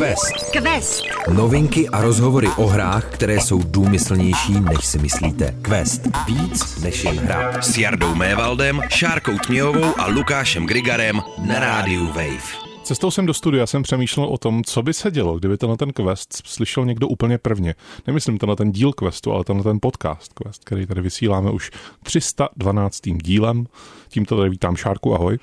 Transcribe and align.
Quest. 0.00 0.50
Quest. 0.52 1.04
Novinky 1.34 1.88
a 1.88 2.02
rozhovory 2.02 2.48
o 2.56 2.66
hrách, 2.66 3.04
které 3.14 3.40
jsou 3.40 3.62
důmyslnější, 3.62 4.60
než 4.60 4.86
si 4.86 4.98
myslíte. 4.98 5.54
Quest. 5.62 6.02
Víc 6.26 6.82
než 6.82 7.04
jen 7.04 7.18
hra. 7.18 7.62
S 7.62 7.78
Jardou 7.78 8.14
Mévaldem, 8.14 8.80
Šárkou 8.88 9.38
Tměhovou 9.38 10.00
a 10.00 10.06
Lukášem 10.06 10.66
Grigarem 10.66 11.20
na 11.46 11.58
rádiu 11.58 12.06
Wave. 12.06 12.56
Cestou 12.82 13.10
jsem 13.10 13.26
do 13.26 13.34
studia 13.34 13.66
jsem 13.66 13.82
přemýšlel 13.82 14.26
o 14.26 14.38
tom, 14.38 14.64
co 14.64 14.82
by 14.82 14.94
se 14.94 15.10
dělo, 15.10 15.38
kdyby 15.38 15.56
tenhle 15.56 15.76
ten 15.76 15.92
quest 15.92 16.42
slyšel 16.46 16.84
někdo 16.84 17.08
úplně 17.08 17.38
prvně. 17.38 17.74
Nemyslím 18.06 18.38
tenhle 18.38 18.56
ten 18.56 18.72
díl 18.72 18.92
questu, 18.92 19.32
ale 19.32 19.44
tenhle 19.44 19.64
ten 19.64 19.78
podcast 19.82 20.32
quest, 20.32 20.64
který 20.64 20.86
tady 20.86 21.00
vysíláme 21.00 21.50
už 21.50 21.70
312. 22.02 23.00
dílem. 23.04 23.66
Tímto 24.08 24.36
tady 24.36 24.50
vítám 24.50 24.76
Šárku, 24.76 25.14
ahoj. 25.14 25.38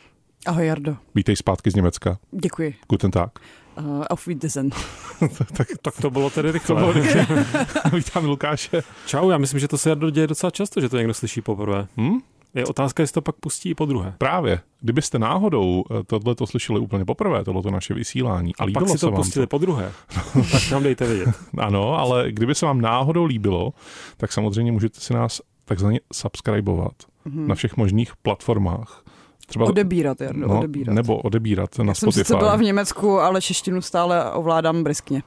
Ahoj 0.46 0.66
Jardo. 0.66 0.96
Vítej 1.16 1.36
zpátky 1.36 1.71
z 1.71 1.76
Německa. 1.76 2.18
Děkuji. 2.32 2.76
Guten 2.89 3.12
Tag. 3.12 3.39
Uh, 3.80 4.05
auf 4.09 4.28
Wiedersehen. 4.28 4.70
tak, 5.57 5.68
tak 5.82 5.93
to 6.01 6.10
bylo 6.10 6.29
tedy 6.29 6.51
rychle. 6.51 6.75
To 6.75 6.79
bylo 6.79 6.93
rychle. 6.93 7.46
Vítám 7.93 8.25
Lukáše. 8.25 8.84
Čau, 9.06 9.29
já 9.29 9.38
myslím, 9.38 9.60
že 9.60 9.68
to 9.68 9.78
se 9.78 9.97
děje 10.11 10.28
docela 10.28 10.51
často, 10.51 10.82
že 10.82 10.89
to 10.89 10.97
někdo 10.97 11.14
slyší 11.14 11.42
poprvé. 11.42 11.87
Hmm? 11.98 12.20
Je 12.54 12.65
otázka, 12.65 13.04
jestli 13.04 13.14
to 13.14 13.21
pak 13.21 13.36
pustí 13.36 13.70
i 13.70 13.75
po 13.75 13.86
druhé. 13.86 14.14
Právě. 14.18 14.60
Kdybyste 14.82 15.20
náhodou 15.20 15.84
eh, 15.92 16.04
tohle 16.07 16.36
to 16.36 16.48
slyšeli 16.48 16.79
úplně 16.79 17.06
poprvé, 17.06 17.43
tohle 17.43 17.64
to 17.64 17.71
naše 17.71 17.93
vysílání. 17.93 18.56
A, 18.56 18.64
a 18.64 18.68
pak 18.74 18.89
si 18.89 18.98
to 18.98 19.11
pustili 19.11 19.46
to... 19.46 19.50
po 19.50 19.57
druhé. 19.57 19.92
tak 20.51 20.71
nám 20.71 20.84
dejte 20.84 21.07
vědět. 21.07 21.29
ano, 21.57 22.00
ale 22.00 22.32
kdyby 22.32 22.56
se 22.56 22.65
vám 22.65 22.82
náhodou 22.82 23.25
líbilo, 23.25 23.73
tak 24.18 24.34
samozřejmě 24.34 24.71
můžete 24.71 25.00
si 25.00 25.14
nás 25.14 25.42
takzvaně 25.65 26.00
subscribovat 26.14 26.93
mm-hmm. 27.28 27.48
na 27.48 27.56
všech 27.56 27.78
možných 27.78 28.15
platformách. 28.15 29.04
Třeba, 29.47 29.65
odebírat, 29.65 30.21
Jarno, 30.21 30.47
no, 30.47 30.57
odebírat. 30.60 30.96
Nebo 30.96 31.18
odebírat 31.18 31.78
na 31.79 31.86
Já 31.86 31.93
Spotify. 31.93 32.23
jsem 32.25 32.38
byla 32.38 32.56
v 32.56 32.61
Německu, 32.61 33.19
ale 33.19 33.42
češtinu 33.42 33.81
stále 33.81 34.31
ovládám 34.31 34.83
briskně. 34.83 35.23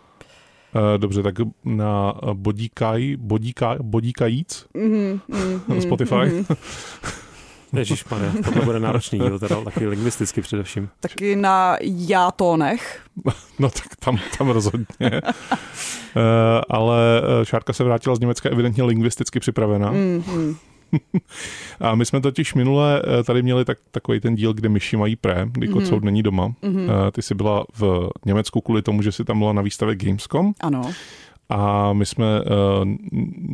Uh, 0.75 0.99
dobře, 0.99 1.23
tak 1.23 1.35
na 1.65 2.15
Bodíkaj, 2.33 3.17
Bodíka, 3.17 3.77
Bodíkajíc 3.83 4.67
mm-hmm, 4.75 5.21
mm, 5.69 5.81
Spotify. 5.81 6.15
Mm-hmm. 6.15 6.57
Ježíš 7.73 8.03
pane, 8.03 8.33
to 8.55 8.65
bude 8.65 8.81
náročný 8.81 9.19
díl, 9.19 9.39
teda 9.39 9.65
taky 9.65 9.87
lingvisticky 9.87 10.41
především. 10.43 10.89
Taky 11.01 11.37
na 11.37 11.77
játónech. 11.81 13.01
No 13.59 13.71
tak 13.71 13.97
tam, 13.99 14.19
tam 14.39 14.49
rozhodně. 14.49 14.87
uh, 15.01 15.21
ale 16.71 17.23
Šárka 17.43 17.73
se 17.73 17.85
vrátila 17.85 18.17
z 18.17 18.21
Německa 18.21 18.49
evidentně 18.49 18.83
lingvisticky 18.83 19.41
připravená. 19.41 19.93
Mm-hmm. 19.93 20.57
A 21.81 21.95
my 21.95 22.07
jsme 22.07 22.21
totiž 22.21 22.55
minule 22.55 23.03
eh, 23.21 23.25
tady 23.25 23.43
měli 23.43 23.65
tak, 23.65 23.79
takový 23.91 24.21
ten 24.21 24.35
díl, 24.35 24.53
kde 24.53 24.69
myši 24.69 24.97
mají 24.97 25.17
pré, 25.17 25.47
kdy 25.53 25.69
mm-hmm. 25.69 25.73
Kocout 25.73 26.05
není 26.05 26.23
doma. 26.23 26.49
Mm-hmm. 26.49 27.11
Ty 27.13 27.23
jsi 27.23 27.35
byla 27.35 27.65
v 27.79 28.09
Německu 28.27 28.61
kvůli 28.61 28.83
tomu, 28.83 29.03
že 29.03 29.13
jsi 29.13 29.25
tam 29.25 29.39
byla 29.39 29.53
na 29.53 29.63
výstavě 29.63 29.97
Gamescom. 29.97 30.53
Ano. 30.61 30.83
A 31.51 31.93
my 31.93 32.07
jsme 32.07 32.41
uh, 32.41 32.47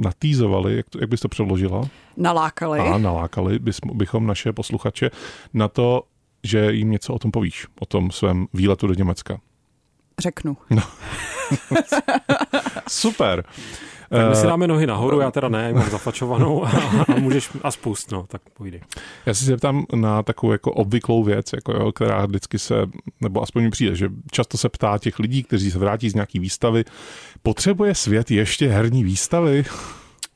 natýzovali, 0.04 0.76
jak, 0.76 0.90
to, 0.90 1.00
jak 1.00 1.10
bys 1.10 1.20
to 1.20 1.28
předložila? 1.28 1.88
Nalákali. 2.16 2.80
A 2.80 2.98
nalákali 2.98 3.58
bys, 3.58 3.78
bychom 3.92 4.26
naše 4.26 4.52
posluchače 4.52 5.10
na 5.54 5.68
to, 5.68 6.02
že 6.44 6.72
jim 6.72 6.90
něco 6.90 7.14
o 7.14 7.18
tom 7.18 7.30
povíš, 7.30 7.66
o 7.80 7.86
tom 7.86 8.10
svém 8.10 8.46
výletu 8.54 8.86
do 8.86 8.94
Německa. 8.94 9.40
Řeknu. 10.18 10.56
No. 10.70 10.82
Super. 12.88 13.44
Tak 14.10 14.28
my 14.28 14.36
si 14.36 14.44
eh, 14.44 14.46
dáme 14.46 14.66
nohy 14.66 14.86
nahoru, 14.86 15.20
já 15.20 15.30
teda 15.30 15.48
ne, 15.48 15.72
mám 15.72 15.90
zafačovanou 15.90 16.64
a, 16.64 16.68
a 17.14 17.18
můžeš 17.18 17.50
a 17.62 17.70
spust, 17.70 18.12
no, 18.12 18.24
tak 18.28 18.42
půjde. 18.54 18.80
Já 19.26 19.34
si 19.34 19.44
zeptám 19.44 19.84
na 19.94 20.22
takovou 20.22 20.52
jako 20.52 20.72
obvyklou 20.72 21.22
věc, 21.22 21.52
jako 21.52 21.72
jo, 21.72 21.92
která 21.92 22.26
vždycky 22.26 22.58
se, 22.58 22.74
nebo 23.20 23.42
aspoň 23.42 23.62
mi 23.62 23.70
přijde, 23.70 23.96
že 23.96 24.08
často 24.30 24.58
se 24.58 24.68
ptá 24.68 24.98
těch 24.98 25.18
lidí, 25.18 25.42
kteří 25.42 25.70
se 25.70 25.78
vrátí 25.78 26.10
z 26.10 26.14
nějaký 26.14 26.38
výstavy, 26.38 26.84
potřebuje 27.42 27.94
svět 27.94 28.30
ještě 28.30 28.68
herní 28.68 29.04
výstavy? 29.04 29.64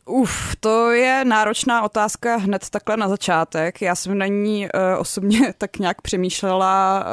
Uf, 0.07 0.57
to 0.61 0.91
je 0.91 1.25
náročná 1.25 1.83
otázka 1.83 2.37
hned 2.37 2.71
takhle 2.71 2.97
na 2.97 3.09
začátek. 3.09 3.83
Já 3.83 3.95
jsem 3.95 4.19
na 4.19 4.27
ní 4.27 4.65
uh, 4.65 5.01
osobně 5.01 5.55
tak 5.59 5.79
nějak 5.79 6.03
přemýšlela 6.03 7.05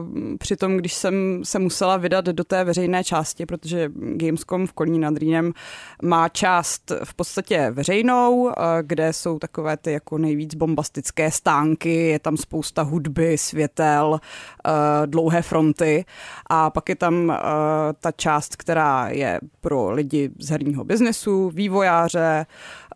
uh, 0.00 0.36
při 0.38 0.56
tom, 0.56 0.76
když 0.76 0.94
jsem 0.94 1.40
se 1.44 1.58
musela 1.58 1.96
vydat 1.96 2.24
do 2.24 2.44
té 2.44 2.64
veřejné 2.64 3.04
části, 3.04 3.46
protože 3.46 3.90
Gamescom 3.94 4.66
v 4.66 4.72
Kolní 4.72 4.98
nad 4.98 5.16
Rýnem 5.16 5.52
má 6.02 6.28
část 6.28 6.92
v 7.04 7.14
podstatě 7.14 7.70
veřejnou, 7.70 8.42
uh, 8.42 8.52
kde 8.82 9.12
jsou 9.12 9.38
takové 9.38 9.76
ty 9.76 9.92
jako 9.92 10.18
nejvíc 10.18 10.54
bombastické 10.54 11.30
stánky, 11.30 11.94
je 11.94 12.18
tam 12.18 12.36
spousta 12.36 12.82
hudby, 12.82 13.38
světel, 13.38 14.10
uh, 14.10 14.72
dlouhé 15.06 15.42
fronty 15.42 16.04
a 16.50 16.70
pak 16.70 16.88
je 16.88 16.96
tam 16.96 17.38
ta 18.00 18.12
část, 18.12 18.56
která 18.56 19.08
je 19.08 19.40
pro 19.60 19.90
lidi 19.90 20.30
z 20.38 20.50
herního 20.50 20.84
biznesu, 20.84 21.50
vývojáře, 21.54 22.41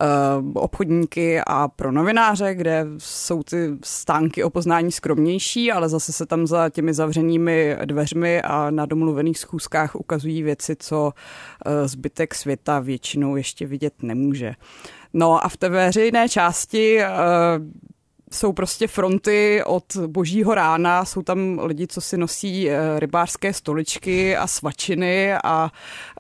Eh, 0.01 0.07
obchodníky 0.55 1.41
a 1.47 1.69
pro 1.69 1.93
novináře, 1.93 2.55
kde 2.55 2.87
jsou 2.99 3.43
ty 3.43 3.71
stánky 3.85 4.45
o 4.45 4.51
poznání 4.51 4.93
skromnější, 4.93 5.73
ale 5.73 5.89
zase 5.89 6.13
se 6.13 6.27
tam 6.27 6.47
za 6.47 6.71
těmi 6.71 6.95
zavřenými 6.95 7.77
dveřmi 7.85 8.43
a 8.43 8.71
na 8.71 8.87
domluvených 8.87 9.39
schůzkách 9.39 9.97
ukazují 9.97 10.43
věci, 10.43 10.77
co 10.79 11.13
eh, 11.67 11.89
zbytek 11.89 12.35
světa 12.35 12.81
většinou 12.81 13.37
ještě 13.37 13.67
vidět 13.67 13.95
nemůže. 14.03 14.55
No 15.13 15.45
a 15.45 15.49
v 15.49 15.57
té 15.57 15.69
veřejné 15.69 16.29
části 16.29 17.01
eh, 17.01 17.11
jsou 18.37 18.53
prostě 18.53 18.87
fronty 18.87 19.63
od 19.67 19.97
božího 20.07 20.55
rána, 20.55 21.05
jsou 21.05 21.23
tam 21.23 21.61
lidi, 21.63 21.87
co 21.87 22.01
si 22.01 22.17
nosí 22.17 22.71
eh, 22.71 23.01
rybářské 23.01 23.53
stoličky 23.53 24.37
a 24.37 24.47
svačiny 24.47 25.35
a 25.45 25.71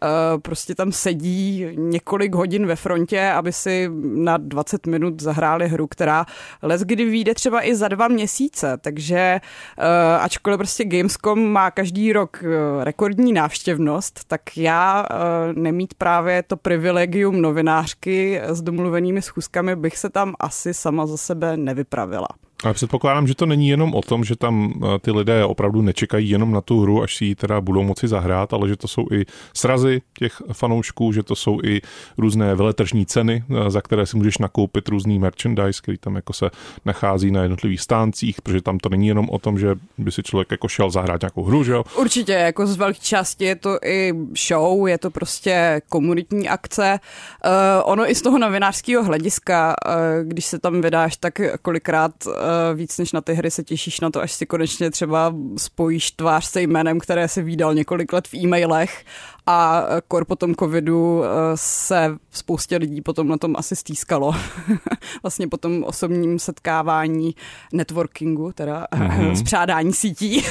eh, 0.02 0.08
prostě 0.38 0.74
tam 0.74 0.92
sedí 0.92 1.66
několik 1.74 2.34
hodin 2.34 2.66
ve 2.66 2.76
frontě, 2.76 3.28
aby 3.28 3.52
si 3.52 3.90
na 4.02 4.36
20 4.36 4.86
minut 4.86 5.22
zahráli 5.22 5.68
hru, 5.68 5.86
která 5.86 6.26
les 6.62 6.82
kdy 6.82 7.04
vyjde 7.04 7.34
třeba 7.34 7.66
i 7.66 7.74
za 7.74 7.88
dva 7.88 8.08
měsíce, 8.08 8.78
takže 8.80 9.16
eh, 9.16 10.18
ačkoliv 10.20 10.58
prostě 10.58 10.84
Gamescom 10.84 11.52
má 11.52 11.70
každý 11.70 12.12
rok 12.12 12.44
rekordní 12.82 13.32
návštěvnost, 13.32 14.20
tak 14.26 14.56
já 14.56 15.06
nemít 15.54 15.94
právě 15.94 16.42
to 16.42 16.56
privilegium 16.56 17.42
novinářky 17.42 18.40
s 18.44 18.62
domluvenými 18.62 19.22
schůzkami 19.22 19.76
bych 19.76 19.98
se 19.98 20.10
tam 20.10 20.34
asi 20.40 20.74
sama 20.74 21.06
za 21.06 21.16
sebe 21.16 21.56
nevypravila 21.56 22.05
man. 22.06 22.45
Ale 22.64 22.74
předpokládám, 22.74 23.26
že 23.26 23.34
to 23.34 23.46
není 23.46 23.68
jenom 23.68 23.94
o 23.94 24.02
tom, 24.02 24.24
že 24.24 24.36
tam 24.36 24.72
eh, 24.76 24.98
ty 24.98 25.10
lidé 25.10 25.44
opravdu 25.44 25.82
nečekají 25.82 26.30
jenom 26.30 26.52
na 26.52 26.60
tu 26.60 26.80
hru, 26.80 27.02
až 27.02 27.16
si 27.16 27.24
ji 27.24 27.34
teda 27.34 27.60
budou 27.60 27.82
moci 27.82 28.08
zahrát, 28.08 28.52
ale 28.52 28.68
že 28.68 28.76
to 28.76 28.88
jsou 28.88 29.06
i 29.12 29.24
srazy 29.54 30.02
těch 30.18 30.42
fanoušků, 30.52 31.12
že 31.12 31.22
to 31.22 31.36
jsou 31.36 31.60
i 31.64 31.80
různé 32.18 32.54
veletržní 32.54 33.06
ceny, 33.06 33.44
eh, 33.50 33.70
za 33.70 33.80
které 33.80 34.06
si 34.06 34.16
můžeš 34.16 34.38
nakoupit 34.38 34.88
různý 34.88 35.18
merchandise, 35.18 35.82
který 35.82 35.98
tam 35.98 36.16
jako 36.16 36.32
se 36.32 36.50
nachází 36.84 37.30
na 37.30 37.42
jednotlivých 37.42 37.80
stáncích, 37.80 38.42
protože 38.42 38.62
tam 38.62 38.78
to 38.78 38.88
není 38.88 39.08
jenom 39.08 39.30
o 39.30 39.38
tom, 39.38 39.58
že 39.58 39.74
by 39.98 40.12
si 40.12 40.22
člověk 40.22 40.50
jako 40.50 40.68
šel 40.68 40.90
zahrát 40.90 41.22
nějakou 41.22 41.44
hru, 41.44 41.64
že 41.64 41.72
jo? 41.72 41.84
Určitě, 41.98 42.32
jako 42.32 42.66
z 42.66 42.76
velké 42.76 43.00
části 43.00 43.44
je 43.44 43.56
to 43.56 43.78
i 43.84 44.12
show, 44.48 44.88
je 44.88 44.98
to 44.98 45.10
prostě 45.10 45.80
komunitní 45.88 46.48
akce. 46.48 47.00
Uh, 47.44 47.50
ono 47.84 48.10
i 48.10 48.14
z 48.14 48.22
toho 48.22 48.38
novinářského 48.38 49.04
hlediska, 49.04 49.74
uh, 49.86 49.92
když 50.28 50.44
se 50.44 50.58
tam 50.58 50.80
vydáš, 50.80 51.16
tak 51.16 51.40
kolikrát 51.62 52.12
uh, 52.26 52.32
víc 52.74 52.98
než 52.98 53.12
na 53.12 53.20
ty 53.20 53.34
hry 53.34 53.50
se 53.50 53.64
těšíš 53.64 54.00
na 54.00 54.10
to, 54.10 54.20
až 54.20 54.32
si 54.32 54.46
konečně 54.46 54.90
třeba 54.90 55.34
spojíš 55.56 56.10
tvář 56.10 56.44
se 56.44 56.62
jménem, 56.62 57.00
které 57.00 57.28
si 57.28 57.42
výdal 57.42 57.74
několik 57.74 58.12
let 58.12 58.28
v 58.28 58.34
e-mailech 58.34 59.04
a 59.46 59.84
kor 60.08 60.24
po 60.24 60.36
tom 60.36 60.54
covidu 60.54 61.22
eh, 61.24 61.28
se 61.54 62.16
spoustě 62.30 62.76
lidí 62.76 63.00
potom 63.00 63.28
na 63.28 63.36
tom 63.36 63.54
asi 63.56 63.76
stýskalo. 63.76 64.34
vlastně 65.22 65.48
po 65.48 65.56
tom 65.56 65.84
osobním 65.84 66.38
setkávání 66.38 67.34
networkingu, 67.72 68.52
teda 68.52 68.86
mm-hmm. 68.92 69.32
spřádání 69.40 69.92
sítí. 69.92 70.44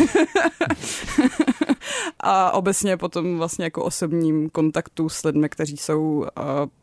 a 2.20 2.52
obecně 2.52 2.98
potom 2.98 3.38
vlastně 3.38 3.66
jako 3.66 3.84
osobním 3.84 4.50
kontaktu 4.50 5.10
s 5.10 5.24
lidmi, 5.24 5.50
kteří 5.50 5.78
jsou 5.78 6.02
uh, 6.02 6.26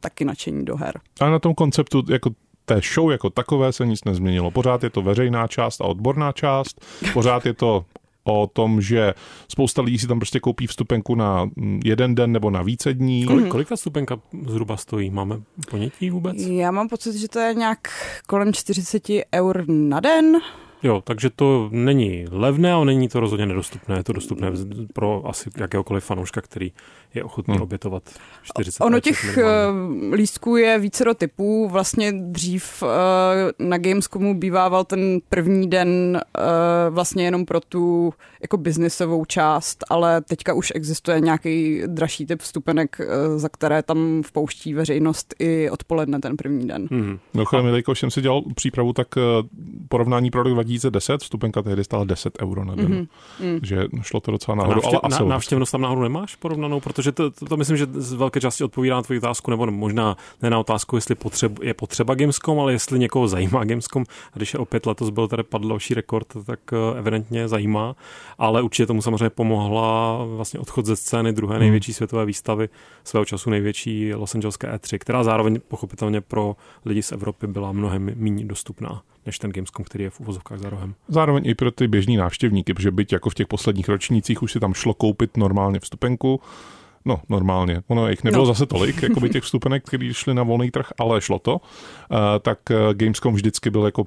taky 0.00 0.24
nadšení 0.24 0.64
do 0.64 0.76
her. 0.76 1.00
A 1.20 1.30
na 1.30 1.38
tom 1.38 1.54
konceptu 1.54 2.02
jako 2.08 2.30
té 2.74 2.80
show 2.94 3.10
jako 3.10 3.30
takové 3.30 3.72
se 3.72 3.86
nic 3.86 4.04
nezměnilo. 4.04 4.50
Pořád 4.50 4.82
je 4.82 4.90
to 4.90 5.02
veřejná 5.02 5.46
část 5.46 5.80
a 5.80 5.84
odborná 5.84 6.32
část, 6.32 6.86
pořád 7.12 7.46
je 7.46 7.54
to 7.54 7.84
o 8.24 8.46
tom, 8.46 8.80
že 8.80 9.14
spousta 9.48 9.82
lidí 9.82 9.98
si 9.98 10.06
tam 10.06 10.18
prostě 10.18 10.40
koupí 10.40 10.66
vstupenku 10.66 11.14
na 11.14 11.44
mm, 11.44 11.80
jeden 11.84 12.14
den 12.14 12.32
nebo 12.32 12.50
na 12.50 12.62
více 12.62 12.94
dní. 12.94 13.24
Kolik, 13.24 13.48
kolik 13.48 13.68
ta 13.68 13.76
vstupenka 13.76 14.20
zhruba 14.48 14.76
stojí? 14.76 15.10
Máme 15.10 15.40
ponětí 15.70 16.10
vůbec? 16.10 16.36
Já 16.38 16.70
mám 16.70 16.88
pocit, 16.88 17.14
že 17.14 17.28
to 17.28 17.38
je 17.38 17.54
nějak 17.54 17.78
kolem 18.26 18.52
40 18.52 19.02
eur 19.34 19.64
na 19.68 20.00
den. 20.00 20.36
Jo, 20.82 21.02
takže 21.04 21.30
to 21.30 21.68
není 21.72 22.26
levné, 22.30 22.72
ale 22.72 22.84
není 22.84 23.08
to 23.08 23.20
rozhodně 23.20 23.46
nedostupné. 23.46 23.96
Je 23.96 24.04
to 24.04 24.12
dostupné 24.12 24.52
pro 24.92 25.22
asi 25.28 25.50
jakéhokoliv 25.56 26.04
fanouška, 26.04 26.40
který 26.40 26.72
je 27.14 27.24
ochotný 27.24 27.54
hmm. 27.54 27.62
obětovat 27.62 28.02
40 28.42 28.84
Ono 28.84 29.00
těch 29.00 29.36
minimálně. 29.36 30.16
lístků 30.16 30.56
je 30.56 30.78
více 30.78 31.04
do 31.04 31.14
typů. 31.14 31.68
Vlastně 31.68 32.12
dřív 32.12 32.82
uh, 32.82 32.88
na 33.68 33.78
Gamescomu 33.78 34.38
bývával 34.38 34.84
ten 34.84 35.20
první 35.28 35.70
den 35.70 36.20
uh, 36.38 36.94
vlastně 36.94 37.24
jenom 37.24 37.44
pro 37.44 37.60
tu 37.60 38.14
jako 38.42 38.56
biznisovou 38.56 39.24
část, 39.24 39.84
ale 39.90 40.20
teďka 40.20 40.54
už 40.54 40.72
existuje 40.74 41.20
nějaký 41.20 41.82
dražší 41.86 42.26
typ 42.26 42.40
vstupenek, 42.40 43.00
za 43.36 43.48
které 43.48 43.82
tam 43.82 44.22
vpouští 44.22 44.74
veřejnost 44.74 45.34
i 45.38 45.70
odpoledne 45.70 46.20
ten 46.20 46.36
první 46.36 46.68
den. 46.68 46.88
Hmm. 46.90 47.18
Mimochodem, 47.34 47.66
jelikož 47.66 48.00
jsem 48.00 48.10
si 48.10 48.20
dělal 48.20 48.42
přípravu, 48.54 48.92
tak 48.92 49.08
porovnání 49.88 50.30
pro 50.30 50.42
rok 50.42 50.52
2010, 50.72 51.20
vstupenka 51.20 51.62
tehdy 51.62 51.84
stála 51.84 52.04
10 52.04 52.42
euro 52.42 52.64
na 52.64 52.74
den. 52.74 53.08
Mm-hmm. 53.40 53.60
že 53.62 53.86
šlo 54.02 54.20
to 54.20 54.30
docela 54.30 54.54
nahoru. 54.54 54.74
Návštěv, 54.74 55.00
ale 55.02 55.18
na, 55.18 55.26
návštěvnost 55.26 55.72
tam 55.72 55.80
nahoru 55.80 56.02
nemáš 56.02 56.36
porovnanou, 56.36 56.80
protože 56.80 57.12
to, 57.12 57.30
to, 57.30 57.46
to 57.46 57.56
myslím, 57.56 57.76
že 57.76 57.86
z 57.92 58.12
velké 58.12 58.40
části 58.40 58.64
odpovídá 58.64 58.94
na 58.96 59.02
tvoji 59.02 59.18
otázku, 59.18 59.50
nebo 59.50 59.70
možná 59.70 60.16
ne 60.42 60.50
na 60.50 60.58
otázku, 60.58 60.96
jestli 60.96 61.14
potřeb, 61.14 61.62
je 61.62 61.74
potřeba 61.74 62.14
Gamescom, 62.14 62.60
ale 62.60 62.72
jestli 62.72 62.98
někoho 62.98 63.28
zajímá 63.28 63.64
Gamescom. 63.64 64.04
A 64.32 64.36
když 64.36 64.54
je 64.54 64.58
opět 64.58 64.86
letos 64.86 65.10
byl 65.10 65.28
tady 65.28 65.42
padl 65.42 65.68
další 65.68 65.94
rekord, 65.94 66.26
tak 66.46 66.60
eh, 66.72 66.98
evidentně 66.98 67.48
zajímá. 67.48 67.96
Ale 68.38 68.62
určitě 68.62 68.86
tomu 68.86 69.02
samozřejmě 69.02 69.30
pomohla 69.30 70.24
vlastně 70.24 70.60
odchod 70.60 70.86
ze 70.86 70.96
scény 70.96 71.32
druhé 71.32 71.54
hmm. 71.54 71.60
největší 71.60 71.92
světové 71.92 72.26
výstavy 72.26 72.68
svého 73.04 73.24
času 73.24 73.50
největší 73.50 74.14
Los 74.14 74.34
Angeleské 74.34 74.76
E3, 74.76 74.98
která 74.98 75.24
zároveň 75.24 75.60
pochopitelně 75.68 76.20
pro 76.20 76.56
lidi 76.84 77.02
z 77.02 77.12
Evropy 77.12 77.46
byla 77.46 77.72
mnohem 77.72 78.10
méně 78.16 78.44
dostupná 78.44 79.02
než 79.26 79.38
ten 79.38 79.50
Gamescom, 79.50 79.84
který 79.84 80.04
je 80.04 80.10
v 80.10 80.20
uvozovkách 80.20 80.58
za 80.58 80.70
rohem. 80.70 80.94
Zároveň 81.08 81.42
i 81.46 81.54
pro 81.54 81.70
ty 81.70 81.88
běžní 81.88 82.16
návštěvníky, 82.16 82.74
protože 82.74 82.90
byť 82.90 83.12
jako 83.12 83.30
v 83.30 83.34
těch 83.34 83.46
posledních 83.46 83.88
ročnících 83.88 84.42
už 84.42 84.52
si 84.52 84.60
tam 84.60 84.74
šlo 84.74 84.94
koupit 84.94 85.36
normálně 85.36 85.80
vstupenku, 85.80 86.40
No, 87.04 87.20
normálně. 87.28 87.82
Ono 87.88 88.08
jich 88.08 88.24
nebylo 88.24 88.42
no. 88.42 88.46
zase 88.46 88.66
tolik, 88.66 89.02
jako 89.02 89.20
by 89.20 89.30
těch 89.30 89.42
vstupenek, 89.42 89.84
které 89.84 90.14
šly 90.14 90.34
na 90.34 90.42
volný 90.42 90.70
trh, 90.70 90.86
ale 90.98 91.20
šlo 91.20 91.38
to. 91.38 91.52
Uh, 91.54 92.18
tak 92.42 92.58
eh, 92.70 92.74
Gamescom 92.94 93.34
vždycky 93.34 93.70
byl 93.70 93.84
jako 93.84 94.04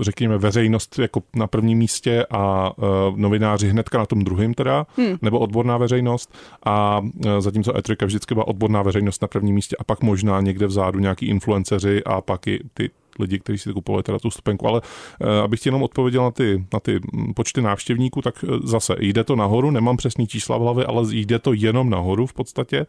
řekněme, 0.00 0.38
veřejnost 0.38 0.98
jako 0.98 1.22
na 1.36 1.46
prvním 1.46 1.78
místě 1.78 2.26
a 2.30 2.72
uh, 2.78 2.84
novináři 3.16 3.68
hnedka 3.68 3.98
na 3.98 4.06
tom 4.06 4.24
druhém 4.24 4.54
teda, 4.54 4.86
hmm. 4.96 5.16
nebo 5.22 5.38
odborná 5.38 5.76
veřejnost 5.76 6.34
a 6.66 7.00
uh, 7.00 7.10
zatímco 7.38 7.72
E3 7.72 8.06
vždycky 8.06 8.34
byla 8.34 8.48
odborná 8.48 8.82
veřejnost 8.82 9.22
na 9.22 9.28
prvním 9.28 9.54
místě 9.54 9.76
a 9.78 9.84
pak 9.84 10.02
možná 10.02 10.40
někde 10.40 10.66
vzadu 10.66 10.98
nějaký 10.98 11.26
influenceři 11.26 12.04
a 12.04 12.20
pak 12.20 12.46
i 12.46 12.60
ty 12.74 12.90
lidi, 13.18 13.38
kteří 13.38 13.58
si 13.58 13.72
kupovali 13.72 14.02
teda 14.02 14.18
tu 14.18 14.30
stupenku, 14.30 14.68
ale 14.68 14.80
eh, 15.20 15.40
abych 15.40 15.60
ti 15.60 15.68
jenom 15.68 15.82
odpověděl 15.82 16.22
na 16.22 16.30
ty, 16.30 16.66
na 16.72 16.80
ty 16.80 17.00
počty 17.36 17.62
návštěvníků, 17.62 18.22
tak 18.22 18.44
eh, 18.44 18.48
zase 18.64 18.94
jde 18.98 19.24
to 19.24 19.36
nahoru, 19.36 19.70
nemám 19.70 19.96
přesný 19.96 20.26
čísla 20.26 20.58
v 20.58 20.60
hlavě, 20.60 20.86
ale 20.86 21.02
jde 21.10 21.38
to 21.38 21.52
jenom 21.52 21.90
nahoru 21.90 22.26
v 22.26 22.32
podstatě 22.32 22.86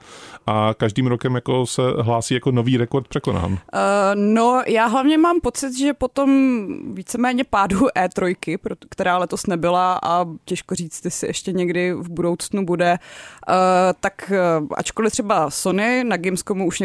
a 0.47 0.73
každým 0.77 1.07
rokem 1.07 1.35
jako 1.35 1.65
se 1.65 1.81
hlásí 2.01 2.33
jako 2.33 2.51
nový 2.51 2.77
rekord 2.77 3.07
překonán. 3.07 3.51
Uh, 3.51 3.57
no, 4.15 4.63
já 4.67 4.85
hlavně 4.85 5.17
mám 5.17 5.41
pocit, 5.41 5.77
že 5.79 5.93
potom 5.93 6.29
víceméně 6.93 7.43
pádu 7.43 7.79
E3, 7.95 8.57
která 8.89 9.17
letos 9.17 9.47
nebyla 9.47 9.99
a 10.03 10.25
těžko 10.45 10.75
říct, 10.75 11.05
jestli 11.05 11.27
ještě 11.27 11.51
někdy 11.51 11.93
v 11.93 12.09
budoucnu 12.09 12.65
bude, 12.65 12.91
uh, 12.91 13.55
tak 13.99 14.31
ačkoliv 14.77 15.11
třeba 15.11 15.49
Sony 15.49 16.03
na 16.03 16.17
Gamescomu 16.17 16.67
už 16.67 16.83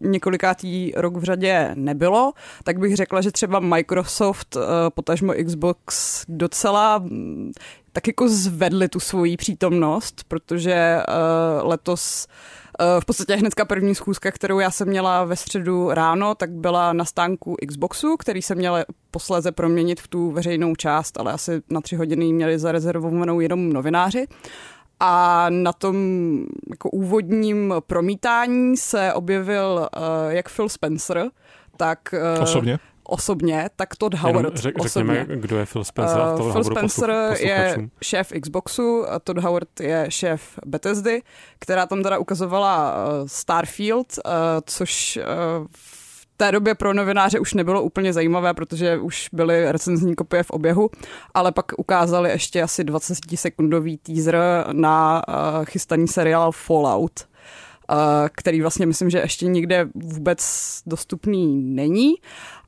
několikátý 0.00 0.92
rok 0.96 1.16
v 1.16 1.24
řadě 1.24 1.70
nebylo, 1.74 2.32
tak 2.64 2.77
bych 2.78 2.96
řekla, 2.96 3.20
že 3.20 3.32
třeba 3.32 3.60
Microsoft, 3.60 4.56
uh, 4.56 4.62
potažmo 4.94 5.32
Xbox 5.44 6.24
docela 6.28 6.98
mm, 6.98 7.52
tak 7.92 8.06
jako 8.06 8.28
zvedli 8.28 8.88
tu 8.88 9.00
svoji 9.00 9.36
přítomnost, 9.36 10.24
protože 10.28 11.02
uh, 11.08 11.68
letos 11.68 12.26
uh, 12.80 13.00
v 13.00 13.04
podstatě 13.04 13.36
hnedka 13.36 13.64
první 13.64 13.94
schůzka, 13.94 14.30
kterou 14.30 14.58
já 14.58 14.70
jsem 14.70 14.88
měla 14.88 15.24
ve 15.24 15.36
středu 15.36 15.90
ráno, 15.90 16.34
tak 16.34 16.50
byla 16.50 16.92
na 16.92 17.04
stánku 17.04 17.56
Xboxu, 17.68 18.16
který 18.16 18.42
se 18.42 18.54
měl 18.54 18.84
posléze 19.10 19.52
proměnit 19.52 20.00
v 20.00 20.08
tu 20.08 20.30
veřejnou 20.30 20.74
část, 20.76 21.18
ale 21.20 21.32
asi 21.32 21.62
na 21.70 21.80
tři 21.80 21.96
hodiny 21.96 22.32
měli 22.32 22.58
zarezervovanou 22.58 23.40
jenom 23.40 23.72
novináři. 23.72 24.26
A 25.00 25.46
na 25.50 25.72
tom 25.72 25.96
jako 26.70 26.90
úvodním 26.90 27.74
promítání 27.86 28.76
se 28.76 29.12
objevil 29.12 29.88
uh, 29.96 30.32
jak 30.32 30.48
Phil 30.48 30.68
Spencer, 30.68 31.30
tak... 31.78 32.14
Uh, 32.36 32.42
osobně? 32.42 32.78
Osobně, 33.10 33.70
tak 33.76 33.96
Todd 33.96 34.14
Howard 34.14 34.56
řek, 34.56 34.78
osobně. 34.78 35.14
Řekněme, 35.14 35.40
kdo 35.40 35.58
je 35.58 35.66
Phil 35.66 35.84
Spencer. 35.84 36.20
Uh, 36.20 36.52
Phil 36.52 36.64
Spencer 36.64 37.10
je 37.38 37.88
šéf 38.02 38.32
Xboxu, 38.40 39.10
a 39.10 39.18
Todd 39.18 39.38
Howard 39.38 39.80
je 39.80 40.06
šéf 40.08 40.58
Bethesdy, 40.66 41.22
která 41.58 41.86
tam 41.86 42.02
teda 42.02 42.18
ukazovala 42.18 42.94
uh, 42.94 43.26
Starfield, 43.26 44.06
uh, 44.26 44.32
což 44.66 45.16
uh, 45.16 45.66
v 45.76 46.28
té 46.36 46.52
době 46.52 46.74
pro 46.74 46.94
novináře 46.94 47.38
už 47.38 47.54
nebylo 47.54 47.82
úplně 47.82 48.12
zajímavé, 48.12 48.54
protože 48.54 48.98
už 48.98 49.28
byly 49.32 49.72
recenzní 49.72 50.14
kopie 50.14 50.42
v 50.42 50.50
oběhu, 50.50 50.90
ale 51.34 51.52
pak 51.52 51.72
ukázali 51.78 52.30
ještě 52.30 52.62
asi 52.62 52.84
20 52.84 53.18
sekundový 53.34 53.98
teaser 53.98 54.38
na 54.72 55.22
uh, 55.28 55.64
chystaný 55.64 56.08
seriál 56.08 56.52
Fallout 56.52 57.28
který 58.32 58.60
vlastně 58.60 58.86
myslím, 58.86 59.10
že 59.10 59.18
ještě 59.18 59.46
nikde 59.46 59.88
vůbec 59.94 60.42
dostupný 60.86 61.62
není. 61.62 62.14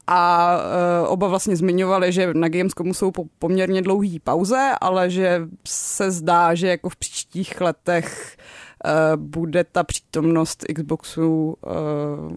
A 0.07 0.57
e, 1.05 1.07
oba 1.07 1.29
vlastně 1.29 1.57
zmiňovali, 1.57 2.13
že 2.13 2.35
na 2.35 2.49
Gamescomu 2.49 2.95
jsou 2.95 3.11
po 3.11 3.25
poměrně 3.39 3.83
dlouhý 3.83 4.19
pauze, 4.19 4.71
ale 4.81 5.11
že 5.11 5.49
se 5.69 6.11
zdá, 6.11 6.55
že 6.55 6.69
jako 6.69 6.89
v 6.89 6.97
příštích 6.97 7.61
letech 7.61 8.37
e, 8.85 9.17
bude 9.17 9.65
ta 9.65 9.85
přítomnost 9.85 10.65
Xboxu 10.75 11.57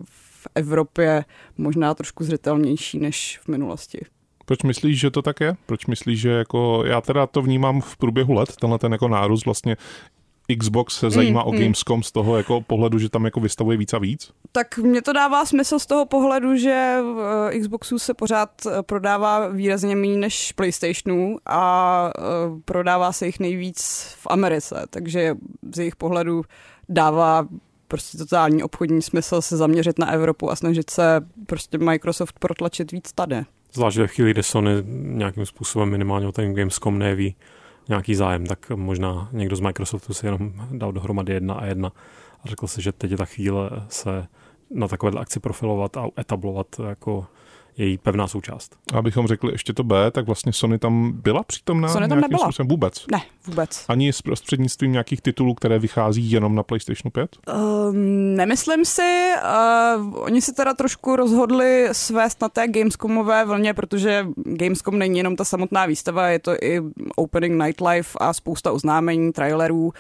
v 0.06 0.48
Evropě 0.56 1.26
možná 1.58 1.94
trošku 1.94 2.24
zřetelnější 2.24 3.00
než 3.00 3.40
v 3.44 3.48
minulosti. 3.48 4.00
Proč 4.46 4.64
myslíš, 4.64 5.00
že 5.00 5.12
to 5.12 5.22
tak 5.22 5.42
je? 5.42 5.56
Proč 5.66 5.86
myslíš, 5.86 6.20
že 6.20 6.30
jako, 6.30 6.84
já 6.86 7.02
teda 7.02 7.28
to 7.28 7.42
vnímám 7.42 7.82
v 7.82 7.98
průběhu 7.98 8.34
let, 8.34 8.56
tenhle 8.56 8.80
ten 8.80 8.92
jako 8.92 9.08
nárůst 9.08 9.46
vlastně 9.46 9.78
Xbox 10.60 11.00
se 11.00 11.10
zajímá 11.10 11.42
mm, 11.42 11.48
o 11.48 11.52
mm. 11.52 11.60
Gamescom 11.60 12.04
z 12.04 12.12
toho 12.12 12.38
jako 12.38 12.62
pohledu, 12.62 13.00
že 13.00 13.10
tam 13.10 13.26
jako 13.26 13.40
vystavuje 13.40 13.78
víc 13.78 13.94
a 13.94 13.98
víc? 13.98 14.32
Tak 14.52 14.78
mě 14.78 15.02
to 15.02 15.14
dává 15.14 15.46
smysl 15.46 15.80
z 15.80 15.86
toho 15.86 16.06
pohledu, 16.06 16.58
že 16.58 16.98
v 17.02 17.50
eh, 17.52 17.60
Xboxu 17.60 18.00
se 18.00 18.14
pořád 18.14 18.50
eh, 18.66 18.84
prodává 18.84 19.48
výrazně 19.48 19.96
méně 19.96 20.18
než 20.18 20.52
PlayStationů 20.52 21.38
a 21.46 22.12
eh, 22.18 22.22
prodává 22.66 23.12
se 23.12 23.26
jich 23.26 23.40
nejvíc 23.40 24.08
v 24.20 24.28
Americe, 24.30 24.86
takže 24.90 25.36
z 25.74 25.80
jejich 25.80 25.96
pohledu 25.96 26.44
dává 26.90 27.48
prostě 27.88 28.18
totální 28.18 28.64
obchodní 28.64 29.02
smysl 29.02 29.42
se 29.42 29.58
zaměřit 29.58 30.00
na 30.00 30.12
Evropu 30.12 30.52
a 30.52 30.56
snažit 30.56 30.90
se 30.90 31.22
prostě 31.46 31.78
Microsoft 31.78 32.40
protlačit 32.40 32.92
víc 32.92 33.12
tady. 33.14 33.36
Zvlášť 33.74 33.98
ve 33.98 34.08
chvíli, 34.08 34.32
kdy 34.32 34.44
Sony 34.44 34.72
nějakým 34.88 35.46
způsobem 35.46 35.90
minimálně 35.90 36.28
o 36.28 36.32
ten 36.32 36.54
Gamescom 36.54 37.00
neví 37.00 37.36
nějaký 37.90 38.16
zájem, 38.16 38.46
tak 38.46 38.70
možná 38.70 39.30
někdo 39.32 39.56
z 39.56 39.60
Microsoftu 39.60 40.14
si 40.14 40.26
jenom 40.26 40.54
dal 40.72 40.92
dohromady 40.92 41.34
jedna 41.34 41.54
a 41.54 41.66
jedna 41.66 41.92
a 42.44 42.48
řekl 42.48 42.68
si, 42.68 42.82
že 42.82 42.92
teď 42.92 43.12
je 43.12 43.18
ta 43.18 43.26
chvíle 43.26 43.70
se 43.90 44.28
na 44.72 44.88
takovéhle 44.88 45.22
akci 45.22 45.40
profilovat 45.40 45.98
a 45.98 46.08
etablovat 46.20 46.68
jako 46.90 47.26
její 47.78 47.98
pevná 47.98 48.28
součást. 48.28 48.76
Abychom 48.94 49.28
řekli 49.28 49.52
ještě 49.52 49.74
to 49.74 49.84
B, 49.84 50.12
tak 50.12 50.26
vlastně 50.26 50.54
Sony 50.54 50.80
tam 50.80 51.12
byla 51.12 51.44
přítomná? 51.44 51.90
Sony 51.90 52.08
tam 52.08 52.22
nebyla. 52.22 52.40
Způsobem? 52.40 52.68
Vůbec? 52.68 53.06
Ne, 53.12 53.22
vůbec. 53.48 53.86
Ani 53.88 54.14
s 54.14 54.22
prostřednictvím 54.22 54.92
nějakých 54.92 55.22
titulů, 55.22 55.54
které 55.54 55.80
vychází 55.80 56.32
jenom 56.32 56.56
na 56.56 56.64
PlayStation 56.64 57.12
5? 57.12 57.38
Uh, 57.48 57.56
ehm, 57.56 58.36
nemyslím 58.36 58.86
si. 58.86 59.32
Uh, 59.98 60.24
oni 60.24 60.42
si 60.42 60.54
teda 60.54 60.74
trošku 60.74 61.16
rozhodli 61.16 61.90
svést 61.92 62.42
na 62.42 62.50
té 62.50 62.68
Gamescomové 62.68 63.46
vlně, 63.46 63.74
protože 63.74 64.28
Gamescom 64.36 65.00
není 65.00 65.18
jenom 65.18 65.36
ta 65.36 65.46
samotná 65.46 65.86
výstava, 65.86 66.28
je 66.28 66.40
to 66.40 66.56
i 66.62 66.82
opening 67.16 67.64
nightlife 67.64 68.18
a 68.22 68.34
spousta 68.34 68.72
oznámení, 68.72 69.32
trailerů, 69.32 69.86
uh, 69.86 69.92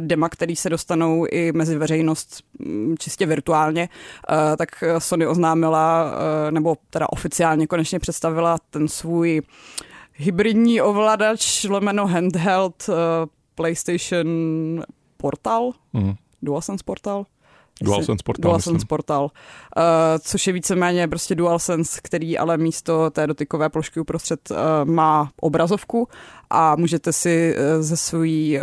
dema, 0.00 0.28
který 0.28 0.56
se 0.56 0.70
dostanou 0.70 1.26
i 1.30 1.52
mezi 1.52 1.78
veřejnost 1.78 2.42
mm, 2.58 2.94
čistě 2.98 3.26
virtuálně. 3.26 3.88
Uh, 4.30 4.56
tak 4.56 4.84
Sony 4.98 5.26
oznámila, 5.26 6.04
uh, 6.04 6.50
nebo 6.50 6.76
teda 6.90 7.01
teda 7.02 7.08
oficiálně 7.12 7.66
konečně 7.66 7.98
představila 7.98 8.58
ten 8.70 8.88
svůj 8.88 9.42
hybridní 10.12 10.80
ovladač 10.80 11.64
lomeno 11.64 12.06
handheld 12.06 12.88
uh, 12.88 12.94
PlayStation 13.54 14.26
Portal, 15.16 15.70
mm. 15.92 16.14
DualSense 16.42 16.84
Portal. 16.84 17.26
DualSense 17.82 18.22
Portal. 18.24 18.50
DualSense 18.50 18.86
Portal, 18.86 19.22
uh, 19.22 19.30
což 20.20 20.46
je 20.46 20.52
víceméně 20.52 21.08
prostě 21.08 21.34
DualSense, 21.34 22.00
který 22.02 22.38
ale 22.38 22.56
místo 22.56 23.10
té 23.10 23.26
dotykové 23.26 23.68
plošky 23.68 24.00
uprostřed 24.00 24.50
uh, 24.50 24.56
má 24.84 25.30
obrazovku 25.40 26.08
a 26.50 26.76
můžete 26.76 27.12
si 27.12 27.54
uh, 27.56 27.82
ze 27.82 27.96
své 27.96 28.18
uh, 28.18 28.62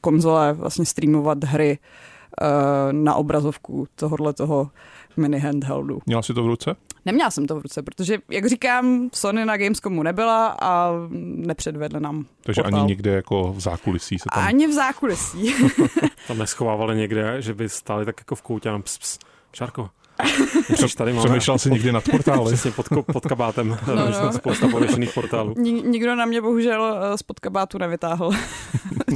konzole 0.00 0.52
vlastně 0.52 0.86
streamovat 0.86 1.44
hry 1.44 1.78
uh, 1.78 2.92
na 2.92 3.14
obrazovku 3.14 3.86
tohohle 3.94 4.32
toho 4.32 4.70
mini 5.16 5.38
handheldu. 5.38 5.98
Měla 6.06 6.22
si 6.22 6.34
to 6.34 6.42
v 6.42 6.46
ruce? 6.46 6.76
Neměla 7.06 7.30
jsem 7.30 7.46
to 7.46 7.54
v 7.56 7.62
ruce, 7.62 7.82
protože, 7.82 8.18
jak 8.30 8.46
říkám, 8.46 9.10
Sony 9.14 9.44
na 9.44 9.56
Gamescomu 9.56 10.02
nebyla 10.02 10.56
a 10.62 10.90
nepředvedla 11.20 12.00
nám 12.00 12.26
Takže 12.42 12.62
portál. 12.62 12.80
ani 12.80 12.88
někde 12.88 13.10
jako 13.14 13.52
v 13.52 13.60
zákulisí 13.60 14.18
se 14.18 14.24
tam... 14.34 14.46
Ani 14.46 14.66
v 14.66 14.72
zákulisí. 14.72 15.54
Tam 16.28 16.38
neschovávali 16.38 16.96
někde, 16.96 17.42
že 17.42 17.54
by 17.54 17.68
stáli 17.68 18.04
tak 18.04 18.14
jako 18.20 18.34
v 18.34 18.42
koutě 18.42 18.68
a 18.70 18.78
ps, 18.78 18.98
ps. 18.98 19.18
Šárko, 19.52 19.90
Přiš 20.74 20.94
tady 20.94 21.12
máme 21.12 21.24
Přemýšlel 21.24 21.58
jsi 21.58 21.70
někdy 21.70 21.92
nad 21.92 22.04
portály? 22.10 22.44
přesně 22.52 22.70
pod, 22.70 22.86
pod 23.12 23.26
kabátem 23.26 23.78
No, 23.86 23.94
no, 23.94 24.32
spousta 24.32 24.68
pověšených 24.68 25.14
portálů. 25.14 25.54
Nik- 25.54 25.84
nikdo 25.84 26.14
na 26.14 26.24
mě 26.24 26.40
bohužel 26.40 26.98
eh, 27.14 27.18
z 27.18 27.22
podkabátu 27.22 27.78
nevytáhl 27.78 28.30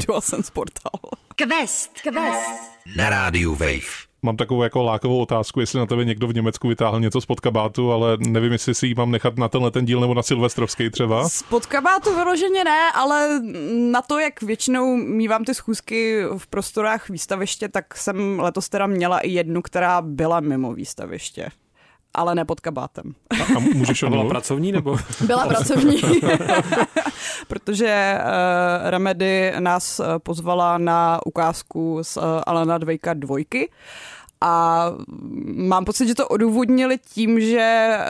DualSense 0.07 0.52
portál. 0.52 1.00
Quest. 1.37 2.00
Quest. 2.02 2.50
Na 2.97 3.11
rádiu 3.11 3.54
Wave. 3.54 4.08
Mám 4.23 4.37
takovou 4.37 4.63
jako 4.63 4.83
lákovou 4.83 5.21
otázku, 5.23 5.61
jestli 5.61 5.79
na 5.79 5.87
tebe 5.87 6.05
někdo 6.05 6.27
v 6.27 6.35
Německu 6.35 6.69
vytáhl 6.69 7.01
něco 7.01 7.21
z 7.21 7.27
podkabátu, 7.27 7.93
ale 7.93 8.17
nevím, 8.19 8.53
jestli 8.53 8.75
si 8.75 8.87
ji 8.87 8.95
mám 8.95 9.11
nechat 9.11 9.37
na 9.37 9.49
tenhle 9.49 9.71
ten 9.71 9.85
díl 9.85 10.01
nebo 10.01 10.15
na 10.15 10.23
Silvestrovský 10.23 10.91
třeba. 10.91 11.29
Z 11.29 11.43
podkabátu 11.43 12.15
vyloženě 12.15 12.65
ne, 12.65 12.93
ale 12.95 13.41
na 13.73 14.03
to, 14.03 14.19
jak 14.19 14.43
většinou 14.43 14.97
mývám 14.97 15.45
ty 15.45 15.55
schůzky 15.55 16.25
v 16.39 16.47
prostorách 16.47 17.09
výstaviště, 17.09 17.69
tak 17.69 17.97
jsem 17.97 18.41
letos 18.41 18.69
teda 18.69 18.87
měla 18.87 19.19
i 19.19 19.31
jednu, 19.31 19.63
která 19.63 20.03
byla 20.03 20.41
mimo 20.41 20.73
výstaviště. 20.73 21.49
Ale 22.19 22.35
ne 22.35 22.45
pod 22.45 22.61
kabátem. 22.61 23.15
A, 23.31 23.57
a 23.57 23.59
můžeš 23.59 24.03
A 24.03 24.11
byla 24.11 24.25
pracovní 24.25 24.73
nebo? 24.73 24.99
Byla 25.27 25.47
pracovní, 25.47 26.01
protože 27.49 28.19
uh, 28.21 28.91
Remedy 28.91 29.53
nás 29.59 30.01
uh, 30.01 30.07
pozvala 30.19 30.79
na 30.79 31.21
ukázku 31.27 31.99
z 32.03 32.17
uh, 32.17 32.23
Alana 32.47 32.79
Dvejka 32.79 33.15
dvojky. 33.15 33.71
A 34.41 34.87
mám 35.55 35.85
pocit, 35.85 36.09
že 36.09 36.15
to 36.15 36.29
odůvodnili 36.29 36.99
tím, 36.99 37.41
že 37.41 37.59
eh, 37.61 38.07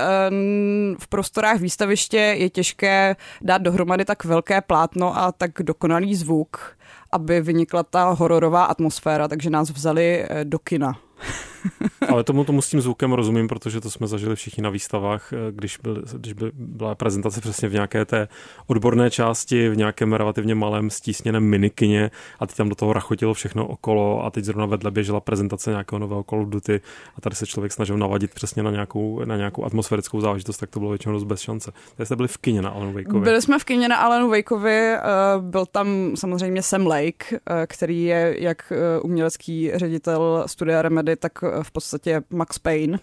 v 0.99 1.09
prostorách 1.09 1.61
výstaviště 1.61 2.17
je 2.17 2.51
těžké 2.51 3.17
dát 3.41 3.63
dohromady 3.63 4.05
tak 4.05 4.25
velké 4.25 4.61
plátno 4.61 5.19
a 5.19 5.33
tak 5.33 5.51
dokonalý 5.63 6.15
zvuk, 6.15 6.77
aby 7.13 7.41
vynikla 7.41 7.83
ta 7.83 8.11
hororová 8.11 8.65
atmosféra, 8.65 9.29
takže 9.29 9.51
nás 9.51 9.71
vzali 9.71 10.25
eh, 10.29 10.45
do 10.45 10.59
kina. 10.59 10.99
Ale 12.09 12.25
tomu, 12.25 12.45
tomu 12.45 12.63
s 12.63 12.71
tím 12.71 12.81
zvukem 12.81 13.13
rozumím, 13.13 13.49
protože 13.49 13.81
to 13.81 13.91
jsme 13.91 14.07
zažili 14.07 14.37
všichni 14.37 14.63
na 14.63 14.71
výstavách, 14.71 15.33
eh, 15.33 15.37
když, 15.51 15.79
byl, 15.79 16.03
když 16.13 16.33
byl, 16.33 16.51
byla 16.55 16.95
prezentace 16.95 17.41
přesně 17.41 17.69
v 17.69 17.73
nějaké 17.73 18.05
té 18.05 18.29
odborné 18.67 19.11
části, 19.11 19.69
v 19.69 19.77
nějakém 19.77 20.13
relativně 20.13 20.55
malém 20.55 20.91
stísněném 20.91 21.45
minikině 21.45 22.11
a 22.41 22.47
teď 22.47 22.57
tam 22.57 22.69
do 22.69 22.75
toho 22.75 22.93
rachotilo 22.93 23.35
všechno 23.35 23.67
okolo 23.67 24.25
a 24.25 24.31
teď 24.31 24.45
zrovna 24.45 24.67
vedle 24.67 24.91
běžela 24.91 25.21
prezentace 25.21 25.71
nějakého 25.71 25.99
nového 25.99 26.25
Call 26.31 26.43
of 26.43 26.49
Duty 26.49 26.81
a 27.17 27.21
tady 27.21 27.37
se 27.37 27.47
člověk 27.47 27.73
snažil 27.73 27.97
navadit 27.97 28.35
přesně 28.35 28.63
na 28.63 28.71
nějakou, 28.71 29.25
na 29.25 29.37
nějakou 29.37 29.65
atmosférickou 29.65 30.21
záležitost, 30.21 30.57
tak 30.57 30.71
to 30.71 30.79
bylo 30.79 30.91
většinou 30.91 31.15
dost 31.15 31.25
bez 31.25 31.41
šance. 31.41 31.73
Tady 31.97 32.07
jste 32.07 32.17
byli 32.17 32.29
v 32.29 32.39
kině 32.39 32.63
na 32.63 32.71
Alan 32.71 32.93
Wakeovi. 32.93 33.25
Byli 33.25 33.43
jsme 33.43 33.59
v 33.59 33.65
kině 33.65 33.89
na 33.89 33.97
Alanu 33.97 34.31
Wakeovi, 34.31 34.93
eh, 34.93 35.01
byl 35.41 35.67
tam 35.67 36.13
samozřejmě 36.15 36.63
Sam 36.63 36.87
Lake, 36.87 37.27
eh, 37.33 37.67
který 37.67 38.05
je 38.05 38.37
jak 38.39 38.73
umělecký 39.03 39.71
ředitel 39.75 40.45
studia 40.47 40.83
Remedy, 40.83 41.08
tak 41.17 41.33
eh, 41.43 41.63
v 41.63 41.71
podstatě 41.71 42.23
Max 42.31 42.59
Payne. 42.59 42.99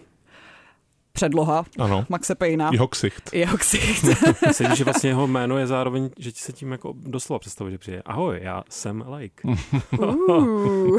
Předloha 1.16 1.64
Ano. 1.78 2.04
Maxe 2.08 2.34
Payna. 2.34 2.70
Jeho 2.72 2.88
ksicht. 2.88 3.34
Jeho 3.34 3.56
ksicht. 3.58 4.04
Sedí, 4.52 4.76
že 4.76 4.84
vlastně 4.84 5.10
jeho 5.10 5.26
jméno 5.26 5.58
je 5.58 5.66
zároveň, 5.66 6.10
že 6.18 6.32
ti 6.32 6.40
se 6.40 6.52
tím 6.52 6.72
jako 6.72 6.92
doslova 6.96 7.38
představuje, 7.38 7.72
že 7.72 7.78
přijde. 7.78 8.02
Ahoj, 8.06 8.38
já 8.42 8.62
jsem 8.70 9.04
Lake. 9.06 9.56
Uh. 9.98 10.98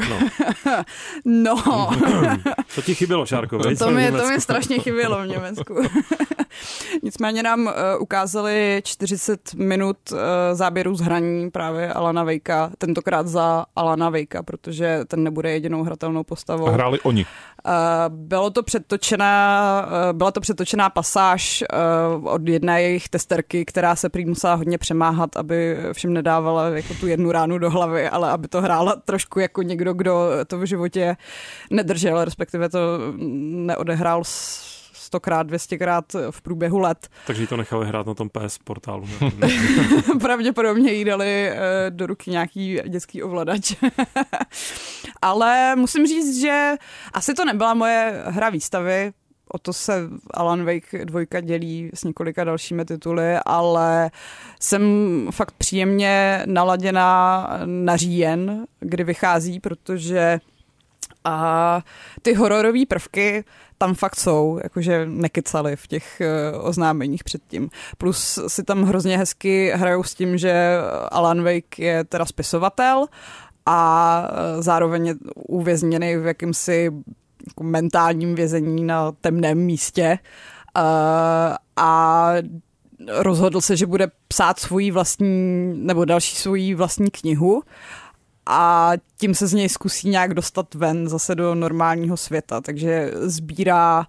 No. 1.24 1.54
No, 1.58 1.90
To 2.74 2.82
ti 2.82 2.94
chybělo, 2.94 3.26
Šárko, 3.26 3.58
veď? 3.58 3.78
to 3.78 3.90
mi, 3.90 4.12
to 4.12 4.28
mi 4.28 4.40
strašně 4.40 4.78
chybělo 4.78 5.22
v 5.22 5.26
Německu. 5.26 5.74
Nicméně 7.02 7.42
nám 7.42 7.66
uh, 7.66 7.72
ukázali 8.00 8.80
40 8.84 9.54
minut 9.54 9.96
uh, 10.12 10.18
záběrů 10.52 10.94
z 10.94 11.00
hraní 11.00 11.50
právě 11.50 11.92
Alana 11.92 12.24
Vejka, 12.24 12.70
tentokrát 12.78 13.26
za 13.26 13.64
Alana 13.76 14.10
Vejka, 14.10 14.42
protože 14.42 15.00
ten 15.08 15.22
nebude 15.22 15.50
jedinou 15.50 15.82
hratelnou 15.82 16.24
postavou. 16.24 16.66
A 16.66 16.70
hráli 16.70 17.00
oni. 17.00 17.26
Uh, 17.66 17.72
bylo 18.08 18.50
to 18.50 18.62
předtočená, 18.62 19.82
uh, 19.86 20.07
byla 20.12 20.30
to 20.30 20.40
předtočená 20.40 20.90
pasáž 20.90 21.64
uh, 22.18 22.26
od 22.28 22.48
jedné 22.48 22.82
jejich 22.82 23.08
testerky, 23.08 23.64
která 23.64 23.96
se 23.96 24.08
prý 24.08 24.24
musela 24.24 24.54
hodně 24.54 24.78
přemáhat, 24.78 25.36
aby 25.36 25.76
všem 25.92 26.12
nedávala 26.12 26.68
jako 26.68 26.94
tu 26.94 27.06
jednu 27.06 27.32
ránu 27.32 27.58
do 27.58 27.70
hlavy, 27.70 28.08
ale 28.08 28.30
aby 28.30 28.48
to 28.48 28.60
hrála 28.62 28.96
trošku 29.04 29.40
jako 29.40 29.62
někdo, 29.62 29.92
kdo 29.94 30.28
to 30.46 30.58
v 30.58 30.64
životě 30.66 31.16
nedržel, 31.70 32.24
respektive 32.24 32.68
to 32.68 32.78
neodehrál 33.16 34.24
s- 34.24 34.78
stokrát, 34.92 35.42
dvěstěkrát 35.46 36.04
v 36.30 36.42
průběhu 36.42 36.78
let. 36.78 37.08
Takže 37.26 37.46
to 37.46 37.56
nechali 37.56 37.86
hrát 37.86 38.06
na 38.06 38.14
tom 38.14 38.28
PS 38.28 38.58
portálu. 38.58 39.08
Pravděpodobně 40.20 40.92
jí 40.92 41.04
dali 41.04 41.48
eh, 41.50 41.56
do 41.90 42.06
ruky 42.06 42.30
nějaký 42.30 42.80
dětský 42.88 43.22
ovladač. 43.22 43.72
Ale 45.22 45.76
musím 45.76 46.06
říct, 46.06 46.40
že 46.40 46.74
asi 47.12 47.34
to 47.34 47.44
nebyla 47.44 47.74
moje 47.74 48.22
hra 48.26 48.50
výstavy, 48.50 49.12
o 49.48 49.58
to 49.58 49.72
se 49.72 50.08
Alan 50.30 50.64
Wake 50.64 51.04
2 51.04 51.40
dělí 51.40 51.90
s 51.94 52.04
několika 52.04 52.44
dalšími 52.44 52.84
tituly, 52.84 53.36
ale 53.44 54.10
jsem 54.60 54.82
fakt 55.30 55.54
příjemně 55.58 56.42
naladěná 56.46 57.48
na 57.64 57.96
říjen, 57.96 58.66
kdy 58.80 59.04
vychází, 59.04 59.60
protože 59.60 60.40
a 61.24 61.80
ty 62.22 62.34
hororové 62.34 62.86
prvky 62.88 63.44
tam 63.78 63.94
fakt 63.94 64.16
jsou, 64.16 64.60
jakože 64.62 65.06
nekecali 65.06 65.76
v 65.76 65.86
těch 65.86 66.22
uh, 66.54 66.66
oznámeních 66.66 67.24
předtím. 67.24 67.70
Plus 67.98 68.38
si 68.46 68.62
tam 68.62 68.82
hrozně 68.82 69.18
hezky 69.18 69.72
hrajou 69.74 70.02
s 70.02 70.14
tím, 70.14 70.38
že 70.38 70.76
Alan 71.10 71.42
Wake 71.42 71.78
je 71.78 72.04
teda 72.04 72.26
spisovatel 72.26 73.06
a 73.68 74.22
eh, 74.30 74.62
zároveň 74.62 75.06
je 75.06 75.14
uvězněný 75.34 76.16
v 76.16 76.26
jakýmsi 76.26 76.90
jako 77.48 77.64
mentálním 77.64 78.34
vězení 78.34 78.84
na 78.84 79.12
temném 79.12 79.58
místě. 79.58 80.18
Uh, 80.76 80.82
a 81.76 82.32
rozhodl 83.08 83.60
se, 83.60 83.76
že 83.76 83.86
bude 83.86 84.10
psát 84.28 84.58
svoji 84.58 84.90
vlastní, 84.90 85.72
nebo 85.74 86.04
další 86.04 86.36
svoji 86.36 86.74
vlastní 86.74 87.10
knihu 87.10 87.62
a 88.50 88.92
tím 89.16 89.34
se 89.34 89.46
z 89.46 89.52
něj 89.52 89.68
zkusí 89.68 90.08
nějak 90.08 90.34
dostat 90.34 90.74
ven 90.74 91.08
zase 91.08 91.34
do 91.34 91.54
normálního 91.54 92.16
světa. 92.16 92.60
Takže 92.60 93.10
sbírá 93.14 93.98
uh, 93.98 94.04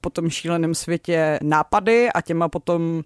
po 0.00 0.10
tom 0.10 0.30
šíleném 0.30 0.74
světě 0.74 1.38
nápady 1.42 2.08
a 2.14 2.20
těma 2.20 2.48
potom 2.48 3.02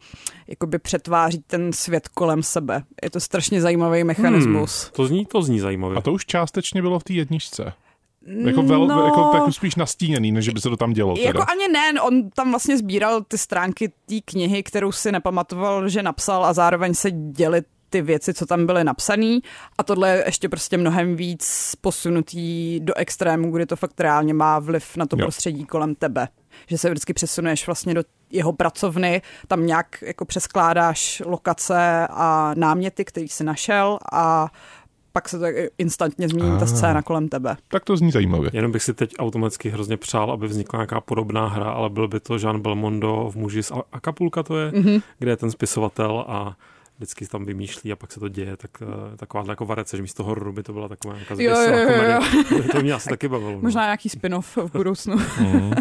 jakoby 0.48 0.78
přetváří 0.78 1.44
ten 1.46 1.72
svět 1.72 2.08
kolem 2.08 2.42
sebe. 2.42 2.82
Je 3.02 3.10
to 3.10 3.20
strašně 3.20 3.60
zajímavý 3.60 4.04
mechanismus. 4.04 4.82
Hmm, 4.82 4.92
to 4.92 5.06
zní, 5.06 5.26
to 5.26 5.42
zní 5.42 5.60
zajímavě. 5.60 5.98
A 5.98 6.00
to 6.00 6.12
už 6.12 6.26
částečně 6.26 6.82
bylo 6.82 6.98
v 6.98 7.04
té 7.04 7.12
jedničce. 7.12 7.72
Jako, 8.26 8.62
vel, 8.62 8.86
no, 8.86 9.04
jako 9.04 9.30
tak 9.32 9.54
spíš 9.54 9.74
nastíněný, 9.74 10.32
než 10.32 10.48
by 10.48 10.60
se 10.60 10.70
to 10.70 10.76
tam 10.76 10.92
dělo. 10.92 11.14
Teda. 11.14 11.26
Jako 11.26 11.44
ani 11.50 11.68
ne, 11.68 12.00
on 12.00 12.30
tam 12.30 12.50
vlastně 12.50 12.78
sbíral 12.78 13.22
ty 13.22 13.38
stránky 13.38 13.88
té 13.88 14.14
knihy, 14.24 14.62
kterou 14.62 14.92
si 14.92 15.12
nepamatoval, 15.12 15.88
že 15.88 16.02
napsal 16.02 16.44
a 16.44 16.52
zároveň 16.52 16.94
se 16.94 17.10
děli 17.10 17.62
ty 17.90 18.02
věci, 18.02 18.34
co 18.34 18.46
tam 18.46 18.66
byly 18.66 18.84
napsané. 18.84 19.38
A 19.78 19.82
tohle 19.82 20.10
je 20.10 20.22
ještě 20.26 20.48
prostě 20.48 20.76
mnohem 20.76 21.16
víc 21.16 21.72
posunutý 21.80 22.80
do 22.80 22.94
extrému, 22.96 23.50
kdy 23.50 23.66
to 23.66 23.76
fakt 23.76 24.00
reálně 24.00 24.34
má 24.34 24.58
vliv 24.58 24.96
na 24.96 25.06
to 25.06 25.16
Jo. 25.18 25.24
prostředí 25.24 25.64
kolem 25.64 25.94
tebe. 25.94 26.28
Že 26.66 26.78
se 26.78 26.90
vždycky 26.90 27.14
přesunuješ 27.14 27.66
vlastně 27.66 27.94
do 27.94 28.02
jeho 28.30 28.52
pracovny, 28.52 29.22
tam 29.48 29.66
nějak 29.66 30.02
jako 30.02 30.24
přeskládáš 30.24 31.22
lokace 31.26 32.06
a 32.10 32.52
náměty, 32.56 33.04
který 33.04 33.28
si 33.28 33.44
našel 33.44 33.98
a 34.12 34.48
pak 35.16 35.28
se 35.28 35.38
to 35.38 35.44
instantně 35.78 36.28
změní 36.28 36.50
ta 36.58 36.64
Ah. 36.64 36.68
scéna 36.68 37.02
kolem 37.02 37.28
tebe. 37.28 37.56
Tak 37.68 37.84
to 37.84 37.96
zní 37.96 38.10
zajímavě. 38.10 38.50
Jenom 38.52 38.72
bych 38.72 38.82
si 38.82 38.94
teď 38.94 39.14
automaticky 39.18 39.68
hrozně 39.70 39.96
přál, 39.96 40.30
aby 40.32 40.46
vznikla 40.48 40.76
nějaká 40.78 41.00
podobná 41.00 41.48
hra, 41.48 41.70
ale 41.70 41.90
byl 41.90 42.08
by 42.08 42.20
to 42.20 42.36
Jean 42.38 42.60
Belmondo 42.60 43.30
v 43.32 43.36
muži 43.36 43.62
z 43.62 43.70
A- 43.70 43.82
Acapulka 43.92 44.42
to 44.42 44.58
je, 44.58 44.72
Mhm. 44.74 44.82
mm-hmm. 44.82 45.02
kde 45.18 45.30
je 45.30 45.36
ten 45.36 45.50
spisovatel 45.50 46.24
a 46.28 46.56
vždycky 46.96 47.26
tam 47.26 47.44
vymýšlí 47.44 47.92
a 47.92 47.96
pak 47.96 48.12
se 48.12 48.20
to 48.20 48.28
děje, 48.28 48.56
tak 48.56 48.70
uh, 48.82 49.16
taková 49.16 49.44
jako 49.48 49.64
varece, 49.66 49.96
že 49.96 50.02
místo 50.02 50.24
hororu 50.24 50.52
by 50.52 50.62
to 50.62 50.72
byla 50.72 50.88
taková 50.88 51.14
nějaká 51.14 51.34
Jo, 51.38 51.50
jo, 51.50 51.70
jo, 51.70 51.78
jo. 51.78 51.86
komedie. 51.86 52.68
To 52.72 52.80
mě 52.82 52.92
asi 52.92 53.08
taky 53.08 53.28
bavilo. 53.28 53.50
no. 53.52 53.58
Možná 53.62 53.82
nějaký 53.84 54.08
spin-off 54.08 54.56
v 54.56 54.72
budoucnu. 54.72 55.16
Mm. 55.40 55.72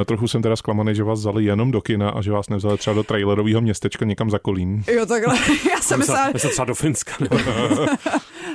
Eh, 0.00 0.04
Trochu 0.04 0.28
jsem 0.28 0.42
teda 0.42 0.56
zklamaný, 0.56 0.94
že 0.94 1.04
vás 1.04 1.18
vzali 1.18 1.44
jenom 1.44 1.70
do 1.70 1.80
kina 1.80 2.10
a 2.10 2.22
že 2.22 2.32
vás 2.32 2.48
nevzali 2.48 2.78
třeba 2.78 2.94
do 2.94 3.02
trailerového 3.02 3.60
městečka 3.60 4.04
někam 4.04 4.30
za 4.30 4.38
Kolín. 4.38 4.84
Jo, 4.92 5.06
takhle. 5.06 5.34
Já 5.70 5.80
jsem 5.80 5.98
myslela, 5.98 6.30
Myslím 6.32 6.50
třeba 6.50 6.64
do 6.64 6.74
Finska. 6.74 7.12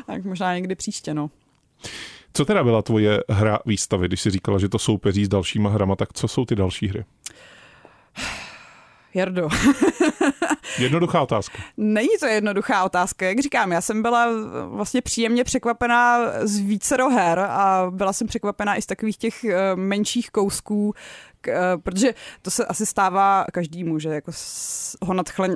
Tak 0.08 0.26
možná 0.26 0.56
někdy 0.56 0.76
příště, 0.76 1.14
no. 1.14 1.30
Co 2.34 2.46
teda 2.46 2.64
byla 2.64 2.82
tvoje 2.82 3.24
hra 3.30 3.60
výstavy, 3.66 4.08
když 4.08 4.22
jsi 4.22 4.30
říkala, 4.32 4.60
že 4.60 4.70
to 4.70 4.80
soupeří 4.80 5.26
s 5.26 5.30
dalšíma 5.30 5.70
hrama, 5.70 5.96
tak 5.96 6.14
co 6.14 6.28
jsou 6.28 6.46
ty 6.46 6.56
další 6.56 6.88
hry? 6.88 7.06
Jardo. 9.16 9.50
Jednoduchá 10.80 11.22
otázka. 11.22 11.58
Není 11.78 12.10
to 12.20 12.26
jednoduchá 12.26 12.84
otázka, 12.84 13.26
jak 13.26 13.40
říkám, 13.40 13.72
já 13.72 13.82
jsem 13.82 14.02
byla 14.02 14.28
vlastně 14.68 15.02
příjemně 15.02 15.44
překvapená 15.44 16.20
z 16.42 16.58
vícero 16.60 17.10
her 17.10 17.40
a 17.40 17.88
byla 17.90 18.14
jsem 18.14 18.28
překvapená 18.28 18.76
i 18.76 18.82
z 18.82 18.86
takových 18.86 19.18
těch 19.18 19.44
eh, 19.44 19.76
menších 19.76 20.32
kousků, 20.32 20.94
eh, 21.48 21.54
protože 21.84 22.14
to 22.42 22.52
se 22.52 22.66
asi 22.66 22.86
stává 22.86 23.46
každému, 23.54 24.00
že 24.00 24.10
jako 24.10 24.32
ho 25.02 25.14
nadchle, 25.14 25.50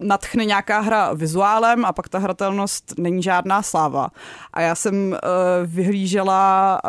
nadchne 0.00 0.44
nějaká 0.44 0.80
hra 0.80 1.12
vizuálem 1.12 1.84
a 1.84 1.92
pak 1.92 2.08
ta 2.08 2.18
hratelnost 2.18 2.98
není 2.98 3.22
žádná 3.22 3.62
sláva. 3.62 4.08
A 4.52 4.60
já 4.60 4.74
jsem 4.74 4.94
uh, 4.94 5.18
vyhlížela 5.66 6.80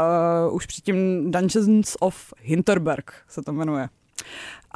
uh, 0.47 0.55
už 0.55 0.65
předtím 0.65 1.31
Dungeons 1.31 1.95
of 1.99 2.33
Hinterberg 2.41 3.13
se 3.27 3.41
to 3.41 3.53
jmenuje 3.53 3.89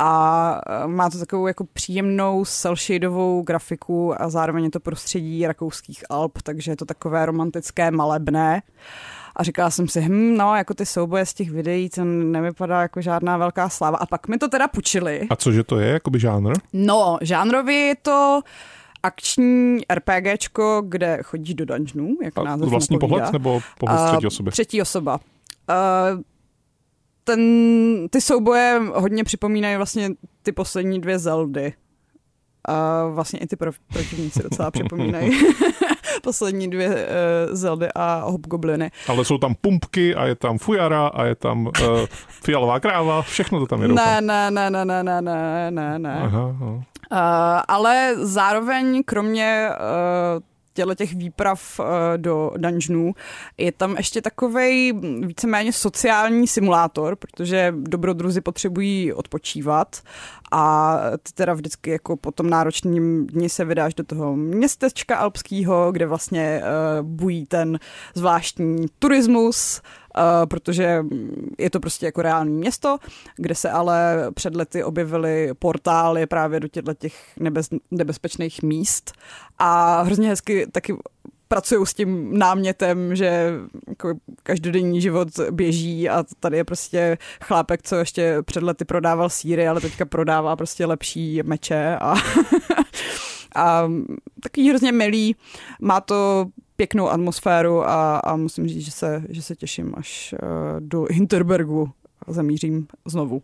a 0.02 0.62
má 0.88 1.10
to 1.10 1.20
takovou 1.20 1.48
jako 1.48 1.66
příjemnou 1.74 2.44
cel-shadovou 2.44 3.44
grafiku 3.44 4.22
a 4.22 4.30
zároveň 4.30 4.64
je 4.64 4.72
to 4.72 4.80
prostředí 4.80 5.48
rakouských 5.48 6.04
Alp, 6.10 6.42
takže 6.44 6.72
je 6.72 6.76
to 6.76 6.86
takové 6.86 7.26
romantické, 7.26 7.92
malebné. 7.92 8.62
A 9.36 9.44
říkala 9.44 9.70
jsem 9.70 9.88
si, 9.88 10.02
hm, 10.02 10.38
no, 10.38 10.56
jako 10.56 10.74
ty 10.74 10.86
souboje 10.86 11.26
z 11.26 11.34
těch 11.34 11.52
videí, 11.52 11.90
to 11.90 12.04
nevypadá 12.06 12.82
jako 12.82 13.02
žádná 13.02 13.38
velká 13.38 13.70
sláva. 13.70 13.98
A 13.98 14.06
pak 14.06 14.28
mi 14.28 14.38
to 14.38 14.48
teda 14.48 14.68
pučili. 14.68 15.28
A 15.30 15.36
cože 15.36 15.64
to 15.64 15.80
je, 15.80 15.88
jakoby 15.92 16.20
žánr? 16.20 16.54
No, 16.74 17.18
žánrově 17.22 17.76
je 17.76 17.96
to 17.96 18.42
akční 19.04 19.82
RPGčko, 19.94 20.82
kde 20.88 21.20
chodíš 21.24 21.54
do 21.54 21.66
dungeonů, 21.66 22.16
jak 22.24 22.38
A 22.38 22.44
název 22.44 22.70
Vlastní 22.70 22.96
napovídá. 22.96 23.16
pohled 23.18 23.34
nebo 23.34 23.62
pohled 23.80 24.08
třetí 24.08 24.28
osoby? 24.28 24.52
Třetí 24.52 24.82
osoba. 24.82 25.20
Uh, 25.70 26.22
ten, 27.24 27.42
ty 28.10 28.22
souboje 28.22 28.82
hodně 28.94 29.24
připomínají 29.24 29.78
vlastně 29.78 30.10
ty 30.44 30.52
poslední 30.52 31.02
dvě 31.02 31.20
Zeldy. 31.20 31.74
A 32.68 33.06
vlastně 33.08 33.40
i 33.40 33.48
ty 33.48 33.56
pro, 33.56 33.72
protivníci 33.94 34.44
docela 34.44 34.72
připomínají 34.72 35.32
poslední 36.24 36.70
dvě 36.70 36.88
uh, 36.90 36.96
Zeldy 37.56 37.88
a 37.96 38.24
Hobgobliny. 38.26 38.92
Ale 39.08 39.26
jsou 39.26 39.38
tam 39.38 39.56
pumpky 39.62 40.16
a 40.16 40.26
je 40.26 40.36
tam 40.36 40.58
fujara 40.58 41.08
a 41.08 41.24
je 41.24 41.36
tam 41.36 41.66
uh, 41.66 41.72
fialová 42.28 42.80
kráva, 42.80 43.22
všechno 43.22 43.60
to 43.60 43.68
tam 43.68 43.82
je. 43.82 43.88
Ne, 43.88 44.22
ne, 44.22 44.52
ne, 44.52 44.70
ne, 44.70 44.86
ne, 44.86 45.04
ne, 45.04 45.22
ne, 45.22 45.72
ne, 45.72 46.00
ne. 46.00 46.20
Aha, 46.22 46.56
aha. 46.56 46.84
Uh, 47.12 47.62
ale 47.68 48.14
zároveň 48.18 49.04
kromě 49.06 49.70
uh, 49.70 50.44
těchto 50.80 50.96
těch 50.96 51.14
výprav 51.16 51.80
uh, 51.80 51.86
do 52.18 52.52
dungeonů. 52.58 53.14
Je 53.58 53.72
tam 53.72 53.98
ještě 53.98 54.22
takový 54.22 54.94
víceméně 55.22 55.74
sociální 55.74 56.48
simulátor, 56.48 57.16
protože 57.16 57.74
dobrodruzi 57.78 58.42
potřebují 58.42 59.14
odpočívat 59.14 60.02
a 60.52 60.98
ty 61.24 61.34
teda 61.34 61.54
vždycky 61.54 61.90
jako 61.90 62.18
po 62.18 62.32
tom 62.32 62.50
náročným 62.50 63.28
dni 63.28 63.50
se 63.50 63.66
vydáš 63.66 63.94
do 63.94 64.04
toho 64.04 64.36
městečka 64.36 65.18
alpského, 65.18 65.92
kde 65.92 66.06
vlastně 66.06 66.62
uh, 66.62 67.08
bují 67.08 67.46
ten 67.46 67.80
zvláštní 68.16 68.86
turismus, 69.00 69.82
protože 70.46 71.06
je 71.58 71.70
to 71.70 71.80
prostě 71.80 72.06
jako 72.06 72.22
reální 72.22 72.58
město, 72.58 72.98
kde 73.36 73.56
se 73.56 73.70
ale 73.70 74.28
před 74.34 74.56
lety 74.56 74.84
objevily 74.84 75.50
portály 75.60 76.26
právě 76.26 76.60
do 76.60 76.68
těchto 76.68 76.94
těch 76.94 77.14
nebez, 77.40 77.70
nebezpečných 77.92 78.64
míst 78.64 79.12
a 79.58 80.02
hrozně 80.02 80.30
hezky 80.30 80.68
taky 80.72 80.96
pracují 81.50 81.86
s 81.86 81.94
tím 81.94 82.38
námětem, 82.38 83.16
že 83.16 83.54
jako 83.88 84.14
každodenní 84.44 85.02
život 85.02 85.28
běží 85.52 86.10
a 86.10 86.24
tady 86.40 86.58
je 86.58 86.64
prostě 86.64 87.18
chlápek, 87.42 87.82
co 87.84 87.96
ještě 87.96 88.38
před 88.46 88.64
lety 88.64 88.86
prodával 88.86 89.30
síry, 89.30 89.68
ale 89.68 89.82
teďka 89.82 90.06
prodává 90.06 90.56
prostě 90.56 90.86
lepší 90.86 91.42
meče 91.44 91.98
a, 92.02 92.16
a 93.56 93.90
takový 94.44 94.70
hrozně 94.70 94.92
milý. 94.92 95.36
Má 95.82 96.02
to 96.02 96.46
pěknou 96.80 97.10
atmosféru 97.10 97.84
a, 97.84 98.18
a 98.18 98.36
musím 98.36 98.68
říct, 98.68 98.86
že 98.86 98.92
se, 98.92 99.24
že 99.30 99.42
se 99.42 99.56
těším, 99.56 99.94
až 99.98 100.36
uh, 100.44 100.50
do 100.80 101.06
Hinterbergu 101.12 101.90
zamířím 102.28 102.88
znovu. 103.06 103.42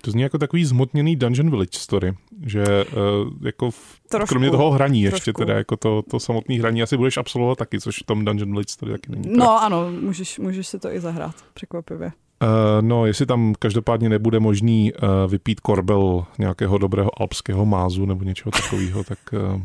To 0.00 0.10
zní 0.10 0.22
jako 0.22 0.38
takový 0.38 0.64
zmotněný 0.64 1.16
Dungeon 1.16 1.50
Village 1.50 1.78
story, 1.78 2.12
že 2.46 2.64
uh, 2.66 3.46
jako 3.46 3.70
v, 3.70 4.00
trošku, 4.08 4.28
kromě 4.28 4.50
toho 4.50 4.70
hraní 4.70 5.02
trošku. 5.02 5.16
ještě 5.16 5.32
teda 5.32 5.54
jako 5.54 5.76
to, 5.76 6.02
to 6.10 6.20
samotné 6.20 6.54
hraní 6.54 6.82
asi 6.82 6.96
budeš 6.96 7.16
absolvovat 7.16 7.58
taky, 7.58 7.80
což 7.80 7.96
v 8.02 8.06
tom 8.06 8.24
Dungeon 8.24 8.50
Village 8.50 8.72
story 8.72 8.92
taky 8.92 9.12
není. 9.12 9.36
No 9.36 9.62
ano, 9.62 9.90
můžeš, 10.00 10.38
můžeš 10.38 10.66
si 10.66 10.78
to 10.78 10.92
i 10.92 11.00
zahrát, 11.00 11.34
překvapivě. 11.54 12.06
Uh, 12.06 12.48
no, 12.80 13.06
jestli 13.06 13.26
tam 13.26 13.54
každopádně 13.58 14.08
nebude 14.08 14.40
možný 14.40 14.92
uh, 14.92 15.30
vypít 15.30 15.60
korbel 15.60 16.24
nějakého 16.38 16.78
dobrého 16.78 17.10
alpského 17.22 17.66
mázu 17.66 18.06
nebo 18.06 18.24
něčeho 18.24 18.50
takového, 18.50 19.04
tak 19.04 19.18
uh, 19.54 19.62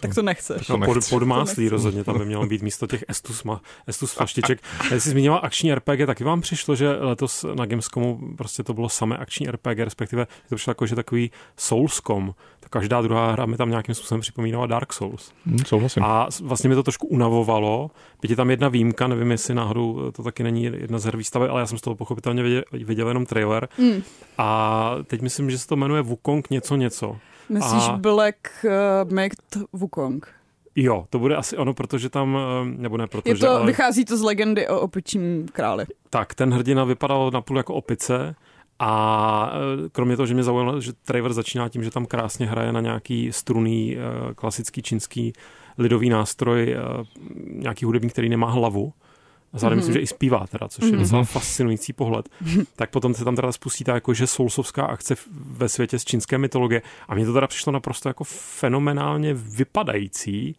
tak 0.00 0.14
to 0.14 0.22
nechceš. 0.22 0.68
No, 0.68 0.78
pod, 0.78 0.98
podmáslí 1.10 1.68
rozhodně, 1.68 2.04
tam 2.04 2.18
by 2.18 2.24
mělo 2.24 2.46
být 2.46 2.62
místo 2.62 2.86
těch 2.86 3.04
Estus, 3.08 3.44
ma, 3.44 3.60
Estus 3.86 4.12
flaštiček. 4.12 4.60
Když 4.90 5.02
jsi 5.02 5.10
zmínila 5.10 5.36
akční 5.36 5.74
RPG, 5.74 6.06
taky 6.06 6.24
vám 6.24 6.40
přišlo, 6.40 6.76
že 6.76 6.90
letos 6.90 7.44
na 7.54 7.66
Gamescomu 7.66 8.20
prostě 8.36 8.62
to 8.62 8.74
bylo 8.74 8.88
samé 8.88 9.16
akční 9.16 9.46
RPG, 9.46 9.78
respektive 9.78 10.26
to 10.48 10.56
přišlo 10.56 10.70
jako, 10.70 10.86
že 10.86 10.94
takový 10.94 11.30
Soulscom, 11.56 12.34
tak 12.60 12.70
každá 12.70 13.02
druhá 13.02 13.32
hra 13.32 13.46
mi 13.46 13.56
tam 13.56 13.70
nějakým 13.70 13.94
způsobem 13.94 14.20
připomínala 14.20 14.66
Dark 14.66 14.92
Souls. 14.92 15.32
Hmm, 15.46 15.58
souhlasím. 15.58 16.02
A 16.02 16.28
vlastně 16.42 16.68
mi 16.68 16.74
to 16.74 16.82
trošku 16.82 17.06
unavovalo. 17.06 17.90
Byť 18.22 18.30
je 18.30 18.36
tam 18.36 18.50
jedna 18.50 18.68
výjimka, 18.68 19.06
nevím, 19.06 19.30
jestli 19.30 19.54
náhodou 19.54 20.10
to 20.12 20.22
taky 20.22 20.42
není 20.42 20.64
jedna 20.64 20.98
z 20.98 21.04
her 21.04 21.16
výstavy, 21.16 21.48
ale 21.48 21.60
já 21.60 21.66
jsem 21.66 21.78
z 21.78 21.80
toho 21.80 21.96
pochopitelně 21.96 22.42
viděl, 22.42 22.62
viděl 22.72 23.08
jenom 23.08 23.26
trailer. 23.26 23.68
Mm. 23.78 24.02
A 24.38 24.90
teď 25.06 25.20
myslím, 25.20 25.50
že 25.50 25.58
se 25.58 25.66
to 25.66 25.76
jmenuje 25.76 26.02
Wukong 26.02 26.50
něco 26.50 26.76
něco. 26.76 27.16
Myslíš 27.48 27.88
a... 27.88 27.96
Black 27.96 28.36
uh, 28.64 29.12
Myth 29.12 29.56
Wukong? 29.72 30.34
Jo, 30.76 31.06
to 31.10 31.18
bude 31.18 31.36
asi 31.36 31.56
ono, 31.56 31.74
protože 31.74 32.08
tam, 32.08 32.38
eh, 32.38 32.64
nebo 32.78 32.96
ne, 32.96 33.06
protože... 33.06 33.30
Je 33.30 33.38
to, 33.38 33.50
ale... 33.50 33.66
Vychází 33.66 34.04
to 34.04 34.16
z 34.16 34.22
legendy 34.22 34.68
o 34.68 34.80
opičím 34.80 35.48
králi. 35.52 35.84
Tak, 36.10 36.34
ten 36.34 36.54
hrdina 36.54 36.84
vypadal 36.84 37.30
napůl 37.30 37.56
jako 37.56 37.74
opice 37.74 38.34
a 38.78 39.52
eh, 39.52 39.88
kromě 39.88 40.16
toho, 40.16 40.26
že 40.26 40.34
mě 40.34 40.42
zaujalo, 40.42 40.80
že 40.80 40.92
Trevor 40.92 41.32
začíná 41.32 41.68
tím, 41.68 41.84
že 41.84 41.90
tam 41.90 42.06
krásně 42.06 42.46
hraje 42.46 42.72
na 42.72 42.80
nějaký 42.80 43.32
struný 43.32 43.96
klasický 44.34 44.82
čínský 44.82 45.32
lidový 45.78 46.08
nástroj, 46.08 46.76
nějaký 47.46 47.84
hudebník, 47.84 48.12
který 48.12 48.28
nemá 48.28 48.50
hlavu, 48.50 48.92
a 49.54 49.58
zároveň 49.58 49.78
mm-hmm. 49.78 49.86
myslím, 49.86 49.92
že 49.94 50.00
i 50.00 50.06
zpívá 50.06 50.46
teda, 50.46 50.68
což 50.68 50.84
je 50.84 50.90
mm-hmm. 50.90 50.98
docela 50.98 51.24
fascinující 51.24 51.92
pohled, 51.92 52.28
tak 52.76 52.90
potom 52.90 53.14
se 53.14 53.24
tam 53.24 53.36
teda 53.36 53.52
spustí 53.52 53.84
ta 53.84 53.94
jakože 53.94 54.26
soulsovská 54.26 54.84
akce 54.84 55.14
ve 55.34 55.68
světě 55.68 55.98
z 55.98 56.04
čínské 56.04 56.38
mytologie 56.38 56.82
a 57.08 57.14
mně 57.14 57.26
to 57.26 57.32
teda 57.32 57.46
přišlo 57.46 57.72
naprosto 57.72 58.08
jako 58.08 58.24
fenomenálně 58.24 59.34
vypadající, 59.34 60.56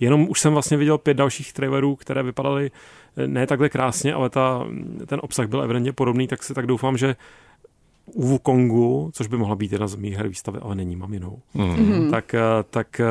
Jenom 0.00 0.26
už 0.28 0.40
jsem 0.40 0.52
vlastně 0.52 0.76
viděl 0.76 0.98
pět 0.98 1.14
dalších 1.14 1.52
trailerů, 1.52 1.96
které 1.96 2.22
vypadaly 2.22 2.70
eh, 3.16 3.26
ne 3.26 3.46
takhle 3.46 3.68
krásně, 3.68 4.14
ale 4.14 4.30
ta, 4.30 4.66
ten 5.06 5.20
obsah 5.22 5.46
byl 5.46 5.62
evidentně 5.62 5.92
podobný, 5.92 6.28
tak 6.28 6.42
si 6.42 6.54
tak 6.54 6.66
doufám, 6.66 6.96
že 6.96 7.16
u 8.06 8.26
Wukongu, 8.26 9.10
což 9.14 9.26
by 9.26 9.36
mohla 9.36 9.56
být 9.56 9.72
jedna 9.72 9.86
z 9.86 9.94
mých 9.94 10.16
her 10.16 10.28
výstavy, 10.28 10.58
ale 10.62 10.74
není, 10.74 10.96
mám 10.96 11.14
jinou, 11.14 11.38
mm. 11.54 12.10
tak, 12.10 12.34
eh, 12.34 12.40
tak 12.70 13.00
eh, 13.00 13.06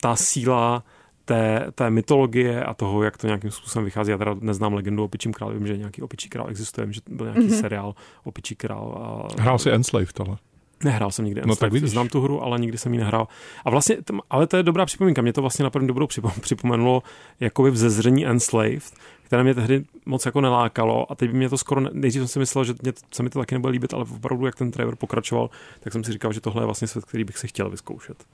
ta 0.00 0.16
síla 0.16 0.82
té, 1.24 1.66
té 1.74 1.90
mytologie 1.90 2.64
a 2.64 2.74
toho, 2.74 3.02
jak 3.02 3.16
to 3.16 3.26
nějakým 3.26 3.50
způsobem 3.50 3.84
vychází. 3.84 4.10
Já 4.10 4.18
teda 4.18 4.34
neznám 4.40 4.74
legendu 4.74 5.02
o 5.02 5.04
Opičím 5.04 5.32
králi, 5.32 5.54
vím, 5.54 5.66
že 5.66 5.76
nějaký 5.76 6.02
Opičí 6.02 6.28
král 6.28 6.50
existuje, 6.50 6.84
vím, 6.84 6.92
že 6.92 7.00
byl 7.10 7.26
nějaký 7.26 7.48
mm-hmm. 7.48 7.60
seriál 7.60 7.94
Opičí 8.24 8.56
král. 8.56 8.98
A... 9.38 9.42
Hrál 9.42 9.58
si 9.58 9.70
Enslaved, 9.70 10.20
ale. 10.20 10.36
Nehrál 10.84 11.10
jsem 11.10 11.24
nikdy. 11.24 11.42
No 11.46 11.56
tak 11.56 11.72
vidíš. 11.72 11.90
Znám 11.90 12.08
tu 12.08 12.20
hru, 12.20 12.42
ale 12.42 12.58
nikdy 12.58 12.78
jsem 12.78 12.94
ji 12.94 13.00
nehrál. 13.00 13.28
A 13.64 13.70
vlastně, 13.70 13.96
ale 14.30 14.46
to 14.46 14.56
je 14.56 14.62
dobrá 14.62 14.86
připomínka. 14.86 15.22
Mě 15.22 15.32
to 15.32 15.40
vlastně 15.40 15.62
na 15.62 15.70
první 15.70 15.88
dobrou 15.88 16.06
připomenulo 16.40 17.02
jakoby 17.40 17.70
vzezření 17.70 18.26
Enslaved, 18.26 18.92
které 19.22 19.42
mě 19.42 19.54
tehdy 19.54 19.84
moc 20.06 20.26
jako 20.26 20.40
nelákalo 20.40 21.12
a 21.12 21.14
teď 21.14 21.30
by 21.30 21.36
mě 21.36 21.48
to 21.48 21.58
skoro, 21.58 21.80
nejdřív 21.80 22.20
jsem 22.20 22.28
si 22.28 22.38
myslel, 22.38 22.64
že 22.64 22.74
mě, 22.82 22.92
se 23.12 23.22
mi 23.22 23.30
to 23.30 23.38
taky 23.38 23.54
nebude 23.54 23.72
líbit, 23.72 23.94
ale 23.94 24.04
opravdu, 24.16 24.46
jak 24.46 24.54
ten 24.54 24.70
trailer 24.70 24.96
pokračoval, 24.96 25.50
tak 25.80 25.92
jsem 25.92 26.04
si 26.04 26.12
říkal, 26.12 26.32
že 26.32 26.40
tohle 26.40 26.62
je 26.62 26.66
vlastně 26.66 26.88
svět, 26.88 27.04
který 27.04 27.24
bych 27.24 27.38
si 27.38 27.48
chtěl 27.48 27.70
vyzkoušet. 27.70 28.24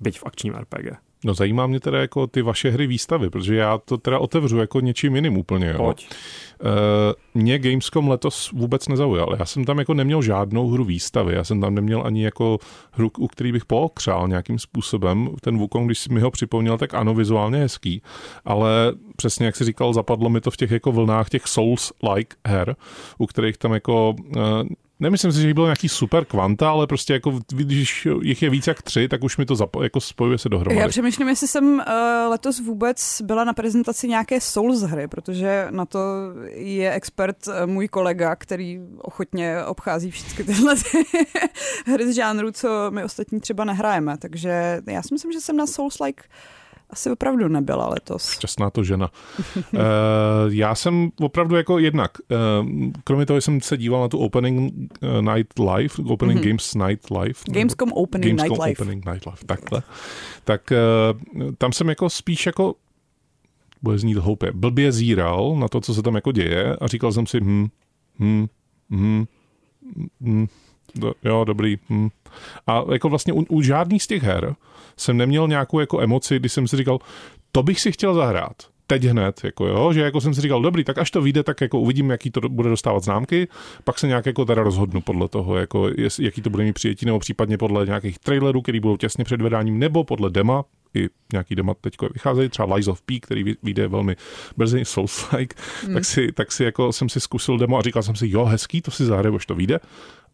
Byť 0.00 0.18
v 0.18 0.24
akčním 0.26 0.54
RPG. 0.54 1.06
No 1.24 1.34
zajímá 1.34 1.66
mě 1.66 1.80
teda 1.80 2.00
jako 2.00 2.26
ty 2.26 2.42
vaše 2.42 2.70
hry 2.70 2.86
výstavy, 2.86 3.30
protože 3.30 3.56
já 3.56 3.78
to 3.78 3.98
teda 3.98 4.18
otevřu 4.18 4.58
jako 4.58 4.80
něčím 4.80 5.16
jiným 5.16 5.36
úplně. 5.36 5.66
Jo. 5.66 5.76
Pojď. 5.76 6.08
Uh, 6.60 6.72
mě 7.42 7.58
Gamescom 7.58 8.08
letos 8.08 8.50
vůbec 8.52 8.88
nezaujal. 8.88 9.36
Já 9.38 9.44
jsem 9.44 9.64
tam 9.64 9.78
jako 9.78 9.94
neměl 9.94 10.22
žádnou 10.22 10.68
hru 10.68 10.84
výstavy. 10.84 11.34
Já 11.34 11.44
jsem 11.44 11.60
tam 11.60 11.74
neměl 11.74 12.02
ani 12.06 12.24
jako 12.24 12.58
hru, 12.92 13.10
u 13.18 13.28
který 13.28 13.52
bych 13.52 13.64
pookřál 13.64 14.28
nějakým 14.28 14.58
způsobem. 14.58 15.28
Ten 15.40 15.58
Wukong, 15.58 15.88
když 15.88 15.98
si 15.98 16.12
mi 16.12 16.20
ho 16.20 16.30
připomněl, 16.30 16.78
tak 16.78 16.94
ano, 16.94 17.14
vizuálně 17.14 17.58
hezký. 17.58 18.02
Ale 18.44 18.92
přesně 19.16 19.46
jak 19.46 19.56
si 19.56 19.64
říkal, 19.64 19.92
zapadlo 19.92 20.30
mi 20.30 20.40
to 20.40 20.50
v 20.50 20.56
těch 20.56 20.70
jako 20.70 20.92
vlnách 20.92 21.28
těch 21.28 21.44
Souls-like 21.44 22.36
her, 22.46 22.76
u 23.18 23.26
kterých 23.26 23.58
tam 23.58 23.72
jako 23.72 24.14
uh, 24.36 24.42
nemyslím 25.00 25.32
si, 25.32 25.40
že 25.40 25.46
jich 25.46 25.54
bylo 25.54 25.66
nějaký 25.66 25.88
super 25.88 26.24
kvanta, 26.24 26.70
ale 26.70 26.86
prostě 26.86 27.12
jako, 27.12 27.40
když 27.52 28.08
jich 28.22 28.42
je 28.42 28.50
víc 28.50 28.66
jak 28.66 28.82
tři, 28.82 29.08
tak 29.08 29.24
už 29.24 29.36
mi 29.36 29.46
to 29.46 29.54
zapo- 29.54 29.82
jako 29.82 30.00
spojuje 30.00 30.38
se 30.38 30.48
dohromady. 30.48 30.80
Já 30.80 30.88
přemýšlím, 30.88 31.28
jestli 31.28 31.48
jsem 31.48 31.74
uh, 31.74 31.82
letos 32.30 32.60
vůbec 32.60 33.22
byla 33.24 33.44
na 33.44 33.52
prezentaci 33.52 34.08
nějaké 34.08 34.40
Souls 34.40 34.80
hry, 34.80 35.08
protože 35.08 35.66
na 35.70 35.86
to 35.86 35.98
je 36.50 36.92
expert 36.92 37.36
uh, 37.46 37.54
můj 37.66 37.88
kolega, 37.88 38.36
který 38.36 38.80
ochotně 38.98 39.64
obchází 39.64 40.10
všechny 40.10 40.44
tyhle 40.44 40.74
ty 40.76 41.04
hry 41.92 42.12
z 42.12 42.14
žánru, 42.14 42.52
co 42.52 42.90
my 42.90 43.04
ostatní 43.04 43.40
třeba 43.40 43.64
nehrajeme. 43.64 44.16
Takže 44.18 44.82
já 44.86 45.02
si 45.02 45.14
myslím, 45.14 45.32
že 45.32 45.40
jsem 45.40 45.56
na 45.56 45.64
Souls-like 45.64 46.22
asi 46.90 47.10
opravdu 47.10 47.48
nebyla 47.48 47.88
letos. 47.88 48.30
Šťastná 48.30 48.70
to 48.70 48.84
žena. 48.84 49.10
uh, 49.56 49.80
já 50.48 50.74
jsem 50.74 51.10
opravdu 51.20 51.56
jako 51.56 51.78
jednak, 51.78 52.10
uh, 52.30 52.68
kromě 53.04 53.26
toho, 53.26 53.40
jsem 53.40 53.60
se 53.60 53.76
díval 53.76 54.00
na 54.00 54.08
tu 54.08 54.18
Opening 54.18 54.72
Night 55.20 55.58
Live, 55.58 55.94
Opening 56.08 56.40
mm-hmm. 56.40 56.48
Games 56.48 56.74
Night 56.74 57.10
Live. 57.10 57.40
Gamescom 57.50 57.92
Opening 57.92 58.38
Gamescom 58.38 58.58
Night 58.58 58.66
Live. 58.66 58.72
Opening 58.72 59.06
Night 59.06 59.26
Live, 59.26 59.38
takhle. 59.46 59.82
Tak 60.44 60.72
uh, 61.34 61.52
tam 61.58 61.72
jsem 61.72 61.88
jako 61.88 62.10
spíš 62.10 62.46
jako 62.46 62.74
bude 63.82 63.98
znít 63.98 64.16
hloupě, 64.16 64.52
blbě 64.52 64.92
zíral 64.92 65.56
na 65.58 65.68
to, 65.68 65.80
co 65.80 65.94
se 65.94 66.02
tam 66.02 66.14
jako 66.14 66.32
děje 66.32 66.76
a 66.76 66.86
říkal 66.86 67.12
jsem 67.12 67.26
si, 67.26 67.40
hm, 67.40 67.68
hm, 68.18 68.46
hm, 68.90 69.24
hm, 70.20 70.46
do, 70.94 71.12
jo, 71.24 71.44
dobrý. 71.44 71.78
Hm. 71.90 72.08
A 72.66 72.84
jako 72.92 73.08
vlastně 73.08 73.32
u, 73.32 73.42
u 73.48 73.62
žádný 73.62 74.00
z 74.00 74.06
těch 74.06 74.22
her 74.22 74.54
jsem 74.98 75.16
neměl 75.16 75.48
nějakou 75.48 75.80
jako 75.80 76.00
emoci, 76.00 76.38
když 76.38 76.52
jsem 76.52 76.68
si 76.68 76.76
říkal, 76.76 76.98
to 77.52 77.62
bych 77.62 77.80
si 77.80 77.92
chtěl 77.92 78.14
zahrát. 78.14 78.56
Teď 78.86 79.04
hned, 79.04 79.44
jako 79.44 79.66
jo, 79.66 79.92
že 79.92 80.00
jako 80.00 80.20
jsem 80.20 80.34
si 80.34 80.40
říkal, 80.40 80.62
dobrý, 80.62 80.84
tak 80.84 80.98
až 80.98 81.10
to 81.10 81.22
vyjde, 81.22 81.42
tak 81.42 81.60
jako 81.60 81.80
uvidím, 81.80 82.10
jaký 82.10 82.30
to 82.30 82.40
bude 82.48 82.70
dostávat 82.70 83.04
známky, 83.04 83.48
pak 83.84 83.98
se 83.98 84.06
nějak 84.06 84.26
jako 84.26 84.44
teda 84.44 84.62
rozhodnu 84.62 85.00
podle 85.00 85.28
toho, 85.28 85.56
jako 85.56 85.90
jest, 85.96 86.18
jaký 86.18 86.42
to 86.42 86.50
bude 86.50 86.64
mít 86.64 86.72
přijetí, 86.72 87.06
nebo 87.06 87.18
případně 87.18 87.58
podle 87.58 87.86
nějakých 87.86 88.18
trailerů, 88.18 88.62
který 88.62 88.80
budou 88.80 88.96
těsně 88.96 89.24
před 89.24 89.42
vydáním, 89.42 89.78
nebo 89.78 90.04
podle 90.04 90.30
dema, 90.30 90.64
i 90.94 91.08
nějaký 91.32 91.54
dema 91.54 91.74
teď 91.74 91.94
vycházejí, 92.12 92.48
třeba 92.48 92.74
Lies 92.74 92.88
of 92.88 93.02
P, 93.02 93.20
který 93.20 93.44
vyjde 93.62 93.88
velmi 93.88 94.16
brzy, 94.56 94.82
Souls-like, 94.82 95.54
hmm. 95.84 95.94
tak, 95.94 96.04
si, 96.04 96.32
tak 96.32 96.52
si 96.52 96.64
jako 96.64 96.92
jsem 96.92 97.08
si 97.08 97.20
zkusil 97.20 97.58
demo 97.58 97.78
a 97.78 97.82
říkal 97.82 98.02
jsem 98.02 98.16
si, 98.16 98.28
jo, 98.30 98.44
hezký, 98.44 98.82
to 98.82 98.90
si 98.90 99.04
zahraju, 99.04 99.36
až 99.36 99.46
to 99.46 99.54
vyjde, 99.54 99.80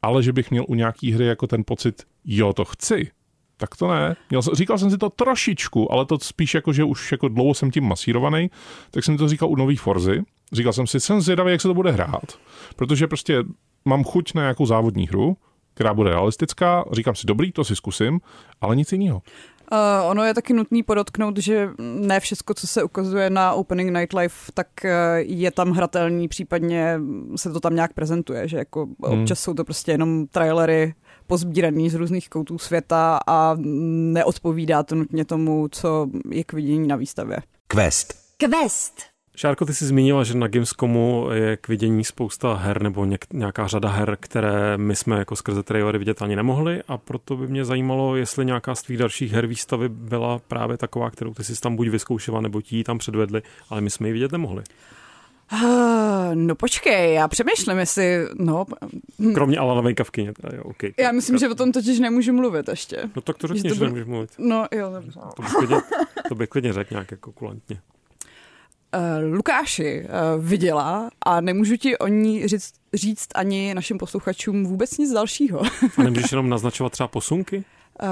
ale 0.02 0.22
že 0.22 0.32
bych 0.32 0.50
měl 0.50 0.64
u 0.68 0.74
nějaký 0.74 1.12
hry 1.12 1.26
jako 1.26 1.46
ten 1.46 1.62
pocit, 1.66 2.02
jo, 2.24 2.52
to 2.52 2.64
chci, 2.64 3.10
tak 3.56 3.76
to 3.76 3.88
ne. 3.88 4.16
Měl, 4.30 4.42
říkal 4.42 4.78
jsem 4.78 4.90
si 4.90 4.98
to 4.98 5.10
trošičku, 5.10 5.92
ale 5.92 6.06
to 6.06 6.18
spíš 6.18 6.54
jako, 6.54 6.72
že 6.72 6.84
už 6.84 7.12
jako 7.12 7.28
dlouho 7.28 7.54
jsem 7.54 7.70
tím 7.70 7.84
masírovaný, 7.84 8.50
tak 8.90 9.04
jsem 9.04 9.16
to 9.16 9.28
říkal 9.28 9.48
u 9.48 9.56
nových 9.56 9.80
Forzy. 9.80 10.22
Říkal 10.52 10.72
jsem 10.72 10.86
si, 10.86 11.00
jsem 11.00 11.20
zvědavý, 11.20 11.52
jak 11.52 11.60
se 11.60 11.68
to 11.68 11.74
bude 11.74 11.90
hrát, 11.90 12.38
protože 12.76 13.06
prostě 13.06 13.44
mám 13.84 14.04
chuť 14.04 14.34
na 14.34 14.42
nějakou 14.42 14.66
závodní 14.66 15.08
hru, 15.08 15.36
která 15.74 15.94
bude 15.94 16.10
realistická, 16.10 16.84
říkám 16.92 17.14
si, 17.14 17.26
dobrý, 17.26 17.52
to 17.52 17.64
si 17.64 17.76
zkusím, 17.76 18.20
ale 18.60 18.76
nic 18.76 18.92
jiného. 18.92 19.22
Uh, 19.72 20.10
ono 20.10 20.24
je 20.24 20.34
taky 20.34 20.52
nutný 20.52 20.82
podotknout, 20.82 21.38
že 21.38 21.68
ne 21.78 22.20
všechno, 22.20 22.54
co 22.54 22.66
se 22.66 22.82
ukazuje 22.82 23.30
na 23.30 23.52
Opening 23.52 23.96
Night 23.96 24.12
Live, 24.12 24.34
tak 24.54 24.66
uh, 24.84 24.90
je 25.16 25.50
tam 25.50 25.70
hratelný, 25.70 26.28
případně 26.28 27.00
se 27.36 27.52
to 27.52 27.60
tam 27.60 27.74
nějak 27.74 27.92
prezentuje, 27.92 28.48
že 28.48 28.56
jako 28.56 28.86
hmm. 29.06 29.20
občas 29.20 29.40
jsou 29.40 29.54
to 29.54 29.64
prostě 29.64 29.92
jenom 29.92 30.26
trailery 30.26 30.94
pozbíraný 31.32 31.90
z 31.90 31.94
různých 31.94 32.28
koutů 32.28 32.58
světa 32.58 33.20
a 33.26 33.56
neodpovídá 33.58 34.82
to 34.82 34.94
nutně 34.94 35.24
tomu, 35.24 35.68
co 35.68 36.06
je 36.30 36.44
k 36.44 36.52
vidění 36.52 36.88
na 36.88 36.96
výstavě. 36.96 37.38
Quest. 37.66 38.14
Quest. 38.36 39.00
Šárko, 39.36 39.64
ty 39.64 39.74
jsi 39.74 39.86
zmínila, 39.86 40.24
že 40.24 40.34
na 40.34 40.48
Gamescomu 40.48 41.28
je 41.32 41.56
k 41.56 41.68
vidění 41.68 42.04
spousta 42.04 42.54
her 42.54 42.82
nebo 42.82 43.04
něk, 43.04 43.26
nějaká 43.32 43.66
řada 43.66 43.88
her, 43.88 44.16
které 44.20 44.78
my 44.78 44.96
jsme 44.96 45.18
jako 45.18 45.36
skrze 45.36 45.62
trailery 45.62 45.98
vidět 45.98 46.22
ani 46.22 46.36
nemohli 46.36 46.82
a 46.88 46.98
proto 46.98 47.36
by 47.36 47.46
mě 47.46 47.64
zajímalo, 47.64 48.16
jestli 48.16 48.46
nějaká 48.46 48.74
z 48.74 48.82
tvých 48.82 48.98
dalších 48.98 49.32
her 49.32 49.46
výstavy 49.46 49.88
byla 49.88 50.38
právě 50.38 50.76
taková, 50.76 51.10
kterou 51.10 51.34
ty 51.34 51.44
jsi 51.44 51.60
tam 51.60 51.76
buď 51.76 51.88
vyzkoušela 51.88 52.40
nebo 52.40 52.62
ti 52.62 52.84
tam 52.84 52.98
předvedli, 52.98 53.42
ale 53.70 53.80
my 53.80 53.90
jsme 53.90 54.08
ji 54.08 54.12
vidět 54.12 54.32
nemohli. 54.32 54.62
Uh, 55.52 56.34
no 56.34 56.54
počkej, 56.54 57.14
já 57.14 57.28
přemýšlím, 57.28 57.78
jestli, 57.78 58.26
no... 58.38 58.64
Kromě 59.34 59.58
Alana 59.58 59.80
Vejka 59.80 60.04
v 60.04 60.10
kině, 60.10 60.32
teda 60.32 60.56
jo, 60.56 60.62
okay. 60.64 60.92
Já 60.98 61.12
myslím, 61.12 61.38
že 61.38 61.48
o 61.48 61.54
tom 61.54 61.72
totiž 61.72 61.98
nemůžu 61.98 62.32
mluvit 62.32 62.68
ještě. 62.68 63.10
No 63.16 63.22
tak 63.22 63.38
to 63.38 63.46
řekni, 63.46 63.62
že, 63.62 63.68
to 63.68 63.74
by... 63.74 63.84
nemůžeš 63.84 64.06
mluvit. 64.06 64.30
No 64.38 64.66
jo, 64.74 64.92
dobře. 64.92 65.20
To 65.36 65.42
bych 65.42 65.52
klidně, 65.52 65.76
to 66.28 66.34
bych 66.34 66.48
klidně 66.48 66.72
řekl 66.72 66.94
nějak 66.94 67.10
jako 67.10 67.32
kulantně. 67.32 67.80
Uh, 68.96 69.34
Lukáši 69.34 70.04
uh, 70.04 70.44
viděla 70.44 71.10
a 71.26 71.40
nemůžu 71.40 71.76
ti 71.76 71.98
o 71.98 72.06
ní 72.06 72.48
říct, 72.48 72.72
říct 72.94 73.28
ani 73.34 73.74
našim 73.74 73.98
posluchačům 73.98 74.64
vůbec 74.64 74.98
nic 74.98 75.10
dalšího. 75.10 75.62
a 75.96 76.02
nemůžeš 76.02 76.32
jenom 76.32 76.48
naznačovat 76.48 76.92
třeba 76.92 77.08
posunky? 77.08 77.64
Uh, 78.02 78.08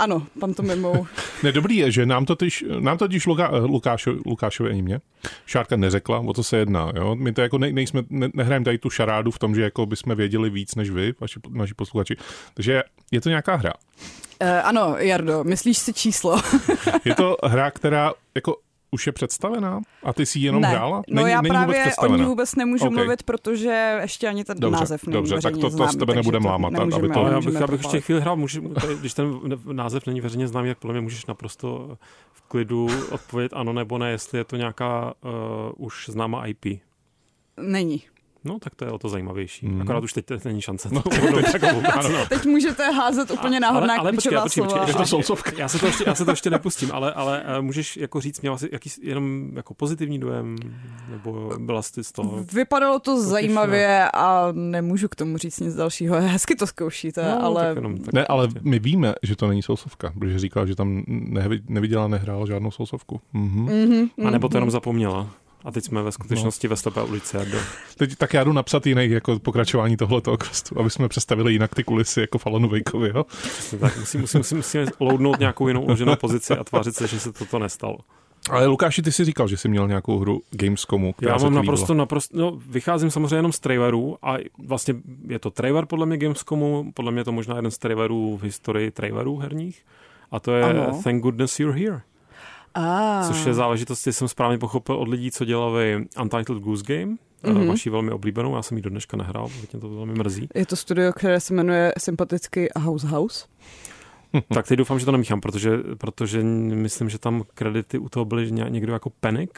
ano, 0.00 0.26
tam 0.40 0.54
to 0.54 0.62
mimo. 0.62 1.06
ne, 1.42 1.52
dobrý 1.52 1.76
je, 1.76 1.90
že 1.90 2.06
nám 2.06 2.24
totiž, 2.24 2.64
nám 2.80 2.98
totiž 2.98 3.26
Luka, 3.26 3.50
Lukášo, 3.50 4.14
Lukášovi 4.26 4.70
ani 4.70 4.82
mě 4.82 5.00
Šárka 5.46 5.76
neřekla, 5.76 6.18
o 6.18 6.32
co 6.32 6.42
se 6.42 6.56
jedná. 6.56 6.92
Jo? 6.96 7.14
My 7.14 7.32
to 7.32 7.40
jako 7.40 7.58
ne, 7.58 7.72
nejsme, 7.72 8.02
ne, 8.10 8.28
nehrajeme 8.34 8.64
tady 8.64 8.78
tu 8.78 8.90
šarádu 8.90 9.30
v 9.30 9.38
tom, 9.38 9.54
že 9.54 9.62
jako 9.62 9.86
bychom 9.86 10.14
věděli 10.14 10.50
víc 10.50 10.74
než 10.74 10.90
vy, 10.90 11.14
vaši, 11.20 11.40
naši 11.48 11.74
posluchači. 11.74 12.16
Takže 12.54 12.82
je 13.12 13.20
to 13.20 13.28
nějaká 13.28 13.54
hra. 13.54 13.72
Uh, 14.42 14.48
ano, 14.64 14.94
Jardo, 14.98 15.44
myslíš 15.44 15.78
si 15.78 15.92
číslo? 15.92 16.40
je 17.04 17.14
to 17.14 17.36
hra, 17.44 17.70
která 17.70 18.12
jako 18.34 18.56
už 18.96 19.06
je 19.06 19.12
představená? 19.12 19.80
A 20.02 20.12
ty 20.12 20.26
si 20.26 20.38
ji 20.38 20.44
jenom 20.44 20.62
ne. 20.62 20.68
hrála? 20.68 21.02
No 21.08 21.22
není, 21.22 21.30
já 21.30 21.40
není 21.40 21.50
právě 21.50 21.76
vůbec 21.84 21.94
o 21.98 22.16
ní 22.16 22.24
vůbec 22.24 22.54
nemůžu 22.54 22.84
okay. 22.84 22.96
mluvit, 22.96 23.22
protože 23.22 23.98
ještě 24.00 24.28
ani 24.28 24.44
ten 24.44 24.60
dobře, 24.60 24.80
název 24.80 25.06
není 25.06 25.14
Dobře, 25.14 25.36
tak 25.42 25.56
to, 25.56 25.70
to 25.70 25.88
z 25.88 25.96
tebe 25.96 26.14
nebude 26.14 26.38
lámat. 26.38 26.72
Aby 26.78 27.08
to... 27.08 27.26
Já 27.26 27.40
bych, 27.40 27.54
já 27.54 27.66
bych 27.66 27.80
ještě 27.80 28.00
chvíli 28.00 28.20
hrál, 28.20 28.36
může, 28.36 28.60
když 29.00 29.14
ten 29.14 29.40
název 29.72 30.06
není 30.06 30.20
veřejně 30.20 30.48
známý, 30.48 30.68
jak 30.68 30.78
podle 30.78 30.94
mě 30.94 31.00
můžeš 31.00 31.26
naprosto 31.26 31.98
v 32.32 32.42
klidu 32.42 32.88
odpovědět 33.10 33.52
ano 33.54 33.72
nebo 33.72 33.98
ne, 33.98 34.10
jestli 34.10 34.38
je 34.38 34.44
to 34.44 34.56
nějaká 34.56 35.14
uh, 35.24 35.86
už 35.86 36.08
známá 36.08 36.46
IP. 36.46 36.64
Není. 37.60 38.02
No, 38.44 38.58
tak 38.58 38.74
to 38.74 38.84
je 38.84 38.90
o 38.90 38.98
to 38.98 39.08
zajímavější. 39.08 39.66
Hmm. 39.66 39.82
Akorát 39.82 40.04
už 40.04 40.12
teď, 40.12 40.26
teď 40.26 40.44
není 40.44 40.62
šance. 40.62 40.88
No, 40.92 41.02
teď, 41.34 41.52
tak, 41.52 41.62
ano, 41.96 42.08
no. 42.08 42.26
teď 42.26 42.46
můžete 42.46 42.90
házet 42.90 43.30
úplně 43.30 43.60
náhodná 43.60 43.94
ale, 43.94 44.00
ale 44.00 44.12
počkej, 44.12 44.38
počkej, 44.42 44.64
počkej, 44.64 44.82
ještě, 44.82 44.98
to 44.98 45.06
sousovka. 45.06 45.50
Já 45.56 45.68
se 45.68 45.78
to 45.78 45.86
ještě, 45.86 46.04
já 46.06 46.14
se 46.14 46.24
to 46.24 46.30
ještě 46.30 46.50
nepustím, 46.50 46.90
ale, 46.92 47.12
ale 47.12 47.44
uh, 47.58 47.64
můžeš 47.64 47.96
jako 47.96 48.20
říct, 48.20 48.40
měla 48.40 48.58
jsi 48.58 48.68
jaký, 48.72 48.90
jenom 49.02 49.50
jako 49.56 49.74
pozitivní 49.74 50.18
dojem, 50.18 50.56
nebo 51.10 51.52
byla 51.58 51.82
jsi 51.82 52.04
z 52.04 52.12
toho? 52.12 52.44
Vypadalo 52.52 52.98
to 52.98 53.10
potěšná. 53.10 53.30
zajímavě 53.30 54.10
a 54.14 54.48
nemůžu 54.52 55.08
k 55.08 55.14
tomu 55.14 55.38
říct 55.38 55.60
nic 55.60 55.74
dalšího. 55.74 56.16
Hezky 56.20 56.54
to 56.54 56.66
zkoušíte, 56.66 57.22
no, 57.22 57.44
ale... 57.44 57.66
Tak 57.66 57.76
jenom, 57.76 57.98
tak 57.98 58.14
ne, 58.14 58.26
ale 58.26 58.48
my 58.62 58.78
víme, 58.78 59.14
že 59.22 59.36
to 59.36 59.48
není 59.48 59.62
sousovka, 59.62 60.12
protože 60.18 60.38
říkala, 60.38 60.66
že 60.66 60.76
tam 60.76 61.02
neviděla, 61.68 62.08
nehrála 62.08 62.46
žádnou 62.46 62.70
sousovku. 62.70 63.20
Mhm. 63.32 63.66
Mm-hmm, 63.66 64.26
a 64.26 64.30
nebo 64.30 64.48
to 64.48 64.56
jenom 64.56 64.70
zapomněla. 64.70 65.30
A 65.66 65.70
teď 65.70 65.84
jsme 65.84 66.02
ve 66.02 66.12
skutečnosti 66.12 66.66
no. 66.66 66.70
ve 66.70 66.76
slepé 66.76 67.02
ulici. 67.02 67.36
Do... 67.36 67.58
Teď 67.96 68.16
tak 68.16 68.34
já 68.34 68.44
jdu 68.44 68.52
napsat 68.52 68.86
jiný 68.86 69.10
jako 69.10 69.38
pokračování 69.38 69.96
tohoto 69.96 70.36
questu, 70.36 70.80
aby 70.80 70.90
jsme 70.90 71.08
představili 71.08 71.52
jinak 71.52 71.74
ty 71.74 71.84
kulisy 71.84 72.20
jako 72.20 72.38
Falonu 72.38 72.68
Vejkovi. 72.68 73.12
Jo? 73.14 73.24
tak 73.80 73.98
musím, 73.98 74.20
musím, 74.20 74.40
musím, 74.40 74.56
musíme 74.56 74.86
loudnout 75.00 75.38
nějakou 75.38 75.68
jinou 75.68 75.82
uloženou 75.82 76.16
pozici 76.16 76.52
a 76.54 76.64
tvářit 76.64 76.94
se, 76.94 77.06
že 77.06 77.20
se 77.20 77.32
toto 77.32 77.58
nestalo. 77.58 77.98
Ale 78.50 78.66
Lukáši, 78.66 79.02
ty 79.02 79.12
si 79.12 79.24
říkal, 79.24 79.48
že 79.48 79.56
jsi 79.56 79.68
měl 79.68 79.88
nějakou 79.88 80.18
hru 80.18 80.40
Gamescomu, 80.50 81.12
která 81.12 81.32
Já 81.32 81.38
mám 81.38 81.54
naprosto, 81.54 81.94
naprosto, 81.94 82.38
no, 82.38 82.58
vycházím 82.68 83.10
samozřejmě 83.10 83.36
jenom 83.36 83.52
z 83.52 83.60
trailerů 83.60 84.16
a 84.22 84.36
vlastně 84.66 84.94
je 85.28 85.38
to 85.38 85.50
trailer 85.50 85.86
podle 85.86 86.06
mě 86.06 86.18
Gamescomu, 86.18 86.92
podle 86.94 87.12
mě 87.12 87.20
je 87.20 87.24
to 87.24 87.32
možná 87.32 87.56
jeden 87.56 87.70
z 87.70 87.78
trailerů 87.78 88.36
v 88.36 88.42
historii 88.42 88.90
trailerů 88.90 89.36
herních 89.36 89.84
a 90.30 90.40
to 90.40 90.52
je 90.52 90.64
ano. 90.64 91.00
Thank 91.04 91.22
Goodness 91.22 91.60
You're 91.60 91.78
Here. 91.78 92.00
Ah. 92.76 93.28
Což 93.28 93.46
je 93.46 93.54
záležitost, 93.54 94.06
jsem 94.10 94.28
správně 94.28 94.58
pochopil 94.58 94.94
od 94.94 95.08
lidí, 95.08 95.30
co 95.30 95.44
dělali 95.44 96.06
Untitled 96.22 96.62
Goose 96.62 96.84
Game, 96.86 97.16
mm-hmm. 97.44 97.68
vaší 97.68 97.90
velmi 97.90 98.10
oblíbenou, 98.10 98.56
já 98.56 98.62
jsem 98.62 98.76
ji 98.76 98.82
do 98.82 98.90
dneška 98.90 99.16
nehrál, 99.16 99.48
mě 99.48 99.80
to 99.80 99.88
velmi 99.88 100.12
mrzí. 100.12 100.48
Je 100.54 100.66
to 100.66 100.76
studio, 100.76 101.12
které 101.12 101.40
se 101.40 101.54
jmenuje 101.54 101.92
sympaticky 101.98 102.68
House 102.76 103.06
House? 103.06 103.46
tak 104.54 104.68
teď 104.68 104.78
doufám, 104.78 104.98
že 104.98 105.04
to 105.04 105.12
nemíchám, 105.12 105.40
protože, 105.40 105.78
protože 105.98 106.42
myslím, 106.42 107.08
že 107.08 107.18
tam 107.18 107.42
kredity 107.54 107.98
u 107.98 108.08
toho 108.08 108.24
byly 108.24 108.52
někdo 108.52 108.92
jako 108.92 109.10
Panic, 109.20 109.50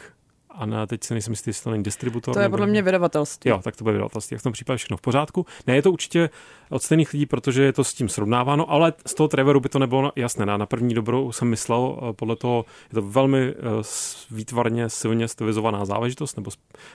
a 0.59 0.67
na, 0.67 0.87
teď 0.87 1.05
si 1.05 1.15
nejsem 1.15 1.33
jistý, 1.33 1.51
jestli 1.51 1.65
to 1.65 1.71
není 1.71 1.83
distributor. 1.83 2.35
To 2.35 2.41
je 2.41 2.49
podle 2.49 2.67
mě 2.67 2.83
vydavatelství. 2.83 3.51
Jo, 3.51 3.61
tak 3.65 3.77
to 3.77 3.85
bude 3.85 3.93
vydavatelství. 3.93 4.35
Jak 4.35 4.41
v 4.41 4.43
tom 4.43 4.53
případě 4.53 4.77
všechno 4.77 4.97
v 4.97 5.01
pořádku. 5.01 5.47
Ne, 5.67 5.77
je 5.77 5.83
to 5.83 5.93
určitě 5.93 6.31
od 6.71 6.83
stejných 6.83 7.13
lidí, 7.13 7.27
protože 7.27 7.63
je 7.63 7.73
to 7.73 7.85
s 7.85 7.95
tím 7.95 8.09
srovnáváno, 8.09 8.71
ale 8.71 8.93
z 9.07 9.15
toho 9.15 9.29
Trevoru 9.29 9.61
by 9.61 9.69
to 9.69 9.79
nebylo 9.79 10.13
jasné. 10.17 10.47
Na, 10.47 10.57
na 10.57 10.67
první 10.67 10.95
dobrou 10.95 11.33
jsem 11.33 11.49
myslel, 11.49 11.99
eh, 11.99 12.13
podle 12.13 12.37
toho 12.37 12.65
je 12.91 12.95
to 12.95 13.03
velmi 13.03 13.55
uh, 13.55 13.83
výtvarně, 14.31 14.89
silně 14.89 15.29
stylizovaná 15.29 15.85
záležitost, 15.85 16.37
nebo 16.37 16.51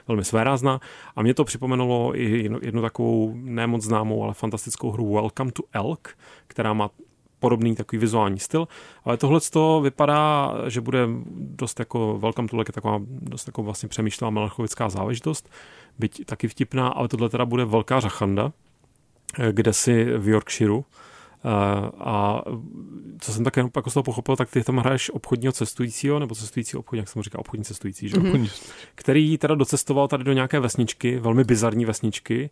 velmi 0.08 0.24
svérázná. 0.24 0.80
A 1.16 1.22
mě 1.22 1.34
to 1.34 1.44
připomenulo 1.44 2.20
i 2.20 2.44
jednu, 2.44 2.60
jednu 2.62 2.82
takovou 2.82 3.34
nemoc 3.36 3.84
známou, 3.84 4.24
ale 4.24 4.34
fantastickou 4.34 4.92
hru 4.92 5.14
Welcome 5.14 5.52
to 5.52 5.64
Elk, 5.74 6.18
která 6.48 6.74
má 6.74 6.90
podobný 7.44 7.76
takový 7.76 8.00
vizuální 8.00 8.40
styl, 8.40 8.68
ale 9.04 9.18
tohle 9.18 9.40
to 9.52 9.82
vypadá, 9.84 10.54
že 10.68 10.82
bude 10.82 11.08
dost 11.60 11.80
jako 11.80 12.18
Welcome 12.20 12.48
to 12.48 12.58
je 12.58 12.66
taková 12.66 13.00
dost 13.08 13.48
jako 13.48 13.64
vlastně 13.64 13.90
přemýšlivá 13.90 14.30
melancholická 14.30 14.90
záležitost, 14.90 15.50
byť 16.00 16.26
taky 16.26 16.48
vtipná, 16.48 16.88
ale 16.88 17.08
tohle 17.08 17.30
teda 17.30 17.46
bude 17.46 17.66
velká 17.66 18.00
řachanda. 18.00 18.52
kde 19.52 19.74
si 19.74 20.06
v 20.18 20.28
Yorkshireu. 20.28 20.84
A 22.00 22.42
co 23.20 23.34
jsem 23.34 23.44
také 23.44 23.62
jako 23.76 23.90
z 23.90 23.94
toho 23.94 24.04
pochopil, 24.04 24.36
tak 24.36 24.50
ty 24.50 24.64
tam 24.64 24.78
hraješ 24.78 25.10
obchodního 25.10 25.54
cestujícího, 25.54 26.20
nebo 26.20 26.36
cestující 26.36 26.78
obchodní, 26.78 27.00
jak 27.00 27.10
jsem 27.10 27.22
říkal, 27.22 27.40
obchodní 27.40 27.64
cestující, 27.64 28.10
že? 28.10 28.16
Mm-hmm. 28.16 28.50
Který 28.96 29.38
teda 29.38 29.56
docestoval 29.56 30.08
tady 30.08 30.24
do 30.24 30.34
nějaké 30.34 30.60
vesničky, 30.60 31.20
velmi 31.20 31.44
bizarní 31.44 31.86
vesničky, 31.86 32.50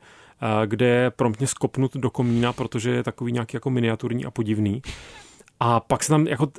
kde 0.65 0.88
je 0.88 1.12
promptně 1.12 1.47
skopnut 1.47 1.93
do 1.93 2.10
komína, 2.10 2.54
protože 2.54 2.91
je 2.91 3.04
takový 3.04 3.32
nějaký 3.32 3.56
jako 3.56 3.69
miniaturní 3.69 4.25
a 4.25 4.32
podivný. 4.32 4.82
A 5.60 5.80
pak 5.80 6.04
se 6.04 6.10
tam 6.10 6.27
jako 6.27 6.51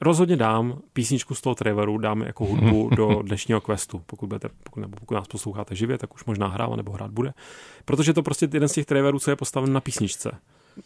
rozhodně 0.00 0.36
dám 0.36 0.78
písničku 0.92 1.34
z 1.34 1.40
toho 1.40 1.54
Trevoru, 1.54 1.98
dám 1.98 2.22
jako 2.22 2.44
hudbu 2.44 2.90
do 2.96 3.22
dnešního 3.22 3.60
questu. 3.60 4.02
Pokud, 4.06 4.26
budete, 4.26 4.48
pokud, 4.64 4.80
nebo 4.80 4.96
pokud 5.00 5.14
nás 5.14 5.28
posloucháte 5.28 5.74
živě, 5.74 5.98
tak 5.98 6.14
už 6.14 6.24
možná 6.24 6.48
hrál 6.48 6.76
nebo 6.76 6.92
hrát 6.92 7.10
bude. 7.10 7.32
Protože 7.84 8.12
to 8.12 8.22
prostě 8.22 8.48
jeden 8.52 8.68
z 8.68 8.72
těch 8.72 8.86
Trevorů, 8.86 9.18
co 9.18 9.30
je 9.30 9.36
postaven 9.36 9.72
na 9.72 9.80
písničce. 9.80 10.38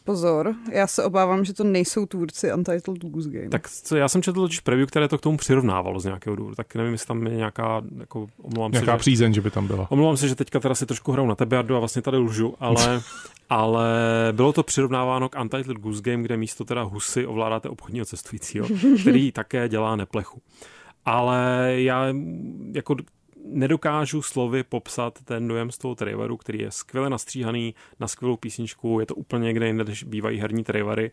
Pozor, 0.05 0.55
já 0.73 0.87
se 0.87 1.05
obávám, 1.05 1.45
že 1.45 1.55
to 1.55 1.65
nejsou 1.65 2.07
tvůrci 2.07 2.53
Untitled 2.53 3.05
Goose 3.05 3.31
Game. 3.31 3.49
Tak 3.49 3.71
co, 3.71 3.97
já 3.97 4.09
jsem 4.09 4.23
četl 4.23 4.41
totiž 4.41 4.61
preview, 4.61 4.89
které 4.89 5.09
to 5.09 5.19
k 5.19 5.21
tomu 5.21 5.37
přirovnávalo 5.37 6.01
z 6.01 6.05
nějakého 6.05 6.37
důvodu, 6.37 6.55
tak 6.55 6.75
nevím, 6.75 6.93
jestli 6.93 7.07
tam 7.07 7.27
je 7.27 7.37
nějaká, 7.37 7.83
jako, 7.99 8.27
omlouvám 8.43 8.73
nějaká 8.73 8.93
se, 8.93 8.99
přízeň, 8.99 9.33
že, 9.33 9.35
že 9.35 9.41
by 9.41 9.51
tam 9.51 9.67
byla. 9.67 9.91
Omlouvám 9.91 10.17
se, 10.17 10.29
že 10.29 10.35
teďka 10.35 10.61
teda 10.61 10.75
si 10.75 10.87
trošku 10.87 11.13
hraju 11.13 11.29
na 11.29 11.35
tebe, 11.35 11.59
a 11.59 11.63
vlastně 11.63 12.03
tady 12.03 12.17
lžu, 12.17 12.55
ale, 12.61 13.03
ale 13.51 13.89
bylo 14.33 14.53
to 14.53 14.63
přirovnáváno 14.63 15.29
k 15.29 15.41
Untitled 15.41 15.79
Goose 15.79 16.03
Game, 16.03 16.23
kde 16.23 16.37
místo 16.37 16.65
teda 16.65 16.83
husy 16.83 17.27
ovládáte 17.27 17.69
obchodního 17.69 18.07
cestujícího, 18.07 18.67
který 19.01 19.33
také 19.33 19.69
dělá 19.69 19.97
neplechu. 19.97 20.43
Ale 21.05 21.73
já 21.77 22.07
jako 22.73 22.97
nedokážu 23.53 24.23
slovy 24.23 24.63
popsat 24.63 25.19
ten 25.25 25.49
dojem 25.49 25.71
z 25.71 25.79
toho 25.79 25.95
traileru, 25.95 26.37
který 26.37 26.59
je 26.59 26.71
skvěle 26.71 27.11
nastříhaný 27.11 27.75
na 28.01 28.09
skvělou 28.09 28.37
písničku, 28.37 29.01
je 29.01 29.07
to 29.07 29.15
úplně 29.15 29.45
někde 29.45 29.67
jinde, 29.67 29.85
než 29.85 30.05
bývají 30.05 30.39
herní 30.39 30.65
trailery. 30.65 31.11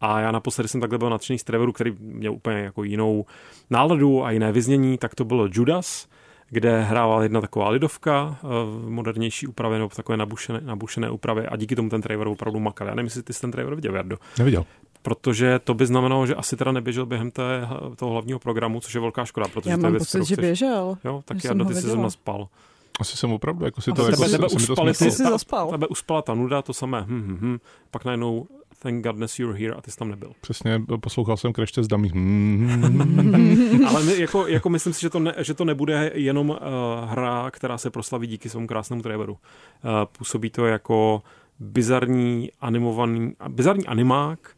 A 0.00 0.20
já 0.20 0.32
naposledy 0.32 0.68
jsem 0.68 0.80
takhle 0.80 0.98
byl 0.98 1.10
nadšený 1.10 1.38
z 1.38 1.44
traileru, 1.44 1.72
který 1.72 1.92
měl 1.98 2.32
úplně 2.32 2.58
jako 2.58 2.84
jinou 2.84 3.26
náladu 3.70 4.24
a 4.24 4.30
jiné 4.30 4.52
vyznění, 4.52 4.98
tak 4.98 5.14
to 5.14 5.24
bylo 5.24 5.48
Judas, 5.52 6.08
kde 6.48 6.82
hrávala 6.82 7.22
jedna 7.22 7.40
taková 7.40 7.68
lidovka 7.68 8.38
eh, 8.38 8.46
v 8.46 8.90
modernější 8.90 9.46
úpravě 9.46 9.78
nebo 9.78 9.88
v 9.88 9.96
takové 9.96 10.16
nabušené, 10.16 10.60
nabušené 10.60 11.10
úpravě 11.10 11.46
a 11.46 11.56
díky 11.56 11.76
tomu 11.76 11.88
ten 11.88 12.02
trailer 12.02 12.28
opravdu 12.28 12.60
makal. 12.60 12.88
Já 12.88 12.94
nevím, 12.94 13.06
jestli 13.06 13.22
ty 13.22 13.32
jsi 13.32 13.40
ten 13.40 13.50
trailer 13.50 13.74
viděl, 13.74 13.94
Jardo. 13.94 14.16
Neviděl 14.38 14.66
protože 15.04 15.58
to 15.58 15.74
by 15.74 15.86
znamenalo, 15.86 16.26
že 16.26 16.34
asi 16.34 16.56
teda 16.56 16.72
neběžel 16.72 17.06
během 17.06 17.30
té, 17.30 17.68
toho 17.96 18.12
hlavního 18.12 18.38
programu, 18.38 18.80
což 18.80 18.94
je 18.94 19.00
velká 19.00 19.24
škoda, 19.24 19.48
protože 19.48 19.70
Já 19.70 19.76
to 19.76 19.86
je 19.86 19.92
věc, 19.92 20.12
pocit, 20.12 20.24
že 20.24 20.36
běžel. 20.36 20.98
Jo, 21.04 21.22
tak 21.24 21.44
já 21.44 21.52
do 21.52 21.64
ty 21.64 21.74
se 21.74 21.80
zrovna 21.80 22.10
spal. 22.10 22.48
Asi 23.00 23.16
jsem 23.16 23.32
opravdu, 23.32 23.64
jako 23.64 23.80
si 23.80 23.92
to, 23.92 24.10
jako, 24.10 24.22
tebe, 24.22 24.28
tebe, 24.28 24.48
si, 24.48 24.56
uspali, 24.56 24.92
to 24.92 25.04
jsi 25.04 25.10
zaspal. 25.10 25.70
Tebe 25.70 25.86
uspala 25.86 26.22
ta 26.22 26.34
nuda, 26.34 26.62
to 26.62 26.72
samé, 26.72 27.00
hm, 27.00 27.22
hm, 27.26 27.38
hm. 27.40 27.58
pak 27.90 28.04
najednou 28.04 28.46
thank 28.82 29.04
godness 29.04 29.38
you're 29.38 29.58
here 29.58 29.74
a 29.74 29.80
ty 29.80 29.90
jsi 29.90 29.96
tam 29.96 30.10
nebyl. 30.10 30.32
Přesně, 30.40 30.82
poslouchal 31.00 31.36
jsem 31.36 31.52
Crash 31.52 31.72
Test 31.72 31.90
Dummies. 31.90 32.12
Ale 33.88 34.02
my, 34.02 34.20
jako, 34.20 34.46
jako 34.46 34.68
myslím 34.68 34.92
si, 34.92 35.00
že 35.00 35.10
to, 35.10 35.18
ne, 35.18 35.34
že 35.38 35.54
to 35.54 35.64
nebude 35.64 36.12
jenom 36.14 36.50
uh, 36.50 36.56
hra, 37.04 37.50
která 37.50 37.78
se 37.78 37.90
proslaví 37.90 38.26
díky 38.26 38.48
svému 38.48 38.66
krásnému 38.66 39.02
traileru. 39.02 39.32
Uh, 39.32 39.38
působí 40.18 40.50
to 40.50 40.66
jako 40.66 41.22
bizarní 41.58 42.50
animovaný, 42.60 43.32
bizarní 43.48 43.86
animák, 43.86 44.53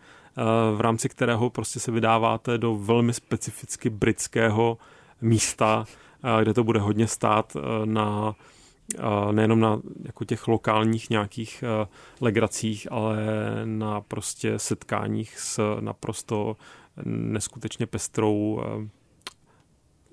v 0.76 0.80
rámci 0.80 1.08
kterého 1.08 1.50
prostě 1.50 1.80
se 1.80 1.92
vydáváte 1.92 2.58
do 2.58 2.74
velmi 2.74 3.12
specificky 3.12 3.90
britského 3.90 4.78
místa, 5.20 5.84
kde 6.40 6.54
to 6.54 6.64
bude 6.64 6.80
hodně 6.80 7.06
stát 7.06 7.56
na 7.84 8.34
nejenom 9.32 9.60
na 9.60 9.80
jako 10.04 10.24
těch 10.24 10.48
lokálních 10.48 11.10
nějakých 11.10 11.64
legracích, 12.20 12.92
ale 12.92 13.16
na 13.64 14.00
prostě 14.00 14.58
setkáních 14.58 15.38
s 15.38 15.80
naprosto 15.80 16.56
neskutečně 17.04 17.86
pestrou 17.86 18.62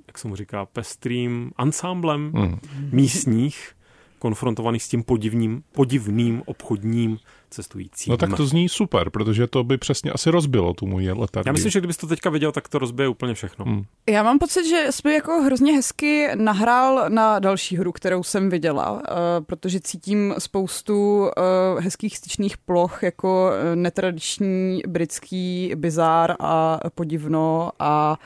jak 0.08 0.18
se 0.18 0.28
mu 0.28 0.36
říká, 0.36 0.66
pestrým 0.66 1.52
ansámblem 1.56 2.32
mm. 2.36 2.60
místních, 2.92 3.76
konfrontovaný 4.24 4.80
s 4.80 4.88
tím 4.88 5.04
podivným, 5.04 5.64
podivným 5.72 6.44
obchodním 6.46 7.18
cestujícím. 7.50 8.12
No 8.12 8.18
tak 8.18 8.34
to 8.38 8.46
zní 8.46 8.70
super, 8.70 9.10
protože 9.10 9.48
to 9.48 9.64
by 9.64 9.78
přesně 9.78 10.12
asi 10.12 10.30
rozbilo 10.30 10.74
tu 10.74 10.88
moji 10.88 11.12
letargii. 11.12 11.50
Já 11.50 11.54
myslím, 11.54 11.72
že 11.72 11.80
kdybys 11.80 11.98
to 11.98 12.08
teďka 12.08 12.30
viděl, 12.30 12.52
tak 12.52 12.68
to 12.68 12.80
rozbije 12.80 13.08
úplně 13.08 13.34
všechno. 13.34 13.66
Hmm. 13.66 13.84
Já 14.10 14.24
mám 14.24 14.40
pocit, 14.40 14.70
že 14.70 14.88
jsme 14.90 15.14
jako 15.14 15.32
hrozně 15.32 15.74
hezky 15.74 16.28
nahrál 16.36 17.10
na 17.10 17.40
další 17.40 17.78
hru, 17.78 17.92
kterou 17.92 18.24
jsem 18.24 18.50
viděla, 18.50 18.92
uh, 18.92 19.00
protože 19.46 19.80
cítím 19.80 20.36
spoustu 20.38 21.20
uh, 21.20 21.84
hezkých 21.84 22.18
styčných 22.18 22.58
ploch 22.58 23.04
jako 23.04 23.52
eh, 23.54 23.76
netradiční 23.76 24.82
britský 24.88 25.74
bizár 25.76 26.36
a 26.40 26.80
podivno 26.96 27.72
a 27.80 28.18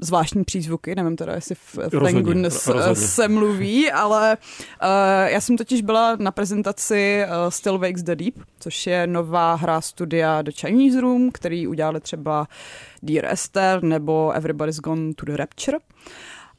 zvláštní 0.00 0.44
přízvuky, 0.44 0.94
nevím 0.94 1.16
teda, 1.16 1.34
jestli 1.34 1.54
v 1.54 1.78
Goodness 2.22 2.66
rozhodně. 2.66 2.94
se 2.94 3.28
mluví, 3.28 3.92
ale 3.92 4.36
uh, 4.82 4.88
já 5.28 5.40
jsem 5.40 5.56
totiž 5.56 5.82
byla 5.82 6.16
na 6.16 6.30
prezentaci 6.30 7.24
uh, 7.24 7.50
Still 7.50 7.78
Wakes 7.78 8.02
the 8.02 8.14
Deep, 8.14 8.34
což 8.60 8.86
je 8.86 9.06
nová 9.06 9.54
hra 9.54 9.80
studia 9.80 10.42
The 10.42 10.50
Chinese 10.54 11.00
Room, 11.00 11.30
který 11.30 11.66
udělali 11.66 12.00
třeba 12.00 12.46
Dear 13.02 13.24
Esther 13.32 13.82
nebo 13.82 14.32
Everybody's 14.32 14.80
Gone 14.80 15.14
to 15.14 15.26
the 15.26 15.36
Rapture. 15.36 15.78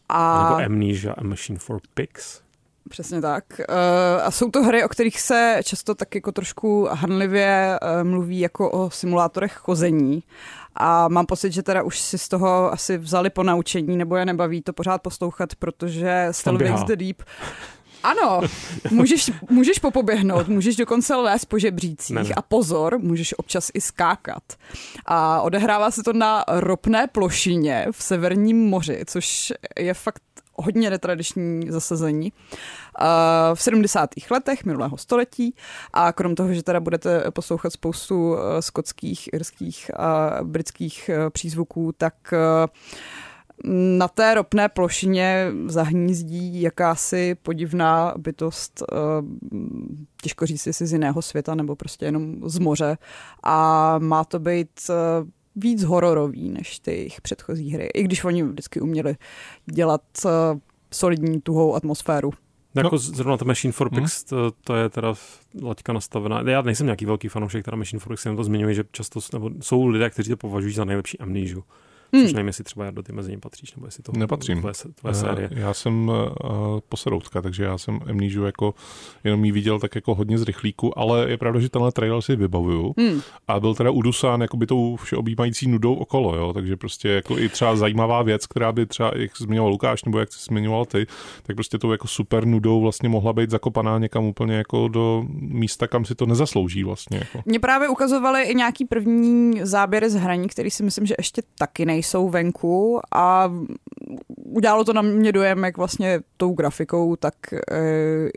A... 0.09 0.43
Nebo 0.43 0.65
Amnesia, 0.65 1.13
A 1.13 1.23
Machine 1.23 1.59
for 1.59 1.79
Pigs. 1.93 2.41
Přesně 2.89 3.21
tak. 3.21 3.43
Uh, 3.59 4.23
a 4.23 4.31
jsou 4.31 4.51
to 4.51 4.63
hry, 4.63 4.83
o 4.83 4.89
kterých 4.89 5.21
se 5.21 5.59
často 5.63 5.95
tak 5.95 6.15
jako 6.15 6.31
trošku 6.31 6.87
hanlivě 6.91 7.79
uh, 7.81 8.09
mluví 8.09 8.39
jako 8.39 8.71
o 8.71 8.89
simulátorech 8.89 9.53
chození. 9.53 10.23
A 10.75 11.07
mám 11.07 11.25
pocit, 11.25 11.53
že 11.53 11.63
teda 11.63 11.83
už 11.83 11.99
si 11.99 12.17
z 12.17 12.27
toho 12.27 12.73
asi 12.73 12.97
vzali 12.97 13.29
po 13.29 13.43
naučení, 13.43 13.97
nebo 13.97 14.15
je 14.15 14.25
nebaví 14.25 14.61
to 14.61 14.73
pořád 14.73 15.01
poslouchat, 15.01 15.55
protože 15.55 16.27
Still 16.31 16.57
Wakes 16.57 16.83
the 16.83 16.95
Deep 16.95 17.23
ano, 18.03 18.41
můžeš, 18.91 19.31
můžeš 19.49 19.79
popoběhnout, 19.79 20.47
můžeš 20.47 20.75
dokonce 20.75 21.15
lézt 21.15 21.45
po 21.45 21.59
žebřících 21.59 22.15
ne, 22.15 22.23
ne. 22.23 22.33
a 22.35 22.41
pozor, 22.41 22.99
můžeš 22.99 23.33
občas 23.37 23.71
i 23.73 23.81
skákat. 23.81 24.43
A 25.05 25.41
odehrává 25.41 25.91
se 25.91 26.03
to 26.03 26.13
na 26.13 26.43
ropné 26.47 27.07
plošině 27.07 27.87
v 27.91 28.03
Severním 28.03 28.69
moři, 28.69 29.03
což 29.05 29.53
je 29.79 29.93
fakt 29.93 30.23
hodně 30.55 30.89
netradiční 30.89 31.71
zasazení 31.71 32.33
v 33.53 33.61
70. 33.61 34.09
letech 34.31 34.65
minulého 34.65 34.97
století 34.97 35.55
a 35.93 36.11
krom 36.13 36.35
toho, 36.35 36.53
že 36.53 36.63
teda 36.63 36.79
budete 36.79 37.23
poslouchat 37.31 37.73
spoustu 37.73 38.37
eh, 38.37 38.61
skotských, 38.61 39.29
irských 39.33 39.99
a 39.99 40.39
britských 40.43 41.09
eh, 41.09 41.29
přízvuků, 41.29 41.91
tak 41.97 42.13
eh, 42.33 42.67
na 43.97 44.07
té 44.07 44.33
ropné 44.33 44.69
plošině 44.69 45.51
zahnízdí 45.65 46.61
jakási 46.61 47.35
podivná 47.43 48.13
bytost, 48.17 48.83
těžko 50.21 50.45
říct, 50.45 50.67
jestli 50.67 50.87
z 50.87 50.93
jiného 50.93 51.21
světa 51.21 51.55
nebo 51.55 51.75
prostě 51.75 52.05
jenom 52.05 52.49
z 52.49 52.59
moře. 52.59 52.97
A 53.43 53.95
má 53.99 54.23
to 54.23 54.39
být 54.39 54.69
víc 55.55 55.83
hororový 55.83 56.49
než 56.49 56.79
ty 56.79 56.91
jejich 56.91 57.21
předchozí 57.21 57.71
hry, 57.71 57.89
i 57.93 58.03
když 58.03 58.23
oni 58.23 58.43
vždycky 58.43 58.81
uměli 58.81 59.15
dělat 59.65 60.01
solidní, 60.91 61.41
tuhou 61.41 61.75
atmosféru. 61.75 62.31
No. 62.75 62.79
Jako 62.79 62.97
zrovna 62.97 63.37
ta 63.37 63.45
Machine 63.45 63.71
for 63.71 63.89
Pigs, 63.89 64.31
hmm. 64.31 64.39
to, 64.39 64.51
to, 64.63 64.75
je 64.75 64.89
teda 64.89 65.13
laťka 65.63 65.93
nastavená. 65.93 66.41
Já 66.49 66.61
nejsem 66.61 66.85
nějaký 66.85 67.05
velký 67.05 67.27
fanoušek, 67.27 67.65
teda 67.65 67.77
Machine 67.77 67.99
for 67.99 68.13
Pigs, 68.13 68.25
jenom 68.25 68.37
to 68.37 68.43
zmiňuji, 68.43 68.75
že 68.75 68.83
často 68.91 69.19
nebo 69.33 69.49
jsou 69.61 69.87
lidé, 69.87 70.09
kteří 70.09 70.29
to 70.29 70.37
považují 70.37 70.73
za 70.73 70.85
nejlepší 70.85 71.19
amnéžu. 71.19 71.63
Hmm. 72.13 72.23
Což 72.23 72.33
nevím, 72.33 72.47
jestli 72.47 72.63
třeba 72.63 72.91
do 72.91 73.03
ty 73.03 73.13
mezi 73.13 73.31
ním 73.31 73.39
patříš, 73.39 73.75
nebo 73.75 73.87
jestli 73.87 74.03
to 74.03 74.11
Nepatřím. 74.17 74.59
Tvoje, 74.59 74.73
tvoje 74.95 75.15
série. 75.15 75.49
Já 75.51 75.73
jsem 75.73 76.09
uh, 76.09 76.15
poseroutka, 76.89 77.41
takže 77.41 77.63
já 77.63 77.77
jsem 77.77 77.99
Amnesia 78.09 78.45
jako 78.45 78.73
jenom 79.23 79.45
jí 79.45 79.51
viděl 79.51 79.79
tak 79.79 79.95
jako 79.95 80.15
hodně 80.15 80.37
z 80.37 80.43
rychlíku, 80.43 80.99
ale 80.99 81.29
je 81.29 81.37
pravda, 81.37 81.59
že 81.59 81.69
tenhle 81.69 81.91
trailer 81.91 82.21
si 82.21 82.35
vybavuju 82.35 82.93
hmm. 82.97 83.21
a 83.47 83.59
byl 83.59 83.75
teda 83.75 83.91
udusán 83.91 84.41
jako 84.41 84.57
by 84.57 84.65
tou 84.65 84.95
všeobjímající 84.95 85.67
nudou 85.67 85.93
okolo, 85.93 86.35
jo, 86.35 86.53
takže 86.53 86.77
prostě 86.77 87.09
jako 87.09 87.37
i 87.37 87.49
třeba 87.49 87.75
zajímavá 87.75 88.21
věc, 88.21 88.47
která 88.47 88.71
by 88.71 88.85
třeba, 88.85 89.11
jak 89.15 89.37
zmiňoval 89.37 89.71
Lukáš, 89.71 90.03
nebo 90.03 90.19
jak 90.19 90.33
jsi 90.33 90.39
zmiňoval 90.45 90.85
ty, 90.85 91.07
tak 91.43 91.55
prostě 91.55 91.77
tou 91.77 91.91
jako 91.91 92.07
super 92.07 92.45
nudou 92.45 92.81
vlastně 92.81 93.09
mohla 93.09 93.33
být 93.33 93.49
zakopaná 93.49 93.97
někam 93.97 94.25
úplně 94.25 94.55
jako 94.55 94.87
do 94.87 95.25
místa, 95.29 95.87
kam 95.87 96.05
si 96.05 96.15
to 96.15 96.25
nezaslouží 96.25 96.83
vlastně. 96.83 97.17
Jako. 97.17 97.41
Mě 97.45 97.59
právě 97.59 97.89
ukazovali 97.89 98.43
i 98.43 98.55
nějaký 98.55 98.85
první 98.85 99.59
záběry 99.63 100.09
z 100.09 100.15
hraní, 100.15 100.47
který 100.47 100.71
si 100.71 100.83
myslím, 100.83 101.05
že 101.05 101.15
ještě 101.17 101.41
taky 101.57 101.85
nej 101.85 102.02
nejsou 102.03 102.29
venku 102.29 102.99
a 103.15 103.51
udělalo 104.45 104.83
to 104.83 104.93
na 104.93 105.01
mě 105.01 105.31
dojem, 105.31 105.63
jak 105.63 105.77
vlastně 105.77 106.19
tou 106.37 106.53
grafikou, 106.53 107.15
tak 107.15 107.33
e, 107.53 107.57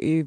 i 0.01 0.25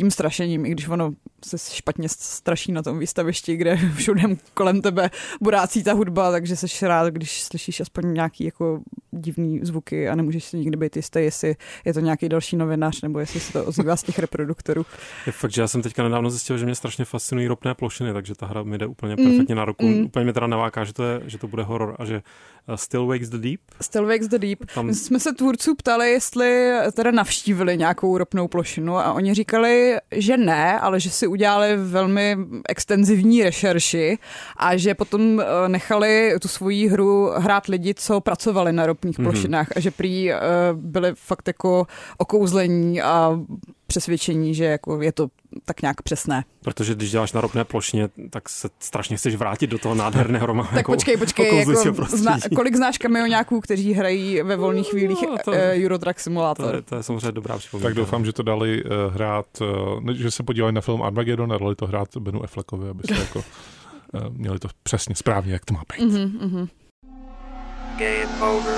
tím 0.00 0.10
strašením, 0.10 0.66
i 0.66 0.70
když 0.70 0.88
ono 0.88 1.12
se 1.44 1.56
špatně 1.74 2.08
straší 2.08 2.72
na 2.72 2.82
tom 2.82 2.98
výstavišti, 2.98 3.56
kde 3.56 3.76
všude 3.96 4.22
kolem 4.54 4.82
tebe 4.82 5.10
burácí 5.40 5.82
ta 5.82 5.92
hudba, 5.92 6.30
takže 6.30 6.56
jsi 6.56 6.86
rád, 6.86 7.08
když 7.08 7.42
slyšíš 7.42 7.80
aspoň 7.80 8.14
nějaký 8.14 8.44
jako 8.44 8.80
divný 9.10 9.60
zvuky 9.62 10.08
a 10.08 10.14
nemůžeš 10.14 10.44
si 10.44 10.56
nikdy 10.58 10.76
být 10.76 10.96
jistý, 10.96 11.18
jestli 11.18 11.56
je 11.84 11.94
to 11.94 12.00
nějaký 12.00 12.28
další 12.28 12.56
novinář 12.56 13.02
nebo 13.02 13.18
jestli 13.18 13.40
se 13.40 13.52
to 13.52 13.64
ozývá 13.64 13.96
z 13.96 14.02
těch 14.02 14.18
reproduktorů. 14.18 14.86
Je 15.26 15.32
fakt, 15.32 15.50
že 15.50 15.60
já 15.60 15.68
jsem 15.68 15.82
teďka 15.82 16.02
nedávno 16.02 16.30
zjistil, 16.30 16.58
že 16.58 16.64
mě 16.64 16.74
strašně 16.74 17.04
fascinují 17.04 17.46
ropné 17.46 17.74
plošiny, 17.74 18.12
takže 18.12 18.34
ta 18.34 18.46
hra 18.46 18.62
mi 18.62 18.78
jde 18.78 18.86
úplně 18.86 19.16
perfektně 19.16 19.54
mm. 19.54 19.58
na 19.58 19.64
ruku. 19.64 19.86
Mm. 19.86 20.04
Úplně 20.04 20.24
mě 20.24 20.32
teda 20.32 20.46
naváká, 20.46 20.84
že 20.84 20.92
to, 20.92 21.04
je, 21.04 21.20
že 21.26 21.38
to 21.38 21.48
bude 21.48 21.62
horor 21.62 21.96
a 21.98 22.04
že 22.04 22.22
Still 22.76 23.06
Wakes 23.06 23.28
the 23.28 23.38
Deep. 23.38 23.60
Still 23.80 24.06
Wakes 24.06 24.28
the 24.28 24.38
Deep. 24.38 24.64
Tam... 24.74 24.86
My 24.86 24.94
jsme 24.94 25.20
se 25.20 25.32
tvůrců 25.32 25.74
ptali, 25.74 26.10
jestli 26.10 26.72
teda 26.92 27.10
navštívili 27.10 27.76
nějakou 27.76 28.18
ropnou 28.18 28.48
plošinu 28.48 28.96
a 28.96 29.12
oni 29.12 29.34
říkali, 29.34 29.96
že 30.10 30.36
ne, 30.36 30.80
ale 30.80 31.00
že 31.00 31.10
si 31.10 31.26
udělali 31.26 31.76
velmi 31.76 32.36
extenzivní 32.68 33.42
rešerši 33.42 34.18
a 34.56 34.76
že 34.76 34.94
potom 34.94 35.22
uh, 35.22 35.42
nechali 35.68 36.34
tu 36.40 36.48
svoji 36.48 36.88
hru 36.88 37.30
hrát 37.36 37.66
lidi, 37.66 37.94
co 37.94 38.20
pracovali 38.20 38.72
na 38.72 38.86
ropných 38.86 39.18
mm-hmm. 39.18 39.24
plošinách 39.24 39.68
a 39.76 39.80
že 39.80 39.90
prý 39.90 40.30
uh, 40.32 40.38
byli 40.74 41.12
fakt 41.14 41.46
jako 41.48 41.86
okouzlení 42.18 43.02
a 43.02 43.40
přesvědčení, 43.90 44.54
že 44.54 44.64
jako 44.64 45.02
je 45.02 45.12
to 45.12 45.28
tak 45.64 45.82
nějak 45.82 46.02
přesné. 46.02 46.44
Protože 46.62 46.94
když 46.94 47.10
děláš 47.10 47.32
na 47.32 47.40
ropné 47.40 47.64
plošině, 47.64 48.08
tak 48.30 48.48
se 48.48 48.68
strašně 48.78 49.16
chceš 49.16 49.34
vrátit 49.34 49.66
do 49.66 49.78
toho 49.78 49.94
nádherného 49.94 50.46
románu. 50.50 50.70
tak 50.74 50.86
počkej, 50.86 51.16
počkej, 51.16 51.58
jako 51.58 52.04
zna, 52.08 52.38
kolik 52.54 52.76
znáš 52.76 52.98
kamionáků, 52.98 53.60
kteří 53.60 53.92
hrají 53.92 54.42
ve 54.42 54.56
volných 54.56 54.86
no, 54.86 54.90
chvílích 54.90 55.18
no, 55.22 55.36
to, 55.44 55.50
uh, 55.50 55.56
Eurotrack 55.56 56.20
Simulator? 56.20 56.70
To 56.70 56.76
je, 56.76 56.82
to 56.82 56.96
je 56.96 57.02
samozřejmě 57.02 57.32
dobrá 57.32 57.58
připomínka. 57.58 57.88
Tak 57.88 57.94
doufám, 57.94 58.24
že 58.24 58.32
to 58.32 58.42
dali 58.42 58.84
uh, 58.84 58.90
hrát, 59.14 59.46
uh, 59.60 60.10
že 60.12 60.30
se 60.30 60.42
podívali 60.42 60.72
na 60.72 60.80
film 60.80 61.02
Armageddon 61.02 61.52
a 61.52 61.58
dali 61.58 61.76
to 61.76 61.86
hrát 61.86 62.16
Benu 62.16 62.44
Affleckovi, 62.44 62.88
aby 62.88 63.02
se 63.06 63.14
jako 63.20 63.38
uh, 63.38 63.44
měli 64.30 64.58
to 64.58 64.68
přesně 64.82 65.14
správně, 65.14 65.52
jak 65.52 65.64
to 65.64 65.74
má 65.74 65.82
být. 65.92 66.04
Mm-hmm, 66.04 66.38
mm-hmm. 66.38 66.68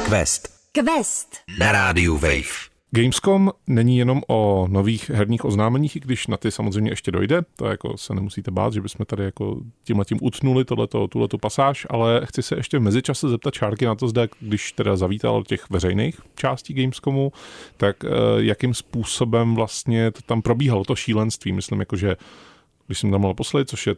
Quest. 0.05 0.49
Quest. 0.73 1.37
Na 1.59 1.73
rádiu 1.73 2.15
Wave. 2.19 2.72
Gamescom 2.95 3.51
není 3.67 3.99
jenom 3.99 4.23
o 4.29 4.67
nových 4.71 5.11
herních 5.11 5.45
oznámeních, 5.45 5.97
i 5.97 6.01
když 6.01 6.27
na 6.27 6.37
ty 6.37 6.51
samozřejmě 6.51 6.91
ještě 6.91 7.11
dojde, 7.11 7.43
to 7.57 7.67
jako 7.67 7.99
se 7.99 8.15
nemusíte 8.15 8.51
bát, 8.51 8.73
že 8.73 8.81
bychom 8.81 9.07
tady 9.07 9.25
jako 9.25 9.61
tímhle 9.85 10.05
tím 10.05 10.19
utnuli 10.23 10.65
tohleto, 10.65 11.09
tuhleto 11.09 11.39
pasáž, 11.39 11.87
ale 11.91 12.21
chci 12.25 12.43
se 12.43 12.57
ještě 12.57 12.79
v 12.79 12.83
mezičase 12.83 13.29
zeptat 13.29 13.55
Čárky 13.55 13.87
na 13.87 13.95
to, 13.95 14.09
zda, 14.09 14.23
když 14.41 14.73
teda 14.73 14.97
zavítal 14.97 15.43
těch 15.43 15.71
veřejných 15.71 16.21
částí 16.35 16.75
Gamescomu, 16.75 17.33
tak 17.77 18.05
uh, 18.05 18.11
jakým 18.37 18.75
způsobem 18.75 19.55
vlastně 19.55 20.11
to 20.11 20.21
tam 20.23 20.43
probíhalo 20.43 20.85
to 20.85 20.97
šílenství, 20.97 21.53
myslím 21.53 21.81
jako, 21.81 21.97
že 21.97 22.17
když 22.87 22.99
jsem 22.99 23.11
tam 23.11 23.21
mal 23.21 23.35
posled, 23.35 23.69
což 23.69 23.87
je 23.87 23.95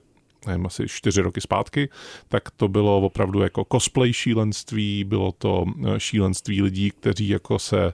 nevím, 0.46 0.66
asi 0.66 0.88
čtyři 0.88 1.20
roky 1.20 1.40
zpátky, 1.40 1.88
tak 2.28 2.50
to 2.50 2.68
bylo 2.68 3.00
opravdu 3.00 3.42
jako 3.42 3.66
cosplay 3.72 4.12
šílenství, 4.12 5.04
bylo 5.04 5.32
to 5.32 5.64
eh, 5.86 6.00
šílenství 6.00 6.62
lidí, 6.62 6.90
kteří 6.90 7.28
jako 7.28 7.58
se 7.58 7.92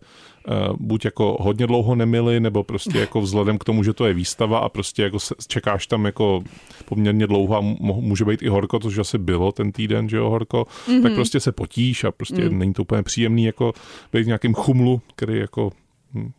uh, 0.49 0.77
buď 0.79 1.05
jako 1.05 1.37
hodně 1.41 1.67
dlouho 1.67 1.95
nemili, 1.95 2.41
nebo 2.41 2.65
prostě 2.65 2.99
jako 2.99 3.21
vzhledem 3.21 3.59
k 3.59 3.65
tomu, 3.65 3.83
že 3.83 3.93
to 3.93 4.07
je 4.07 4.15
výstava 4.15 4.59
a 4.59 4.69
prostě 4.69 5.03
jako 5.03 5.21
se, 5.21 5.35
čekáš 5.49 5.87
tam 5.87 6.05
jako 6.05 6.43
poměrně 6.85 7.27
dlouho 7.27 7.57
a 7.57 7.61
může 7.81 8.25
být 8.25 8.43
i 8.43 8.49
horko, 8.49 8.79
což 8.79 8.99
asi 8.99 9.19
bylo 9.19 9.53
ten 9.53 9.73
týden, 9.73 10.09
že 10.09 10.17
jo, 10.17 10.31
horko, 10.31 10.67
mm-hmm. 10.87 11.03
tak 11.03 11.15
prostě 11.15 11.41
se 11.41 11.53
potíš 11.53 12.05
a 12.05 12.13
prostě 12.13 12.49
mm. 12.49 12.59
není 12.59 12.73
to 12.73 12.83
úplně 12.83 13.03
příjemný 13.03 13.45
jako 13.45 13.73
být 14.13 14.23
v 14.23 14.27
nějakém 14.27 14.55
chumlu, 14.55 15.01
který 15.17 15.39
jako 15.39 15.71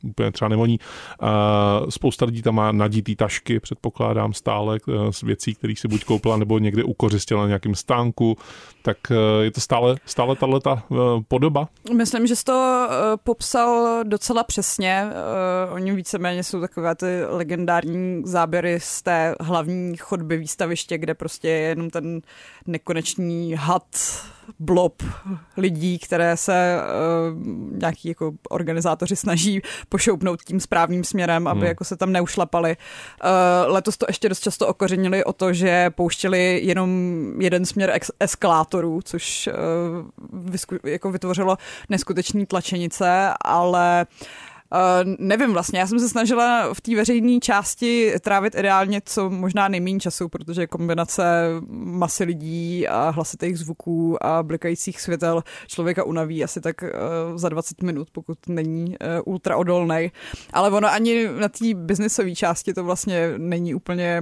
úplně 0.04 0.32
třeba 0.32 0.50
nevoní. 0.50 0.80
Spousta 1.90 2.26
lidí 2.26 2.42
tam 2.42 2.56
má 2.56 2.72
naditý 2.72 3.16
tašky, 3.16 3.60
předpokládám 3.60 4.34
stále, 4.34 4.80
eh, 4.90 5.14
z 5.14 5.22
věcí, 5.22 5.56
které 5.56 5.74
si 5.78 5.88
buď 5.88 6.04
koupila, 6.04 6.38
nebo 6.38 6.60
někde 6.60 6.84
ukořistila 6.84 7.42
na 7.42 7.48
nějakém 7.48 7.76
stánku, 7.76 8.38
tak 8.82 8.98
eh, 9.12 9.44
je 9.44 9.52
to 9.52 9.62
stále, 9.62 9.96
stále 10.06 10.36
tato 10.36 10.78
eh, 10.78 10.96
podoba? 11.28 11.68
Myslím, 11.94 12.28
že 12.28 12.36
jsi 12.36 12.44
to 12.44 12.88
popsal 13.24 14.04
docela 14.04 14.44
přesně. 14.44 15.06
Oni 15.72 15.92
víceméně 15.92 16.44
jsou 16.44 16.62
takové 16.62 16.96
ty 16.96 17.06
legendární 17.30 18.22
záběry 18.26 18.80
z 18.80 19.02
té 19.02 19.36
hlavní 19.40 19.98
chodby 19.98 20.38
výstaviště, 20.38 20.98
kde 20.98 21.14
prostě 21.14 21.48
je 21.48 21.60
jenom 21.60 21.90
ten 21.90 22.22
nekonečný 22.68 23.54
had 23.58 23.86
blob 24.60 25.04
lidí, 25.58 26.00
které 26.00 26.38
se 26.38 26.78
uh, 26.78 27.78
nějaký 27.78 28.10
jako 28.10 28.32
organizátoři 28.50 29.16
snaží 29.16 29.62
pošoupnout 29.90 30.44
tím 30.44 30.60
správným 30.60 31.04
směrem, 31.04 31.48
aby 31.48 31.60
hmm. 31.60 31.68
jako 31.68 31.84
se 31.84 31.98
tam 31.98 32.12
neušlapali. 32.12 32.78
Uh, 33.24 33.74
letos 33.74 33.98
to 33.98 34.06
ještě 34.10 34.30
dost 34.30 34.40
často 34.40 34.68
okořenili 34.68 35.24
o 35.24 35.34
to, 35.34 35.54
že 35.54 35.90
pouštěli 35.90 36.62
jenom 36.64 37.02
jeden 37.42 37.66
směr 37.66 37.90
ex- 37.94 38.12
eskalátorů, 38.20 39.00
což 39.04 39.50
uh, 40.34 40.52
vysku- 40.52 40.90
jako 40.90 41.12
vytvořilo 41.12 41.58
neskutečný 41.90 42.46
tlačenice, 42.46 43.34
ale 43.42 44.06
uh, 44.22 44.51
Uh, 44.74 45.16
nevím 45.20 45.54
vlastně, 45.54 45.80
já 45.80 45.88
jsem 45.88 46.00
se 46.00 46.10
snažila 46.10 46.74
v 46.74 46.82
té 46.82 46.96
veřejné 46.96 47.40
části 47.40 48.14
trávit 48.22 48.56
ideálně 48.56 49.02
co 49.06 49.30
možná 49.30 49.68
nejméně 49.68 50.00
času, 50.00 50.30
protože 50.30 50.68
kombinace 50.68 51.24
masy 51.70 52.24
lidí 52.24 52.88
a 52.88 53.10
hlasitých 53.10 53.60
zvuků 53.60 54.26
a 54.26 54.44
blikajících 54.44 55.02
světel 55.02 55.44
člověka 55.68 56.04
unaví 56.04 56.44
asi 56.44 56.62
tak 56.62 56.84
uh, 56.84 57.38
za 57.38 57.50
20 57.50 57.82
minut, 57.84 58.08
pokud 58.12 58.38
není 58.48 58.96
uh. 59.26 60.12
Ale 60.54 60.70
ono 60.70 60.92
ani 60.92 61.28
na 61.40 61.50
té 61.50 61.74
biznisové 61.74 62.36
části 62.36 62.74
to 62.74 62.84
vlastně 62.84 63.34
není 63.38 63.76
úplně 63.76 64.22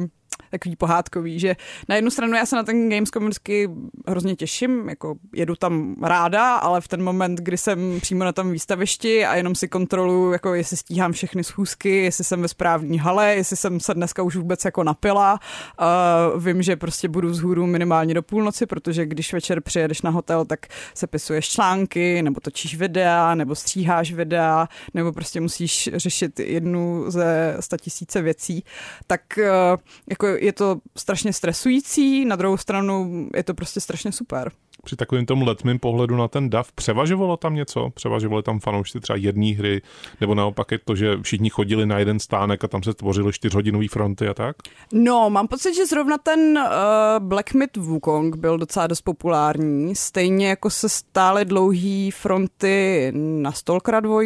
takový 0.49 0.75
pohádkový, 0.75 1.39
že 1.39 1.55
na 1.89 1.95
jednu 1.95 2.11
stranu 2.11 2.33
já 2.33 2.45
se 2.45 2.55
na 2.55 2.63
ten 2.63 2.89
Gamescom 2.89 3.23
vždycky 3.23 3.69
hrozně 4.07 4.35
těším, 4.35 4.89
jako 4.89 5.15
jedu 5.35 5.55
tam 5.55 5.95
ráda, 6.03 6.55
ale 6.55 6.81
v 6.81 6.87
ten 6.87 7.03
moment, 7.03 7.39
kdy 7.39 7.57
jsem 7.57 7.99
přímo 8.01 8.23
na 8.23 8.31
tom 8.31 8.51
výstavišti 8.51 9.25
a 9.25 9.35
jenom 9.35 9.55
si 9.55 9.67
kontroluji, 9.67 10.31
jako 10.31 10.53
jestli 10.53 10.77
stíhám 10.77 11.11
všechny 11.11 11.43
schůzky, 11.43 12.03
jestli 12.03 12.23
jsem 12.23 12.41
ve 12.41 12.47
správní 12.47 12.99
hale, 12.99 13.35
jestli 13.35 13.57
jsem 13.57 13.79
se 13.79 13.93
dneska 13.93 14.23
už 14.23 14.35
vůbec 14.35 14.65
jako 14.65 14.83
napila. 14.83 15.39
Uh, 16.33 16.43
vím, 16.43 16.61
že 16.61 16.75
prostě 16.75 17.07
budu 17.07 17.29
vzhůru 17.29 17.67
minimálně 17.67 18.13
do 18.13 18.21
půlnoci, 18.21 18.65
protože 18.65 19.05
když 19.05 19.33
večer 19.33 19.61
přijedeš 19.61 20.01
na 20.01 20.09
hotel, 20.09 20.45
tak 20.45 20.59
se 20.93 21.07
pisuješ 21.07 21.49
články, 21.49 22.21
nebo 22.21 22.39
točíš 22.39 22.75
videa, 22.75 23.35
nebo 23.35 23.55
stříháš 23.55 24.13
videa, 24.13 24.67
nebo 24.93 25.11
prostě 25.11 25.41
musíš 25.41 25.89
řešit 25.93 26.39
jednu 26.39 27.05
ze 27.07 27.57
tisíce 27.81 28.21
věcí. 28.21 28.63
Tak 29.07 29.21
uh, 29.37 29.79
jako 30.09 30.27
je 30.41 30.53
to 30.53 30.79
strašně 30.97 31.33
stresující, 31.33 32.25
na 32.25 32.35
druhou 32.35 32.57
stranu 32.57 33.27
je 33.35 33.43
to 33.43 33.53
prostě 33.53 33.79
strašně 33.79 34.11
super. 34.11 34.51
Při 34.83 34.95
takovém 34.95 35.25
tom 35.25 35.41
letmém 35.41 35.79
pohledu 35.79 36.15
na 36.15 36.27
ten 36.27 36.49
DAV 36.49 36.71
převažovalo 36.71 37.37
tam 37.37 37.55
něco? 37.55 37.89
Převažovali 37.93 38.43
tam 38.43 38.59
fanoušci 38.59 38.99
třeba 38.99 39.17
jedné 39.17 39.53
hry? 39.53 39.81
Nebo 40.21 40.35
naopak 40.35 40.71
je 40.71 40.79
to, 40.85 40.95
že 40.95 41.17
všichni 41.21 41.49
chodili 41.49 41.85
na 41.85 41.99
jeden 41.99 42.19
stánek 42.19 42.63
a 42.63 42.67
tam 42.67 42.83
se 42.83 42.93
tvořily 42.93 43.33
čtyřhodinové 43.33 43.87
fronty 43.87 44.27
a 44.27 44.33
tak? 44.33 44.55
No, 44.93 45.29
mám 45.29 45.47
pocit, 45.47 45.75
že 45.75 45.85
zrovna 45.85 46.17
ten 46.17 46.39
uh, 46.57 47.27
Black 47.27 47.53
Myth 47.53 47.77
Wukong 47.77 48.35
byl 48.35 48.57
docela 48.57 48.87
dost 48.87 49.01
populární. 49.01 49.95
Stejně 49.95 50.49
jako 50.49 50.69
se 50.69 50.89
stále 50.89 51.45
dlouhý 51.45 52.11
fronty 52.11 53.11
na 53.15 53.51
Stalkera 53.51 53.99
2, 53.99 54.21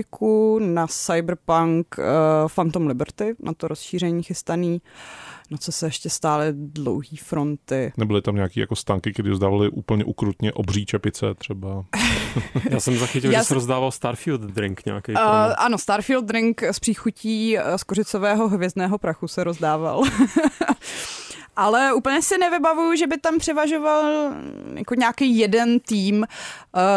na 0.59 0.87
Cyberpunk 0.87 1.95
uh, 1.97 2.03
Phantom 2.55 2.87
Liberty, 2.87 3.35
na 3.39 3.53
to 3.53 3.67
rozšíření 3.67 4.23
chystaný. 4.23 4.73
Uh, 4.73 5.32
na 5.53 5.57
co 5.57 5.71
se 5.71 5.85
ještě 5.85 6.09
stále 6.09 6.53
dlouhý 6.55 7.17
fronty. 7.17 7.93
Nebyly 7.97 8.21
tam 8.21 8.35
nějaký 8.35 8.59
jako 8.59 8.75
stánky, 8.75 9.13
kdy 9.15 9.29
rozdávali 9.29 9.69
úplně 9.69 10.05
ukrutně 10.05 10.53
obří 10.53 10.85
čepice 10.85 11.33
třeba? 11.33 11.85
Já 12.69 12.79
jsem 12.79 12.97
zachytil, 12.97 13.31
Já 13.31 13.39
že 13.39 13.45
se 13.45 13.53
rozdával 13.53 13.91
Starfield 13.91 14.41
drink 14.41 14.85
nějaký. 14.85 15.11
Uh, 15.11 15.19
ano, 15.57 15.77
Starfield 15.77 16.25
drink 16.25 16.63
z 16.71 16.79
příchutí 16.79 17.57
eh, 17.57 17.77
z 17.77 17.83
kořicového 17.83 18.49
hvězdného 18.49 18.97
prachu 18.97 19.27
se 19.27 19.43
rozdával. 19.43 20.03
ale 21.55 21.93
úplně 21.93 22.21
si 22.21 22.37
nevybavuju, 22.37 22.95
že 22.95 23.07
by 23.07 23.17
tam 23.17 23.37
převažoval 23.37 24.33
jako 24.75 24.95
nějaký 24.95 25.37
jeden 25.37 25.79
tým. 25.79 26.15
Uh, 26.17 26.25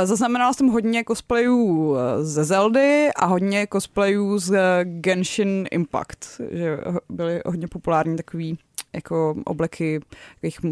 zaznamenala 0.05 0.53
jsem 0.53 0.69
hodně 0.69 1.05
cosplayů 1.09 1.97
eh, 1.97 2.25
ze 2.25 2.45
Zeldy 2.45 3.09
a 3.16 3.27
hodně 3.27 3.66
cosplayů 3.73 4.38
z 4.38 4.59
Genshin 4.85 5.66
Impact, 5.71 6.40
že 6.51 6.79
byly 7.09 7.40
hodně 7.47 7.69
populární 7.69 8.16
takový 8.16 8.59
jako 8.97 9.35
obleky 9.45 10.01
takových 10.35 10.62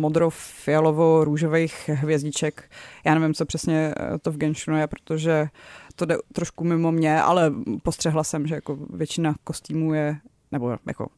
modro-fialovo-růžových 0.00 1.88
hvězdiček. 1.88 2.70
Já 3.04 3.14
nevím, 3.14 3.34
co 3.34 3.46
přesně 3.46 3.94
eh, 3.96 4.18
to 4.18 4.32
v 4.32 4.36
Genshinu 4.36 4.76
je, 4.76 4.86
protože 4.86 5.48
to 5.94 6.04
jde 6.04 6.16
trošku 6.32 6.64
mimo 6.64 6.92
mě, 6.92 7.22
ale 7.22 7.52
postřehla 7.82 8.24
jsem, 8.24 8.46
že 8.46 8.54
jako 8.54 8.78
většina 8.90 9.34
kostýmů 9.44 9.94
je, 9.94 10.16
nebo 10.52 10.76
jako 10.86 11.08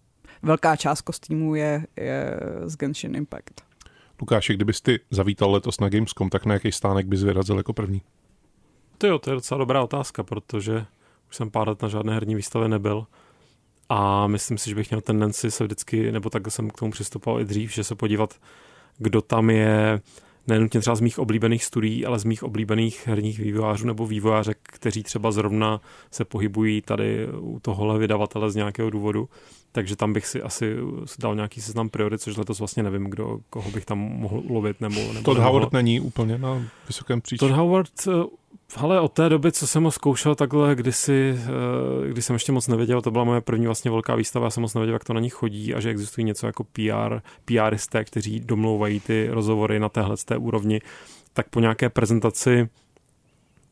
velká 0.43 0.77
část 0.77 1.01
kostýmů 1.01 1.55
je, 1.55 1.87
je 1.97 2.41
z 2.65 2.77
Genshin 2.77 3.17
Impact. 3.17 3.61
Lukáši, 4.21 4.55
kdybys 4.55 4.81
ty 4.81 5.01
zavítal 5.11 5.51
letos 5.51 5.81
na 5.81 5.89
Gamescom, 5.89 6.31
tak 6.31 6.47
na 6.47 6.55
jaký 6.55 6.73
stánek 6.73 7.07
bys 7.07 7.23
vyrazil 7.23 7.57
jako 7.57 7.73
první? 7.73 8.03
To 8.99 9.07
jo, 9.07 9.19
to 9.19 9.31
je 9.31 9.35
docela 9.35 9.59
dobrá 9.59 9.83
otázka, 9.83 10.23
protože 10.23 10.87
už 11.29 11.37
jsem 11.37 11.51
pár 11.51 11.69
let 11.69 11.83
na 11.83 11.89
žádné 11.89 12.15
herní 12.15 12.35
výstavě 12.35 12.69
nebyl. 12.69 13.07
a 13.93 14.27
myslím 14.27 14.59
si, 14.59 14.71
že 14.71 14.77
bych 14.77 14.91
měl 14.91 15.01
tendenci 15.01 15.51
se 15.51 15.65
vždycky, 15.65 16.13
nebo 16.13 16.31
tak 16.31 16.51
jsem 16.51 16.71
k 16.71 16.79
tomu 16.79 16.93
přistupoval 16.93 17.41
i 17.41 17.45
dřív, 17.45 17.73
že 17.73 17.85
se 17.85 17.95
podívat, 17.95 18.35
kdo 18.99 19.23
tam 19.23 19.51
je, 19.51 20.01
nenutně 20.47 20.81
třeba 20.81 20.97
z 20.97 21.01
mých 21.01 21.19
oblíbených 21.19 21.65
studií, 21.65 22.07
ale 22.07 22.19
z 22.19 22.25
mých 22.25 22.43
oblíbených 22.43 23.07
herních 23.07 23.39
vývojářů 23.39 23.87
nebo 23.87 24.07
vývojářek, 24.07 24.59
kteří 24.63 25.03
třeba 25.03 25.33
zrovna 25.33 25.81
se 26.11 26.25
pohybují 26.25 26.83
tady 26.83 27.29
u 27.41 27.61
tohohle 27.61 27.99
vydavatele 27.99 28.51
z 28.51 28.57
nějakého 28.57 28.91
důvodu. 28.91 29.29
Takže 29.73 29.97
tam 29.97 30.13
bych 30.13 30.27
si 30.27 30.43
asi 30.43 30.77
dal 31.19 31.35
nějaký 31.35 31.61
seznam 31.61 31.89
priorit, 31.89 32.21
což 32.21 32.37
letos 32.37 32.59
vlastně 32.59 32.83
nevím, 32.83 33.05
kdo, 33.05 33.39
koho 33.51 33.71
bych 33.71 33.85
tam 33.85 33.99
mohl 33.99 34.43
ulovit. 34.45 34.81
Nebo, 34.81 35.13
nebo 35.13 35.23
Todd 35.23 35.39
Howard 35.39 35.73
není 35.73 36.01
úplně 36.01 36.39
na 36.39 36.63
vysokém 36.87 37.21
příčku. 37.21 37.47
Todd 37.47 37.57
Howard 37.57 37.91
ale 38.77 39.01
od 39.01 39.13
té 39.13 39.29
doby, 39.29 39.53
co 39.53 39.67
jsem 39.67 39.85
ho 39.85 39.91
zkoušel 39.91 40.35
takhle 40.35 40.75
kdysi, 40.75 41.39
eh, 41.39 42.09
když 42.09 42.25
jsem 42.25 42.35
ještě 42.35 42.53
moc 42.53 42.69
nevěděl, 42.69 43.03
to 43.03 43.11
byla 43.11 43.25
moje 43.25 43.41
první 43.41 43.67
vlastně 43.67 43.91
velká 43.91 44.15
výstava, 44.15 44.47
já 44.47 44.51
jsem 44.51 44.61
moc 44.61 44.75
nevěděl, 44.75 44.95
jak 44.95 45.05
to 45.05 45.13
na 45.13 45.21
nich 45.21 45.33
chodí 45.33 45.75
a 45.75 45.81
že 45.81 45.91
existují 45.91 46.25
něco 46.25 46.47
jako 46.47 46.65
PR, 46.65 47.21
PRisté, 47.45 48.05
kteří 48.05 48.41
domlouvají 48.41 49.01
ty 49.01 49.29
rozhovory 49.31 49.81
na 49.81 49.89
téhle 49.89 50.17
té 50.25 50.37
úrovni, 50.37 50.81
tak 51.33 51.49
po 51.49 51.61
nějaké 51.61 51.89
prezentaci, 51.89 52.69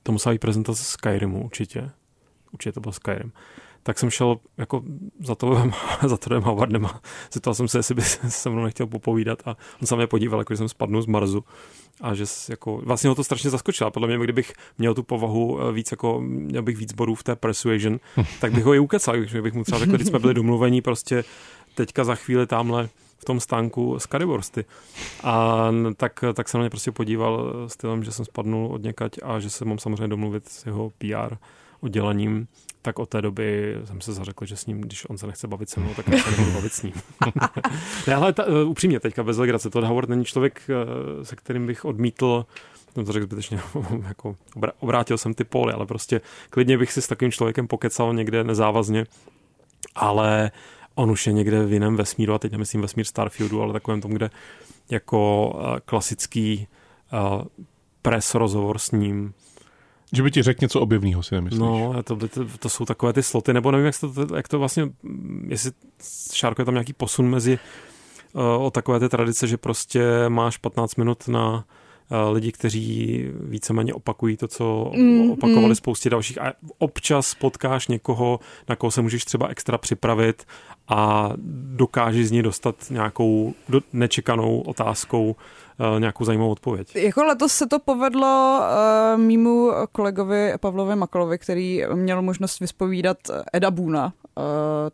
to 0.03 0.13
musela 0.13 0.33
být 0.33 0.41
prezentace 0.41 0.85
Skyrimu 0.85 1.45
určitě, 1.45 1.91
určitě 2.53 2.73
to 2.73 2.81
byl 2.81 2.93
Skyrim, 2.93 3.33
tak 3.89 3.99
jsem 3.99 4.11
šel 4.11 4.37
jako 4.59 4.83
za 5.21 5.35
to, 5.35 5.71
za 6.07 6.17
to 6.17 6.41
Howardem 6.41 6.87
a 6.87 7.01
zeptal 7.33 7.55
jsem 7.55 7.69
se, 7.69 7.79
jestli 7.79 7.95
by 7.95 8.03
se 8.29 8.51
mnou 8.51 8.65
nechtěl 8.65 8.87
popovídat 8.87 9.39
a 9.49 9.57
on 9.81 9.87
se 9.87 9.97
mě 9.97 10.07
podíval, 10.07 10.41
jako 10.41 10.53
že 10.53 10.57
jsem 10.57 10.69
spadnul 10.69 11.03
z 11.03 11.07
Marzu 11.07 11.45
a 12.01 12.15
že 12.15 12.25
jako, 12.49 12.77
vlastně 12.77 13.09
ho 13.09 13.15
to 13.15 13.25
strašně 13.25 13.51
zaskočilo. 13.51 13.91
Podle 13.91 14.09
mě, 14.09 14.19
kdybych 14.19 14.53
měl 14.79 14.95
tu 14.95 15.03
povahu 15.03 15.61
eh, 15.61 15.73
víc, 15.73 15.91
jako 15.91 16.21
měl 16.21 16.63
bych 16.63 16.77
víc 16.77 16.93
bodů 16.93 17.15
v 17.15 17.23
té 17.23 17.37
persuasion, 17.37 18.01
tak 18.41 18.53
bych 18.53 18.65
ho 18.65 18.75
i 18.75 18.79
ukecal, 18.79 19.25
že 19.25 19.43
bych 19.43 19.55
mu 19.55 19.65
třeba 19.65 19.79
řekl, 19.79 19.93
když 19.93 20.09
jsme 20.09 20.19
byli 20.19 20.35
domluvení 20.35 20.83
prostě 20.83 21.25
teďka 21.75 22.05
za 22.05 22.15
chvíli 22.15 22.47
tamhle 22.47 22.89
v 23.19 23.25
tom 23.25 23.41
stánku 23.41 23.99
z 23.99 24.07
Curryworsty. 24.07 24.65
A 25.23 25.69
tak, 25.97 26.25
tak 26.35 26.49
se 26.49 26.59
na 26.59 26.63
mě 26.63 26.71
prostě 26.71 26.93
podíval 26.93 27.53
stylem, 27.67 28.05
že 28.05 28.13
jsem 28.13 28.25
spadnul 28.25 28.67
od 28.67 28.83
někať 28.83 29.13
a 29.23 29.41
že 29.41 29.51
se 29.51 29.65
mám 29.65 29.79
samozřejmě 29.79 30.09
domluvit 30.09 30.49
s 30.49 30.67
jeho 30.67 30.91
PR 30.99 31.37
oddělením 31.81 32.49
tak 32.83 32.99
od 32.99 33.09
té 33.09 33.23
doby 33.23 33.77
jsem 33.85 34.01
se 34.01 34.13
zařekl, 34.13 34.45
že 34.45 34.57
s 34.57 34.67
ním, 34.67 34.81
když 34.81 35.11
on 35.11 35.19
se 35.19 35.27
nechce 35.27 35.49
bavit 35.49 35.71
se 35.71 35.81
mnou, 35.81 35.95
tak 35.95 36.09
já 36.09 36.19
se 36.19 36.31
nebudu 36.31 36.53
bavit 36.53 36.73
s 36.73 36.83
ním. 36.83 36.93
ne, 38.07 38.15
ale 38.15 38.33
ta, 38.33 38.47
uh, 38.47 38.71
upřímně 38.71 39.01
teďka 39.01 39.23
bez 39.23 39.37
legrace, 39.37 39.71
Todd 39.71 39.85
Howard 39.85 40.09
není 40.09 40.25
člověk, 40.25 40.63
uh, 40.69 41.25
se 41.25 41.37
kterým 41.37 41.67
bych 41.67 41.85
odmítl 41.85 42.47
jsem 42.95 43.05
to 43.05 43.13
řekl 43.13 43.27
zbytečně, 43.27 43.61
jako 44.09 44.37
obrátil 44.81 45.19
jsem 45.19 45.35
ty 45.35 45.45
póly, 45.45 45.73
ale 45.73 45.87
prostě 45.87 46.21
klidně 46.51 46.79
bych 46.79 46.93
si 46.93 47.03
s 47.03 47.07
takovým 47.07 47.33
člověkem 47.33 47.69
pokecal 47.69 48.15
někde 48.15 48.45
nezávazně, 48.45 49.07
ale 49.95 50.51
on 50.95 51.11
už 51.11 51.27
je 51.27 51.33
někde 51.33 51.67
v 51.67 51.73
jiném 51.73 51.97
vesmíru, 51.97 52.35
a 52.35 52.39
teď 52.39 52.53
nemyslím 52.53 52.81
vesmír 52.81 53.07
Starfieldu, 53.07 53.63
ale 53.63 53.73
takovém 53.73 54.01
tom, 54.01 54.11
kde 54.11 54.31
jako 54.91 55.51
uh, 55.55 55.79
klasický 55.85 56.67
uh, 57.13 57.43
press 58.03 58.35
rozhovor 58.35 58.79
s 58.79 58.91
ním 58.91 59.35
že 60.13 60.23
by 60.23 60.31
ti 60.31 60.43
řekl 60.43 60.59
něco 60.63 60.81
objevného, 60.81 61.23
si 61.23 61.35
nemyslíš? 61.35 61.61
No, 61.61 62.03
to, 62.03 62.17
to, 62.17 62.45
to 62.59 62.69
jsou 62.69 62.85
takové 62.85 63.13
ty 63.13 63.23
sloty, 63.23 63.53
nebo 63.53 63.71
nevím, 63.71 63.87
jak 63.87 64.01
to, 64.01 64.37
jak 64.37 64.49
to 64.49 64.59
vlastně, 64.59 64.89
jestli 65.49 65.71
Šárko 66.33 66.63
je 66.63 66.67
tam 66.67 66.75
nějaký 66.75 66.93
posun 66.93 67.31
mezi 67.31 67.59
uh, 68.33 68.43
o 68.43 68.71
takové 68.71 69.01
ty 69.01 69.09
tradice, 69.09 69.47
že 69.47 69.57
prostě 69.57 70.03
máš 70.29 70.57
15 70.57 70.97
minut 70.97 71.29
na 71.29 71.55
uh, 71.55 72.33
lidi, 72.33 72.53
kteří 72.53 73.25
víceméně 73.41 73.95
opakují 73.95 74.37
to, 74.37 74.49
co 74.49 74.91
mm, 74.97 75.31
opakovali 75.31 75.69
mm. 75.69 75.75
spoustě 75.75 76.11
dalších 76.11 76.41
a 76.41 76.53
občas 76.79 77.35
potkáš 77.35 77.89
někoho, 77.89 78.41
na 78.69 78.77
koho 78.77 78.91
se 78.91 79.03
můžeš 79.03 79.25
třeba 79.25 79.49
extra 79.49 79.79
připravit 79.79 80.45
a 80.89 81.31
dokážeš 81.77 82.29
z 82.29 82.31
ní 82.31 82.43
dostat 82.43 82.75
nějakou 82.91 83.55
nečekanou 83.93 84.61
otázkou 84.61 85.37
nějakou 85.99 86.25
zajímavou 86.25 86.51
odpověď. 86.51 86.97
Jako 86.97 87.25
letos 87.25 87.53
se 87.53 87.67
to 87.67 87.79
povedlo 87.79 88.61
uh, 88.61 89.21
mýmu 89.21 89.71
kolegovi 89.93 90.53
Pavlovi 90.61 90.97
Makalovi, 90.97 91.39
který 91.39 91.85
měl 91.95 92.23
možnost 92.23 92.61
vyspovídat 92.61 93.17
Eda 93.53 93.71
Buna, 93.71 94.13
uh, 94.37 94.43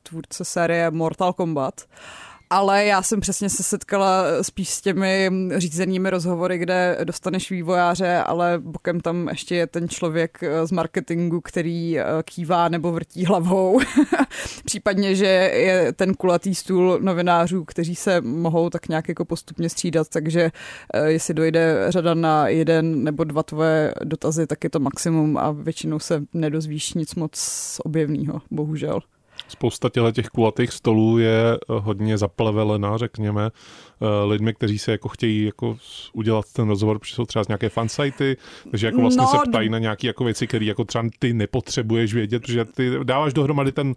tvůrce 0.03 0.45
série 0.45 0.91
Mortal 0.91 1.32
Kombat. 1.32 1.74
Uh, 1.80 2.34
ale 2.55 2.84
já 2.84 3.02
jsem 3.02 3.20
přesně 3.20 3.50
se 3.50 3.62
setkala 3.62 4.24
spíš 4.42 4.68
s 4.68 4.80
těmi 4.80 5.30
řízenými 5.57 6.11
rozhovory, 6.11 6.59
kde 6.59 6.98
dostaneš 7.05 7.50
vývojáře, 7.50 8.16
ale 8.16 8.59
bokem 8.59 9.00
tam 9.00 9.28
ještě 9.28 9.55
je 9.55 9.66
ten 9.66 9.88
člověk 9.88 10.40
z 10.64 10.70
marketingu, 10.70 11.40
který 11.40 11.98
eh, 11.98 12.05
kývá 12.24 12.68
nebo 12.68 12.92
vrtí 12.92 13.24
hlavou. 13.24 13.80
Případně, 14.64 15.14
že 15.14 15.26
je 15.26 15.92
ten 15.92 16.14
kulatý 16.14 16.55
stůl 16.55 16.98
novinářů, 17.02 17.64
kteří 17.64 17.94
se 17.94 18.20
mohou 18.20 18.70
tak 18.70 18.88
nějak 18.88 19.09
jako 19.09 19.24
postupně 19.24 19.68
střídat, 19.68 20.09
takže 20.09 20.50
eh, 20.94 21.11
jestli 21.11 21.34
dojde 21.34 21.86
řada 21.88 22.14
na 22.14 22.48
jeden 22.48 23.05
nebo 23.05 23.24
dva 23.24 23.42
tvoje 23.42 23.94
dotazy, 24.05 24.46
tak 24.46 24.64
je 24.64 24.70
to 24.70 24.80
maximum 24.80 25.36
a 25.36 25.50
většinou 25.50 25.98
se 25.98 26.22
nedozvíš 26.34 26.94
nic 26.94 27.14
moc 27.14 27.80
objevného, 27.84 28.40
bohužel. 28.50 29.00
Spousta 29.49 29.89
těle 29.89 30.12
těch 30.12 30.26
kulatých 30.26 30.72
stolů 30.72 31.18
je 31.18 31.55
eh, 31.55 31.59
hodně 31.68 32.18
zaplevelená, 32.18 32.97
řekněme, 32.97 33.51
eh, 33.51 34.24
lidmi, 34.24 34.55
kteří 34.55 34.78
se 34.78 34.93
jako 34.93 35.09
chtějí 35.09 35.45
jako 35.45 35.76
udělat 36.12 36.45
ten 36.53 36.68
rozhovor, 36.68 36.99
protože 36.99 37.14
jsou 37.14 37.26
třeba 37.26 37.45
z 37.45 37.49
nějaké 37.49 37.68
fansajty, 37.68 38.37
takže 38.70 38.87
jako 38.87 39.01
vlastně 39.01 39.22
no, 39.22 39.28
se 39.28 39.39
ptají 39.49 39.68
na 39.68 39.78
nějaké 39.78 40.07
jako 40.07 40.24
věci, 40.24 40.47
které 40.47 40.64
jako 40.64 40.85
třeba 40.85 41.05
ty 41.18 41.32
nepotřebuješ 41.32 42.14
vědět, 42.14 42.43
protože 42.43 42.64
ty 42.64 42.91
dáváš 43.03 43.32
dohromady 43.32 43.72
ten 43.72 43.95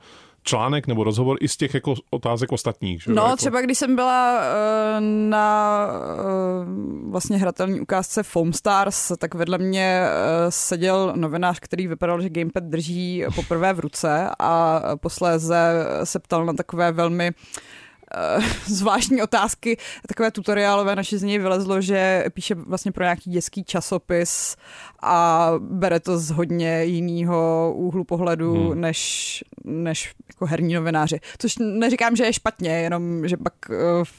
článek 0.47 0.87
nebo 0.87 1.03
rozhovor 1.03 1.37
i 1.39 1.47
z 1.47 1.57
těch 1.57 1.73
jako 1.73 1.93
otázek 2.09 2.51
ostatních. 2.51 3.03
Že? 3.03 3.11
No, 3.11 3.23
jako... 3.23 3.35
třeba 3.35 3.61
když 3.61 3.77
jsem 3.77 3.95
byla 3.95 4.39
uh, 4.39 5.03
na 5.29 5.87
uh, 5.87 7.11
vlastně 7.11 7.37
hratelní 7.37 7.81
ukázce 7.81 8.23
Foam 8.23 8.53
Stars, 8.53 9.11
tak 9.17 9.35
vedle 9.35 9.57
mě 9.57 10.03
uh, 10.03 10.49
seděl 10.49 11.13
novinář, 11.15 11.59
který 11.59 11.87
vypadal, 11.87 12.21
že 12.21 12.29
gamepad 12.29 12.63
drží 12.63 13.23
poprvé 13.35 13.73
v 13.73 13.79
ruce 13.79 14.29
a 14.39 14.81
posléze 14.95 15.85
se 16.03 16.19
ptal 16.19 16.45
na 16.45 16.53
takové 16.53 16.91
velmi 16.91 17.31
uh, 17.31 17.76
zvláštní 18.65 19.21
otázky, 19.21 19.77
takové 20.07 20.31
tutoriálové 20.31 20.95
naše 20.95 21.17
z 21.17 21.23
něj 21.23 21.39
vylezlo, 21.39 21.81
že 21.81 22.25
píše 22.33 22.55
vlastně 22.55 22.91
pro 22.91 23.03
nějaký 23.03 23.31
dětský 23.31 23.63
časopis 23.63 24.55
a 25.01 25.51
bere 25.59 25.99
to 25.99 26.17
z 26.19 26.31
hodně 26.31 26.83
jiného 26.83 27.73
úhlu 27.75 28.03
pohledu, 28.03 28.69
hmm. 28.69 28.81
než, 28.81 29.43
než 29.63 30.15
jako 30.27 30.45
herní 30.45 30.73
novináři. 30.73 31.19
Což 31.37 31.55
neříkám, 31.59 32.15
že 32.15 32.23
je 32.23 32.33
špatně, 32.33 32.69
jenom 32.69 33.27
že 33.27 33.37
pak 33.37 33.53
uh, 33.69 33.75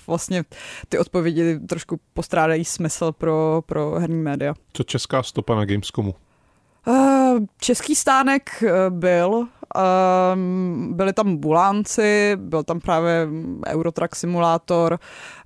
vlastně 0.06 0.44
ty 0.88 0.98
odpovědi 0.98 1.58
trošku 1.58 2.00
postrádají 2.14 2.64
smysl 2.64 3.12
pro, 3.12 3.62
pro 3.66 3.90
herní 3.90 4.22
média. 4.22 4.54
Co 4.72 4.82
česká 4.82 5.22
stopa 5.22 5.54
na 5.54 5.64
Gamescomu? 5.64 6.14
Uh, 6.86 7.38
český 7.60 7.94
stánek 7.94 8.64
byl, 8.88 9.48
byli 10.90 11.12
tam 11.12 11.36
bulánci, 11.36 12.32
byl 12.36 12.62
tam 12.62 12.80
právě 12.80 13.28
Eurotrack 13.66 14.16
simulátor, 14.16 14.98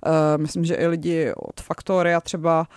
uh, 0.05 0.41
myslím, 0.41 0.65
že 0.65 0.75
i 0.75 0.87
lidi 0.87 1.33
od 1.35 1.61
Factoria 1.61 2.21
třeba 2.21 2.67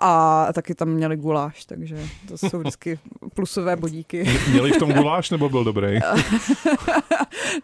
a 0.00 0.46
taky 0.52 0.74
tam 0.74 0.88
měli 0.88 1.16
guláš, 1.16 1.64
takže 1.64 1.96
to 2.28 2.38
jsou 2.38 2.58
vždycky 2.58 2.98
plusové 3.34 3.76
bodíky. 3.76 4.28
Měli 4.50 4.70
v 4.70 4.78
tom 4.78 4.92
guláš 4.92 5.30
nebo 5.30 5.48
byl 5.48 5.64
dobrý? 5.64 5.86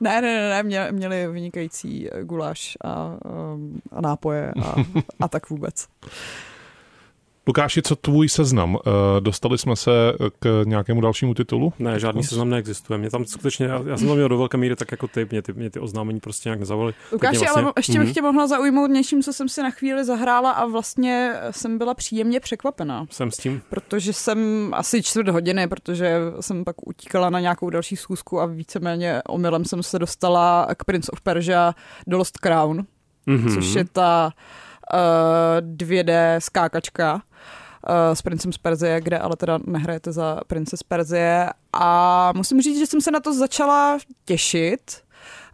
ne, 0.00 0.20
ne, 0.20 0.22
ne, 0.22 0.62
ne, 0.62 0.92
měli 0.92 1.28
vynikající 1.28 2.08
guláš 2.22 2.76
a, 2.84 3.16
a 3.92 4.00
nápoje 4.00 4.52
a, 4.64 4.74
a 5.20 5.28
tak 5.28 5.50
vůbec. 5.50 5.88
Lukáši, 7.48 7.82
co 7.82 7.96
tvůj 7.96 8.28
seznam? 8.28 8.78
Eh, 8.86 9.20
dostali 9.20 9.58
jsme 9.58 9.76
se 9.76 9.90
k 10.38 10.62
nějakému 10.64 11.00
dalšímu 11.00 11.34
titulu? 11.34 11.72
Ne, 11.78 12.00
žádný 12.00 12.24
seznam 12.24 12.50
neexistuje. 12.50 12.98
Mě 12.98 13.10
tam 13.10 13.24
skutečně, 13.24 13.66
já, 13.66 13.96
jsem 13.96 14.08
tam 14.08 14.16
měl 14.16 14.28
do 14.28 14.38
velké 14.38 14.56
míry 14.56 14.76
tak 14.76 14.90
jako 14.90 15.08
ty, 15.08 15.26
mě 15.30 15.42
ty, 15.42 15.52
mě 15.52 15.70
ty 15.70 15.80
oznámení 15.80 16.20
prostě 16.20 16.48
nějak 16.48 16.60
nezavolaly. 16.60 16.94
Lukáši, 17.12 17.38
vlastně, 17.38 17.62
ale 17.62 17.72
ještě 17.76 17.98
bych 17.98 18.08
mm-hmm. 18.08 18.14
tě 18.14 18.22
mohla 18.22 18.46
zaujmout 18.46 18.90
něčím, 18.90 19.22
co 19.22 19.32
jsem 19.32 19.48
si 19.48 19.62
na 19.62 19.70
chvíli 19.70 20.04
zahrála 20.04 20.50
a 20.50 20.66
vlastně 20.66 21.34
jsem 21.50 21.78
byla 21.78 21.94
příjemně 21.94 22.40
překvapená. 22.40 23.06
Jsem 23.10 23.30
s 23.30 23.36
tím. 23.36 23.62
Protože 23.70 24.12
jsem 24.12 24.70
asi 24.74 25.02
čtvrt 25.02 25.28
hodiny, 25.28 25.68
protože 25.68 26.18
jsem 26.40 26.64
pak 26.64 26.88
utíkala 26.88 27.30
na 27.30 27.40
nějakou 27.40 27.70
další 27.70 27.96
schůzku 27.96 28.40
a 28.40 28.46
víceméně 28.46 29.22
omylem 29.28 29.64
jsem 29.64 29.82
se 29.82 29.98
dostala 29.98 30.68
k 30.76 30.84
Prince 30.84 31.10
of 31.10 31.20
Persia 31.20 31.74
do 32.06 32.18
Lost 32.18 32.38
Crown, 32.38 32.84
mm-hmm. 33.28 33.54
což 33.54 33.74
je 33.74 33.84
ta 33.84 34.32
uh, 34.36 34.67
2D 35.60 36.36
skákačka 36.38 37.14
uh, 37.14 37.20
s 38.14 38.22
princem 38.22 38.52
z 38.52 38.58
Perzie, 38.58 39.00
kde 39.00 39.18
ale 39.18 39.36
teda 39.36 39.58
nehrajete 39.66 40.12
za 40.12 40.40
prince 40.46 40.76
z 40.76 40.82
Perzie. 40.82 41.50
A 41.72 42.32
musím 42.36 42.62
říct, 42.62 42.78
že 42.78 42.86
jsem 42.86 43.00
se 43.00 43.10
na 43.10 43.20
to 43.20 43.34
začala 43.34 43.98
těšit. 44.24 45.02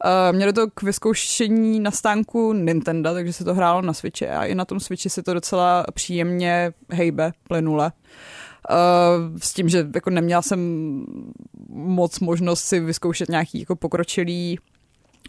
Uh, 0.05 0.37
měli 0.37 0.53
to 0.53 0.71
k 0.71 0.83
vyzkoušení 0.83 1.81
na 1.81 1.91
stánku 1.91 2.53
Nintendo, 2.53 3.13
takže 3.13 3.33
se 3.33 3.45
to 3.45 3.55
hrálo 3.55 3.83
na 3.83 3.93
Switchi 3.93 4.29
a 4.29 4.45
i 4.45 4.55
na 4.55 4.65
tom 4.65 4.81
Switchi 4.81 5.11
se 5.11 5.23
to 5.23 5.35
docela 5.35 5.85
příjemně 5.95 6.73
hejbe, 6.91 7.33
plynule. 7.49 7.93
Uh, 8.71 9.39
s 9.39 9.53
tím, 9.53 9.69
že 9.69 9.87
jako 9.95 10.11
neměla 10.11 10.43
jsem 10.43 10.61
moc 11.69 12.21
možnost 12.21 12.65
si 12.65 12.81
vyzkoušet 12.81 13.29
nějaký 13.29 13.61
jako 13.61 13.77
pokročilý 13.77 14.59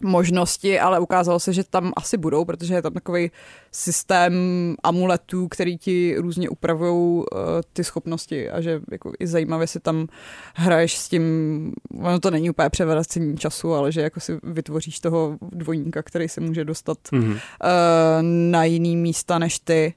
možnosti, 0.04 0.80
ale 0.80 1.00
ukázalo 1.00 1.40
se, 1.40 1.54
že 1.54 1.64
tam 1.64 1.94
asi 1.96 2.18
budou, 2.18 2.46
protože 2.46 2.74
je 2.74 2.82
tam 2.82 2.94
takový 2.94 3.32
systém 3.72 4.34
amuletů, 4.84 5.48
který 5.48 5.78
ti 5.78 6.16
různě 6.18 6.50
upravují 6.50 7.18
uh, 7.18 7.24
ty 7.74 7.84
schopnosti 7.84 8.50
a 8.50 8.62
že 8.62 8.82
jako 8.92 9.12
i 9.20 9.28
zajímavě 9.28 9.68
si 9.68 9.80
tam 9.80 10.08
hraješ 10.56 10.98
s 10.98 11.10
tím, 11.10 11.24
ono 12.02 12.20
to 12.20 12.32
není 12.32 12.50
úplně 12.50 12.70
převracení 12.70 13.38
času, 13.38 13.74
ale 13.74 13.92
že 13.92 14.02
jako 14.02 14.20
si 14.20 14.40
vytvoříš 14.44 15.00
toho 15.00 15.38
dvojníka, 15.42 16.04
který 16.04 16.30
se 16.30 16.42
může 16.42 16.66
dostat 16.66 16.98
mm-hmm. 17.12 17.32
uh, 17.32 17.40
na 18.52 18.64
jiný 18.64 18.96
místa 18.96 19.40
než 19.40 19.60
ty 19.60 19.94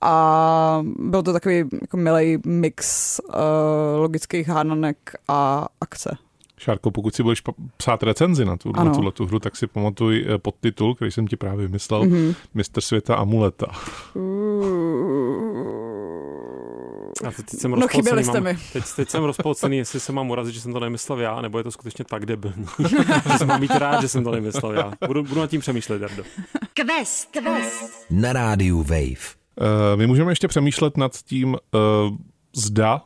a 0.00 0.84
byl 0.98 1.22
to 1.22 1.32
takový 1.32 1.56
jako 1.56 1.96
milý 1.96 2.38
mix 2.46 3.18
uh, 3.28 3.34
logických 3.96 4.48
hádanek 4.48 4.96
a 5.28 5.68
akce. 5.80 6.16
Šárko, 6.60 6.90
pokud 6.90 7.14
si 7.14 7.22
budeš 7.22 7.42
psát 7.76 8.02
recenzi 8.02 8.44
na, 8.44 8.56
tu, 8.56 8.72
na 8.72 8.94
tuhle 8.94 9.12
tu 9.12 9.26
hru, 9.26 9.38
tak 9.38 9.56
si 9.56 9.66
pamatuj 9.66 10.26
eh, 10.28 10.38
podtitul, 10.38 10.94
který 10.94 11.10
jsem 11.10 11.26
ti 11.26 11.36
právě 11.36 11.66
vymyslel, 11.66 12.02
mm-hmm. 12.02 12.34
Mistr 12.54 12.80
světa 12.80 13.14
Amuleta. 13.14 13.66
A 17.24 17.30
teď 17.36 17.48
jsem 17.48 17.70
no, 17.70 17.88
chyběli 17.88 18.24
jste 18.24 18.40
mi. 18.40 18.58
Teď, 18.72 18.84
teď 18.96 19.08
jsem 19.08 19.24
rozpolcený, 19.24 19.78
jestli 19.78 20.00
se 20.00 20.12
mám 20.12 20.30
urazit, 20.30 20.54
že 20.54 20.60
jsem 20.60 20.72
to 20.72 20.80
nemyslel 20.80 21.20
já, 21.20 21.40
nebo 21.40 21.58
je 21.58 21.64
to 21.64 21.70
skutečně 21.70 22.04
tak 22.04 22.26
debilní, 22.26 22.66
že 23.32 23.38
jsem 23.38 23.48
mám 23.48 23.60
být 23.60 23.70
rád, 23.70 24.00
že 24.00 24.08
jsem 24.08 24.24
to 24.24 24.30
nemyslel 24.30 24.72
já. 24.72 24.92
Budu, 25.06 25.22
budu 25.22 25.40
nad 25.40 25.50
tím 25.50 25.60
přemýšlet, 25.60 26.02
Jardo. 26.02 26.22
Quest, 26.74 27.30
quest. 27.30 28.06
Na 28.10 28.32
rádiu 28.32 28.82
Wave. 28.82 29.00
Uh, 29.60 29.66
my 29.96 30.06
můžeme 30.06 30.32
ještě 30.32 30.48
přemýšlet 30.48 30.96
nad 30.96 31.16
tím, 31.16 31.54
uh, 31.54 32.16
zda 32.56 33.02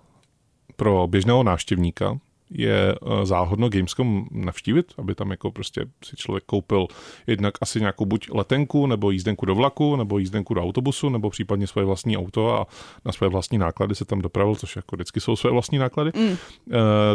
pro 0.77 1.07
běžného 1.07 1.43
návštěvníka 1.43 2.19
je 2.55 2.95
eh, 2.95 3.27
záhodno 3.27 3.69
Gamescom 3.69 4.27
navštívit, 4.31 4.93
aby 4.99 5.15
tam 5.15 5.31
jako 5.31 5.51
prostě 5.51 5.87
si 6.05 6.17
člověk 6.17 6.45
koupil 6.45 6.87
jednak 7.27 7.55
asi 7.61 7.81
nějakou 7.81 8.05
buď 8.05 8.31
letenku, 8.33 8.87
nebo 8.87 9.11
jízdenku 9.11 9.47
do 9.47 9.55
vlaku, 9.55 9.97
nebo 9.97 10.19
jízdenku 10.19 10.55
do 10.55 10.63
autobusu, 10.63 11.09
nebo 11.09 11.31
případně 11.31 11.67
svoje 11.67 11.85
vlastní 11.85 12.17
auto 12.17 12.55
a 12.55 12.67
na 13.05 13.13
své 13.13 13.29
vlastní 13.29 13.59
náklady 13.59 13.95
se 13.95 14.05
tam 14.05 14.21
dopravil, 14.21 14.55
což 14.55 14.77
jako 14.77 14.97
vždycky 14.97 15.21
jsou 15.21 15.37
své 15.37 15.51
vlastní 15.51 15.79
náklady. 15.79 16.11
Mm. 16.17 16.37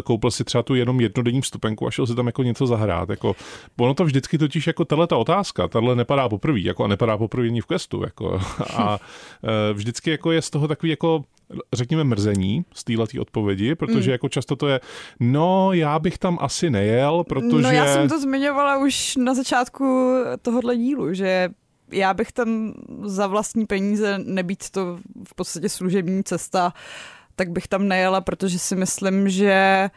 Koupil 0.04 0.32
si 0.32 0.44
třeba 0.44 0.64
tu 0.64 0.76
jenom 0.76 1.02
jednodenní 1.02 1.42
vstupenku 1.42 1.88
a 1.88 1.92
šel 1.92 2.08
si 2.08 2.16
tam 2.16 2.26
jako 2.26 2.44
něco 2.44 2.68
zahrát. 2.68 3.10
Jako, 3.10 3.36
ono 3.80 3.94
to 3.94 4.06
vždycky 4.06 4.38
totiž 4.38 4.68
jako 4.68 4.86
tahle 4.86 5.08
ta 5.08 5.18
otázka, 5.18 5.68
tahle 5.68 5.96
nepadá 5.96 6.30
poprvé, 6.30 6.60
jako 6.60 6.84
a 6.84 6.88
nepadá 6.88 7.18
poprvé 7.18 7.48
ani 7.48 7.62
v 7.62 7.66
questu. 7.66 8.02
Jako, 8.04 8.42
a 8.76 9.00
eh, 9.44 9.74
vždycky 9.74 10.12
jako 10.12 10.32
je 10.32 10.42
z 10.42 10.50
toho 10.50 10.68
takový 10.68 10.90
jako 10.90 11.24
řekněme, 11.74 12.04
mrzení 12.04 12.66
z 12.74 12.84
této 12.84 13.22
odpovědi, 13.22 13.76
protože 13.76 14.10
mm. 14.10 14.12
jako 14.12 14.30
často 14.30 14.56
to 14.56 14.68
je, 14.68 14.80
no 15.32 15.74
já 15.74 16.00
bych 16.00 16.18
tam 16.18 16.38
asi 16.42 16.70
nejel, 16.70 17.24
protože... 17.24 17.62
No 17.64 17.72
já 17.72 17.94
jsem 17.94 18.10
to 18.10 18.20
zmiňovala 18.20 18.78
už 18.78 19.16
na 19.16 19.34
začátku 19.34 20.16
tohohle 20.42 20.78
dílu, 20.78 21.14
že 21.14 21.50
já 21.92 22.14
bych 22.14 22.32
tam 22.32 22.74
za 23.04 23.28
vlastní 23.28 23.66
peníze, 23.66 24.20
nebýt 24.24 24.70
to 24.70 25.00
v 25.28 25.36
podstatě 25.36 25.70
služební 25.70 26.24
cesta, 26.24 26.74
tak 27.36 27.50
bych 27.50 27.68
tam 27.68 27.88
nejela, 27.88 28.22
protože 28.22 28.60
si 28.60 28.76
myslím, 28.76 29.30
že 29.30 29.90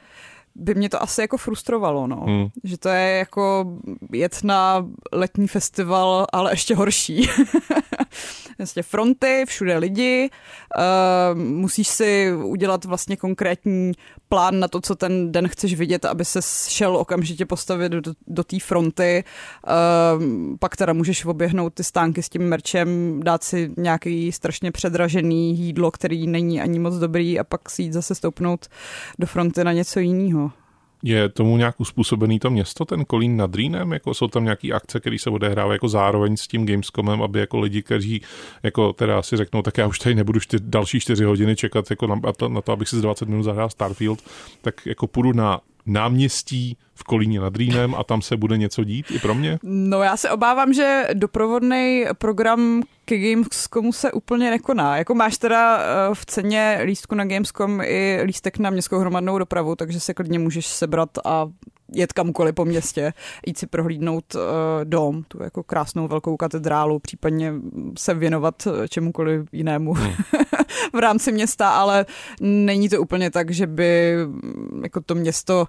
by 0.54 0.74
mě 0.74 0.88
to 0.88 1.02
asi 1.02 1.20
jako 1.20 1.36
frustrovalo, 1.36 2.06
no. 2.06 2.24
Hmm. 2.26 2.48
Že 2.64 2.78
to 2.78 2.88
je 2.88 3.18
jako 3.18 3.66
jet 4.12 4.38
na 4.44 4.86
letní 5.12 5.48
festival, 5.48 6.26
ale 6.32 6.52
ještě 6.52 6.74
horší. 6.74 7.28
vlastně 8.58 8.82
fronty, 8.82 9.44
všude 9.46 9.78
lidi, 9.78 10.30
uh, 10.78 11.38
musíš 11.38 11.88
si 11.88 12.32
udělat 12.44 12.84
vlastně 12.84 13.16
konkrétní 13.16 13.92
plán 14.28 14.60
na 14.60 14.68
to, 14.68 14.80
co 14.80 14.94
ten 14.94 15.32
den 15.32 15.48
chceš 15.48 15.74
vidět, 15.74 16.04
aby 16.04 16.24
se 16.24 16.40
šel 16.68 16.96
okamžitě 16.96 17.46
postavit 17.46 17.92
do, 17.92 18.12
do 18.26 18.44
té 18.44 18.56
fronty. 18.60 19.24
Uh, 19.66 20.56
pak 20.58 20.76
teda 20.76 20.92
můžeš 20.92 21.24
oběhnout 21.24 21.74
ty 21.74 21.84
stánky 21.84 22.22
s 22.22 22.28
tím 22.28 22.48
merčem, 22.48 23.20
dát 23.22 23.44
si 23.44 23.70
nějaký 23.76 24.32
strašně 24.32 24.72
předražený 24.72 25.58
jídlo, 25.58 25.90
který 25.90 26.26
není 26.26 26.60
ani 26.60 26.78
moc 26.78 26.94
dobrý 26.94 27.38
a 27.38 27.44
pak 27.44 27.70
si 27.70 27.82
jít 27.82 27.92
zase 27.92 28.14
stoupnout 28.14 28.68
do 29.18 29.26
fronty 29.26 29.64
na 29.64 29.72
něco 29.72 30.00
jiného. 30.00 30.61
Je 31.02 31.28
tomu 31.28 31.56
nějak 31.56 31.80
uspůsobený 31.80 32.38
to 32.38 32.50
město, 32.50 32.84
ten 32.84 33.04
Kolín 33.04 33.36
nad 33.36 33.54
Rýnem? 33.54 33.92
Jako 33.92 34.14
jsou 34.14 34.28
tam 34.28 34.44
nějaké 34.44 34.72
akce, 34.72 35.00
které 35.00 35.18
se 35.18 35.30
odehrávají 35.30 35.74
jako 35.74 35.88
zároveň 35.88 36.36
s 36.36 36.48
tím 36.48 36.66
Gamescomem, 36.66 37.22
aby 37.22 37.38
jako 37.38 37.60
lidi, 37.60 37.82
kteří 37.82 38.22
jako 38.62 38.92
teda 38.92 39.22
si 39.22 39.36
řeknou, 39.36 39.62
tak 39.62 39.78
já 39.78 39.86
už 39.86 39.98
tady 39.98 40.14
nebudu 40.14 40.40
čty, 40.40 40.56
další 40.60 41.00
čtyři 41.00 41.24
hodiny 41.24 41.56
čekat 41.56 41.90
jako 41.90 42.06
na, 42.06 42.20
na 42.48 42.60
to, 42.60 42.72
abych 42.72 42.88
si 42.88 42.96
z 42.96 43.00
20 43.00 43.28
minut 43.28 43.42
zahrál 43.42 43.70
Starfield, 43.70 44.22
tak 44.60 44.86
jako 44.86 45.06
půjdu 45.06 45.32
na 45.32 45.60
náměstí 45.86 46.76
v 46.94 47.04
Kolíně 47.04 47.40
nad 47.40 47.56
Rýnem 47.56 47.94
a 47.94 48.04
tam 48.04 48.22
se 48.22 48.36
bude 48.36 48.58
něco 48.58 48.84
dít 48.84 49.10
i 49.10 49.18
pro 49.18 49.34
mě? 49.34 49.58
No 49.62 50.02
já 50.02 50.16
se 50.16 50.30
obávám, 50.30 50.72
že 50.72 51.04
doprovodný 51.14 52.04
program 52.18 52.82
ke 53.04 53.18
Gamescomu 53.18 53.92
se 53.92 54.12
úplně 54.12 54.50
nekoná. 54.50 54.96
Jako 54.96 55.14
máš 55.14 55.38
teda 55.38 55.78
eh, 55.78 56.14
v 56.14 56.26
ceně 56.26 56.80
lístku 56.84 57.14
na 57.14 57.24
Gamescom 57.24 57.80
i 57.80 58.20
lístek 58.24 58.58
na 58.58 58.70
městskou 58.70 58.98
hromadnou 58.98 59.38
dopravu, 59.38 59.76
takže 59.76 60.00
se 60.00 60.14
klidně 60.14 60.38
můžeš 60.38 60.66
sebrat 60.66 61.10
a 61.24 61.46
jet 61.94 62.12
kamkoliv 62.12 62.54
po 62.54 62.64
městě, 62.64 63.12
jít 63.46 63.58
si 63.58 63.66
prohlídnout 63.66 64.34
uh, 64.34 64.40
dom, 64.84 65.22
tu 65.22 65.42
jako 65.42 65.62
krásnou 65.62 66.08
velkou 66.08 66.36
katedrálu, 66.36 66.98
případně 66.98 67.52
se 67.98 68.14
věnovat 68.14 68.68
čemukoliv 68.88 69.48
jinému 69.52 69.92
hmm. 69.92 70.12
v 70.92 70.98
rámci 70.98 71.32
města, 71.32 71.70
ale 71.70 72.06
není 72.40 72.88
to 72.88 73.00
úplně 73.00 73.30
tak, 73.30 73.50
že 73.50 73.66
by 73.66 74.16
mm, 74.26 74.80
jako 74.82 75.00
to 75.00 75.14
město 75.14 75.66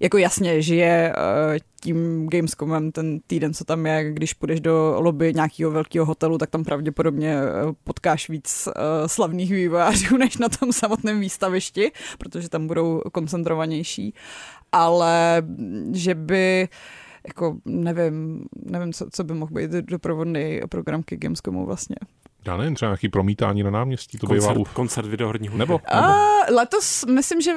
jako 0.00 0.18
jasně 0.18 0.62
žije 0.62 1.12
uh, 1.16 1.58
tím 1.80 2.28
Gamescomem 2.28 2.92
ten 2.92 3.20
týden, 3.26 3.54
co 3.54 3.64
tam 3.64 3.86
je, 3.86 4.12
když 4.12 4.34
půjdeš 4.34 4.60
do 4.60 4.96
lobby 4.98 5.32
nějakého 5.34 5.70
velkého 5.70 6.06
hotelu, 6.06 6.38
tak 6.38 6.50
tam 6.50 6.64
pravděpodobně 6.64 7.36
uh, 7.36 7.72
potkáš 7.84 8.28
víc 8.28 8.66
uh, 8.66 8.72
slavných 9.06 9.52
vývojářů 9.52 10.16
než 10.18 10.36
na 10.36 10.48
tom 10.48 10.72
samotném 10.72 11.20
výstavišti, 11.20 11.92
protože 12.18 12.48
tam 12.48 12.66
budou 12.66 13.02
koncentrovanější, 13.12 14.14
ale 14.72 15.42
že 15.92 16.14
by 16.14 16.68
jako 17.26 17.56
nevím, 17.64 18.44
nevím, 18.66 18.92
co, 18.92 19.06
co 19.12 19.24
by 19.24 19.34
mohl 19.34 19.54
být 19.54 19.70
doprovodný 19.70 20.60
program 20.68 21.02
k 21.02 21.14
Gamescomu 21.14 21.66
vlastně. 21.66 21.96
Já 22.46 22.56
nevím, 22.56 22.74
třeba 22.74 22.88
nějaký 22.88 23.08
promítání 23.08 23.62
na 23.62 23.70
náměstí, 23.70 24.18
to 24.18 24.26
koncert, 24.26 24.56
bývá... 24.56 24.70
Koncert 24.72 25.06
videohrní 25.06 25.48
hudby. 25.48 25.58
Nebo, 25.58 25.72
nebo. 25.72 25.96
A, 25.96 26.26
letos 26.54 27.04
myslím, 27.04 27.40
že 27.40 27.52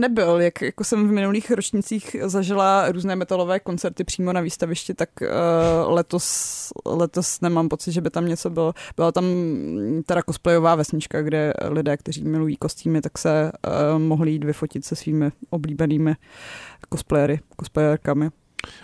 nebyl, 0.00 0.40
jak 0.40 0.62
jako 0.62 0.84
jsem 0.84 1.08
v 1.08 1.12
minulých 1.12 1.50
ročnicích 1.50 2.16
zažila 2.24 2.92
různé 2.92 3.16
metalové 3.16 3.60
koncerty 3.60 4.04
přímo 4.04 4.32
na 4.32 4.40
výstavišti, 4.40 4.94
tak 4.94 5.10
uh, 5.20 5.92
letos, 5.94 6.68
letos 6.86 7.40
nemám 7.40 7.68
pocit, 7.68 7.92
že 7.92 8.00
by 8.00 8.10
tam 8.10 8.26
něco 8.26 8.50
bylo. 8.50 8.74
Byla 8.96 9.12
tam 9.12 9.24
teda 10.06 10.22
cosplayová 10.22 10.74
vesnička, 10.74 11.22
kde 11.22 11.52
lidé, 11.68 11.96
kteří 11.96 12.24
milují 12.24 12.56
kostýmy, 12.56 13.00
tak 13.00 13.18
se 13.18 13.52
uh, 13.66 13.98
mohli 13.98 14.30
jít 14.30 14.44
vyfotit 14.44 14.84
se 14.84 14.96
svými 14.96 15.30
oblíbenými 15.50 16.14
cosplayery, 16.92 17.40
cosplayerkami. 17.60 18.30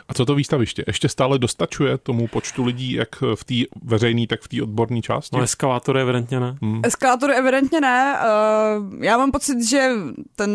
A 0.09 0.15
co 0.15 0.27
to 0.27 0.35
výstaviště? 0.35 0.85
Ještě 0.87 1.09
stále 1.09 1.39
dostačuje 1.39 1.99
tomu 1.99 2.29
počtu 2.29 2.65
lidí, 2.65 2.93
jak 2.93 3.23
v 3.35 3.45
té 3.45 3.55
veřejné, 3.83 4.27
tak 4.27 4.41
v 4.41 4.49
té 4.49 4.63
odborné 4.63 5.01
části? 5.03 5.37
No 5.37 5.43
eskalátory 5.43 6.01
evidentně 6.01 6.41
ne. 6.41 6.57
Hmm. 6.63 6.81
Eskalátory 6.85 7.35
evidentně 7.35 7.81
ne. 7.81 8.19
Uh, 8.19 9.05
já 9.05 9.19
mám 9.19 9.33
pocit, 9.33 9.69
že 9.69 9.91
ten 10.37 10.51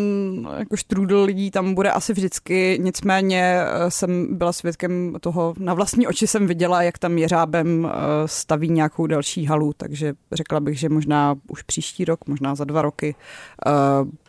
jako 0.58 0.76
štrůdl 0.76 1.22
lidí 1.22 1.50
tam 1.50 1.74
bude 1.74 1.90
asi 1.90 2.12
vždycky, 2.12 2.78
nicméně 2.82 3.60
uh, 3.62 3.88
jsem 3.88 4.38
byla 4.38 4.52
svědkem 4.52 5.16
toho, 5.20 5.54
na 5.58 5.74
vlastní 5.74 6.06
oči 6.06 6.26
jsem 6.26 6.46
viděla, 6.46 6.82
jak 6.82 6.98
tam 6.98 7.18
jeřábem 7.18 7.84
uh, 7.84 7.90
staví 8.26 8.68
nějakou 8.68 9.06
další 9.06 9.46
halu, 9.46 9.72
takže 9.76 10.14
řekla 10.32 10.60
bych, 10.60 10.78
že 10.78 10.88
možná 10.88 11.34
už 11.48 11.62
příští 11.62 12.04
rok, 12.04 12.26
možná 12.26 12.54
za 12.54 12.64
dva 12.64 12.82
roky 12.82 13.14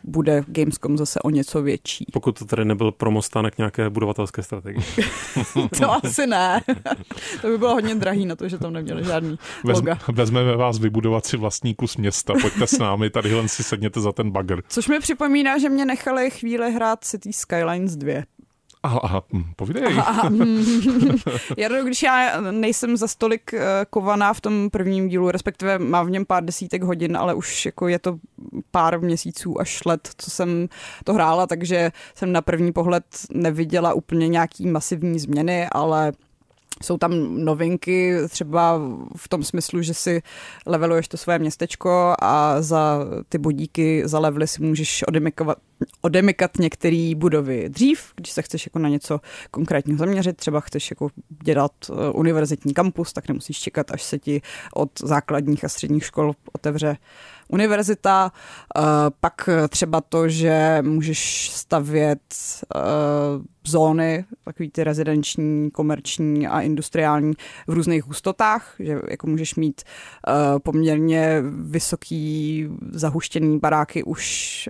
bude 0.04 0.44
Gamescom 0.46 0.98
zase 0.98 1.20
o 1.20 1.30
něco 1.30 1.62
větší. 1.62 2.06
Pokud 2.12 2.38
to 2.38 2.44
tady 2.44 2.64
nebyl 2.64 2.92
promostánek 2.92 3.58
nějaké 3.58 3.90
budovatelské 3.90 4.42
strategie. 4.42 4.84
to 5.78 5.92
asi 5.92 6.26
ne. 6.26 6.60
to 7.40 7.48
by 7.48 7.58
bylo 7.58 7.74
hodně 7.74 7.94
drahý 7.94 8.26
na 8.26 8.36
to, 8.36 8.48
že 8.48 8.58
tam 8.58 8.72
neměli 8.72 9.04
žádný 9.04 9.38
loga. 9.64 9.98
vezmeme 10.12 10.56
vás 10.56 10.78
vybudovat 10.78 11.26
si 11.26 11.36
vlastní 11.36 11.74
kus 11.74 11.96
města, 11.96 12.32
pojďte 12.42 12.66
s 12.66 12.78
námi, 12.78 13.10
tadyhle 13.10 13.48
si 13.48 13.64
sedněte 13.64 14.00
za 14.00 14.12
ten 14.12 14.30
bagr. 14.30 14.62
Což 14.68 14.88
mi 14.88 15.00
připomíná, 15.00 15.58
že 15.58 15.68
mě 15.68 15.84
nechali 15.84 16.30
chvíli 16.30 16.72
hrát 16.72 17.04
City 17.04 17.32
Skylines 17.32 17.96
2. 17.96 18.22
Aha, 18.82 19.00
aha 19.02 19.22
hm, 19.32 19.44
povídej. 19.56 19.84
Aha, 19.98 20.30
Jardo, 21.56 21.84
když 21.84 22.02
já 22.02 22.40
nejsem 22.40 22.96
za 22.96 23.08
stolik 23.08 23.54
eh, 23.54 23.60
kovaná 23.90 24.32
v 24.32 24.40
tom 24.40 24.70
prvním 24.70 25.08
dílu, 25.08 25.30
respektive 25.30 25.78
mám 25.78 26.06
v 26.06 26.10
něm 26.10 26.26
pár 26.26 26.44
desítek 26.44 26.82
hodin, 26.82 27.16
ale 27.16 27.34
už 27.34 27.66
jako 27.66 27.88
je 27.88 27.98
to 27.98 28.18
pár 28.70 29.00
měsíců 29.00 29.60
až 29.60 29.84
let, 29.84 30.10
co 30.16 30.30
jsem 30.30 30.68
to 31.04 31.14
hrála, 31.14 31.46
takže 31.46 31.92
jsem 32.14 32.32
na 32.32 32.42
první 32.42 32.72
pohled 32.72 33.04
neviděla 33.30 33.92
úplně 33.92 34.28
nějaký 34.28 34.66
masivní 34.66 35.18
změny, 35.18 35.66
ale 35.72 36.12
jsou 36.82 36.98
tam 36.98 37.44
novinky 37.44 38.16
třeba 38.28 38.80
v 39.16 39.28
tom 39.28 39.42
smyslu, 39.42 39.82
že 39.82 39.94
si 39.94 40.22
leveluješ 40.66 41.08
to 41.08 41.16
své 41.16 41.38
městečko 41.38 42.14
a 42.22 42.62
za 42.62 43.06
ty 43.28 43.38
bodíky, 43.38 44.02
za 44.04 44.18
levely 44.18 44.46
si 44.46 44.62
můžeš 44.62 45.02
odemikovat, 45.08 45.58
odemykat 46.00 46.58
některé 46.58 47.12
budovy 47.16 47.68
dřív, 47.68 48.12
když 48.16 48.32
se 48.32 48.42
chceš 48.42 48.66
jako 48.66 48.78
na 48.78 48.88
něco 48.88 49.20
konkrétního 49.50 49.98
zaměřit, 49.98 50.36
třeba 50.36 50.60
chceš 50.60 50.90
jako 50.90 51.08
dělat 51.42 51.72
eh, 51.90 52.10
univerzitní 52.10 52.74
kampus, 52.74 53.12
tak 53.12 53.28
nemusíš 53.28 53.58
čekat, 53.58 53.90
až 53.90 54.02
se 54.02 54.18
ti 54.18 54.42
od 54.74 54.90
základních 55.02 55.64
a 55.64 55.68
středních 55.68 56.04
škol 56.04 56.32
otevře 56.52 56.96
univerzita, 57.52 58.32
uh, 58.76 58.82
pak 59.20 59.48
třeba 59.68 60.00
to, 60.00 60.28
že 60.28 60.78
můžeš 60.82 61.50
stavět 61.50 62.20
uh, 62.74 62.82
zóny, 63.66 64.24
takový 64.44 64.70
ty 64.70 64.84
rezidenční, 64.84 65.70
komerční 65.70 66.46
a 66.46 66.60
industriální 66.60 67.32
v 67.66 67.72
různých 67.72 68.04
hustotách, 68.04 68.74
že 68.78 68.98
jako 69.10 69.26
můžeš 69.26 69.54
mít 69.54 69.82
uh, 69.82 70.58
poměrně 70.58 71.42
vysoký 71.60 72.68
zahuštěný 72.90 73.58
baráky 73.58 74.02
už 74.02 74.68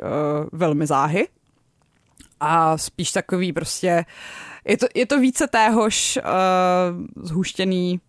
velmi 0.52 0.86
záhy. 0.86 1.28
A 2.40 2.78
spíš 2.78 3.12
takový 3.12 3.52
prostě 3.52 4.04
je 4.64 4.76
to, 4.76 4.86
je 4.94 5.06
to 5.06 5.20
více 5.20 5.46
téhož 5.46 6.18
uh, 6.24 7.24
zhuštěný 7.26 8.00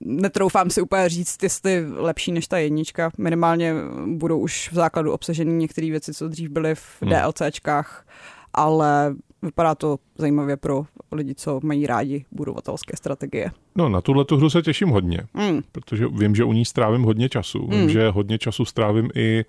netroufám 0.00 0.70
si 0.70 0.82
úplně 0.82 1.08
říct, 1.08 1.42
jestli 1.42 1.86
lepší 1.92 2.32
než 2.32 2.48
ta 2.48 2.58
jednička. 2.58 3.10
Minimálně 3.18 3.74
budou 4.06 4.38
už 4.38 4.68
v 4.72 4.74
základu 4.74 5.12
obsaženy 5.12 5.52
některé 5.52 5.90
věci, 5.90 6.14
co 6.14 6.28
dřív 6.28 6.50
byly 6.50 6.74
v 6.74 7.02
hmm. 7.02 7.12
DLCčkách, 7.12 8.06
ale 8.52 9.14
vypadá 9.42 9.74
to 9.74 9.98
zajímavě 10.18 10.56
pro 10.56 10.86
lidi, 11.12 11.34
co 11.34 11.60
mají 11.62 11.86
rádi 11.86 12.24
budovatelské 12.32 12.96
strategie. 12.96 13.50
No, 13.76 13.88
na 13.88 14.00
tuhle 14.00 14.24
tu 14.24 14.36
hru 14.36 14.50
se 14.50 14.62
těším 14.62 14.88
hodně, 14.88 15.20
mm. 15.34 15.60
protože 15.72 16.06
vím, 16.06 16.34
že 16.34 16.44
u 16.44 16.52
ní 16.52 16.64
strávím 16.64 17.02
hodně 17.02 17.28
času. 17.28 17.62
Mm. 17.62 17.70
Vím, 17.70 17.90
že 17.90 18.10
hodně 18.10 18.38
času 18.38 18.64
strávím 18.64 19.10
i, 19.14 19.44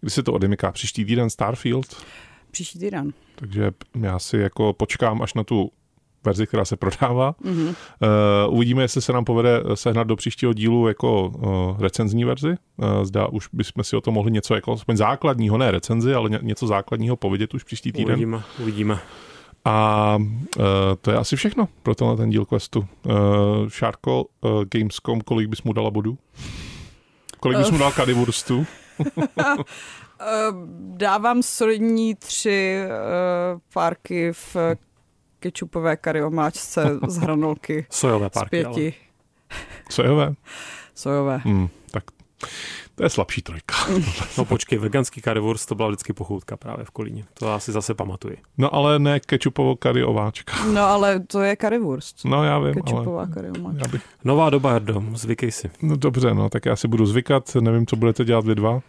kdy 0.00 0.10
se 0.10 0.22
to 0.22 0.32
odemyká, 0.32 0.72
příští 0.72 1.04
týden 1.04 1.30
Starfield. 1.30 1.96
Příští 2.50 2.78
týden. 2.78 3.12
Takže 3.34 3.70
já 4.00 4.18
si 4.18 4.36
jako 4.36 4.72
počkám 4.72 5.22
až 5.22 5.34
na 5.34 5.44
tu 5.44 5.70
verzi, 6.24 6.46
která 6.46 6.64
se 6.64 6.76
prodává. 6.76 7.32
Mm-hmm. 7.32 7.68
Uh, 7.68 8.54
uvidíme, 8.54 8.82
jestli 8.82 9.02
se 9.02 9.12
nám 9.12 9.24
povede 9.24 9.62
sehnat 9.74 10.06
do 10.06 10.16
příštího 10.16 10.52
dílu 10.52 10.88
jako 10.88 11.28
uh, 11.28 11.80
recenzní 11.82 12.24
verzi. 12.24 12.54
Uh, 12.76 13.04
zdá, 13.04 13.26
už 13.26 13.48
bychom 13.52 13.84
si 13.84 13.96
o 13.96 14.00
tom 14.00 14.14
mohli 14.14 14.30
něco 14.30 14.54
jako 14.54 14.72
aspoň 14.72 14.96
základního, 14.96 15.58
ne 15.58 15.70
recenzi, 15.70 16.14
ale 16.14 16.30
ně, 16.30 16.38
něco 16.42 16.66
základního 16.66 17.16
povědět 17.16 17.54
už 17.54 17.64
příští 17.64 17.92
týden. 17.92 18.14
Uvidíme, 18.14 18.42
uvidíme. 18.60 18.98
A 19.64 20.16
uh, 20.18 20.64
to 21.00 21.10
je 21.10 21.16
asi 21.16 21.36
všechno 21.36 21.68
pro 21.82 21.94
tenhle 21.94 22.16
ten 22.16 22.30
díl 22.30 22.44
questu. 22.44 22.86
Uh, 23.02 23.14
Šárko, 23.68 24.24
uh, 24.40 24.64
Gamescom, 24.64 25.20
kolik 25.20 25.48
bys 25.48 25.62
mu 25.62 25.72
dala 25.72 25.90
bodů? 25.90 26.18
Kolik 27.40 27.58
bys 27.58 27.70
mu 27.70 27.78
dal 27.78 27.92
Kadivurstu? 27.92 28.66
Dávám 30.96 31.42
solidní 31.42 32.14
tři 32.14 32.84
uh, 32.84 33.60
párky 33.72 34.32
v 34.32 34.56
kečupové 35.44 35.96
kary 35.96 36.22
omáčce 36.22 36.98
z 37.08 37.16
hranolky. 37.16 37.86
Sojové 37.90 38.30
párky. 38.30 38.62
Z 38.62 38.66
pěti. 38.66 38.94
Ale. 39.50 39.60
Sojové? 39.90 40.34
Sojové. 40.94 41.36
Hmm, 41.44 41.68
tak 41.90 42.04
to 42.94 43.02
je 43.02 43.10
slabší 43.10 43.42
trojka. 43.42 43.74
no 44.38 44.44
počkej, 44.44 44.78
veganský 44.78 45.20
currywurst 45.20 45.68
to 45.68 45.74
byla 45.74 45.88
vždycky 45.88 46.12
pochoutka 46.12 46.56
právě 46.56 46.84
v 46.84 46.90
Kolíně. 46.90 47.24
To 47.34 47.52
asi 47.52 47.72
zase 47.72 47.94
pamatuji. 47.94 48.36
No 48.58 48.74
ale 48.74 48.98
ne 48.98 49.20
kečupovo 49.20 49.76
kary 49.76 50.04
ováčka. 50.04 50.64
No 50.64 50.82
ale 50.82 51.20
to 51.20 51.40
je 51.40 51.56
currywurst. 51.56 52.24
No 52.24 52.44
já 52.44 52.58
vím, 52.58 52.74
Kečupová 52.74 53.22
ale... 53.22 53.32
curry 53.34 53.50
omáčka. 53.50 53.88
Bych... 53.88 54.02
Nová 54.24 54.50
doba, 54.50 54.72
Jardo, 54.72 55.02
zvykej 55.12 55.50
si. 55.50 55.70
No 55.82 55.96
dobře, 55.96 56.34
no 56.34 56.48
tak 56.48 56.66
já 56.66 56.76
si 56.76 56.88
budu 56.88 57.06
zvykat, 57.06 57.54
nevím, 57.60 57.86
co 57.86 57.96
budete 57.96 58.24
dělat 58.24 58.44
vy 58.44 58.54
dva. 58.54 58.80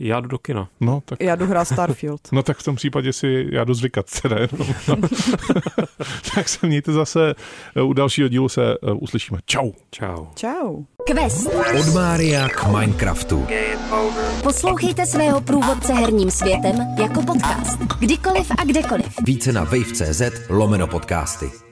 Já 0.00 0.20
jdu 0.20 0.28
do 0.28 0.38
kina. 0.38 0.68
No, 0.80 1.02
tak... 1.04 1.22
Já 1.22 1.36
jdu 1.36 1.46
hrát 1.46 1.64
Starfield. 1.64 2.20
no 2.32 2.42
tak 2.42 2.58
v 2.58 2.62
tom 2.62 2.76
případě 2.76 3.12
si 3.12 3.48
já 3.52 3.64
jdu 3.64 3.74
zvykat 3.74 4.06
teda 4.22 4.36
jenom. 4.36 4.74
No. 4.88 4.96
tak 6.34 6.48
se 6.48 6.66
mějte 6.66 6.92
zase, 6.92 7.34
u 7.84 7.92
dalšího 7.92 8.28
dílu 8.28 8.48
se 8.48 8.78
uh, 8.78 9.02
uslyšíme. 9.02 9.38
Čau. 9.46 9.72
Čau. 9.90 10.26
Čau. 10.34 10.82
Quest. 11.06 11.46
Od 11.78 11.94
Mária 11.94 12.48
k 12.48 12.66
Minecraftu. 12.66 13.46
Poslouchejte 14.42 15.06
svého 15.06 15.40
průvodce 15.40 15.92
herním 15.92 16.30
světem 16.30 16.76
jako 17.00 17.22
podcast. 17.22 17.78
Kdykoliv 17.98 18.50
a 18.58 18.64
kdekoliv. 18.64 19.14
Více 19.24 19.52
na 19.52 19.64
wave.cz 19.64 20.22
lomeno 20.48 20.86
podcasty. 20.86 21.69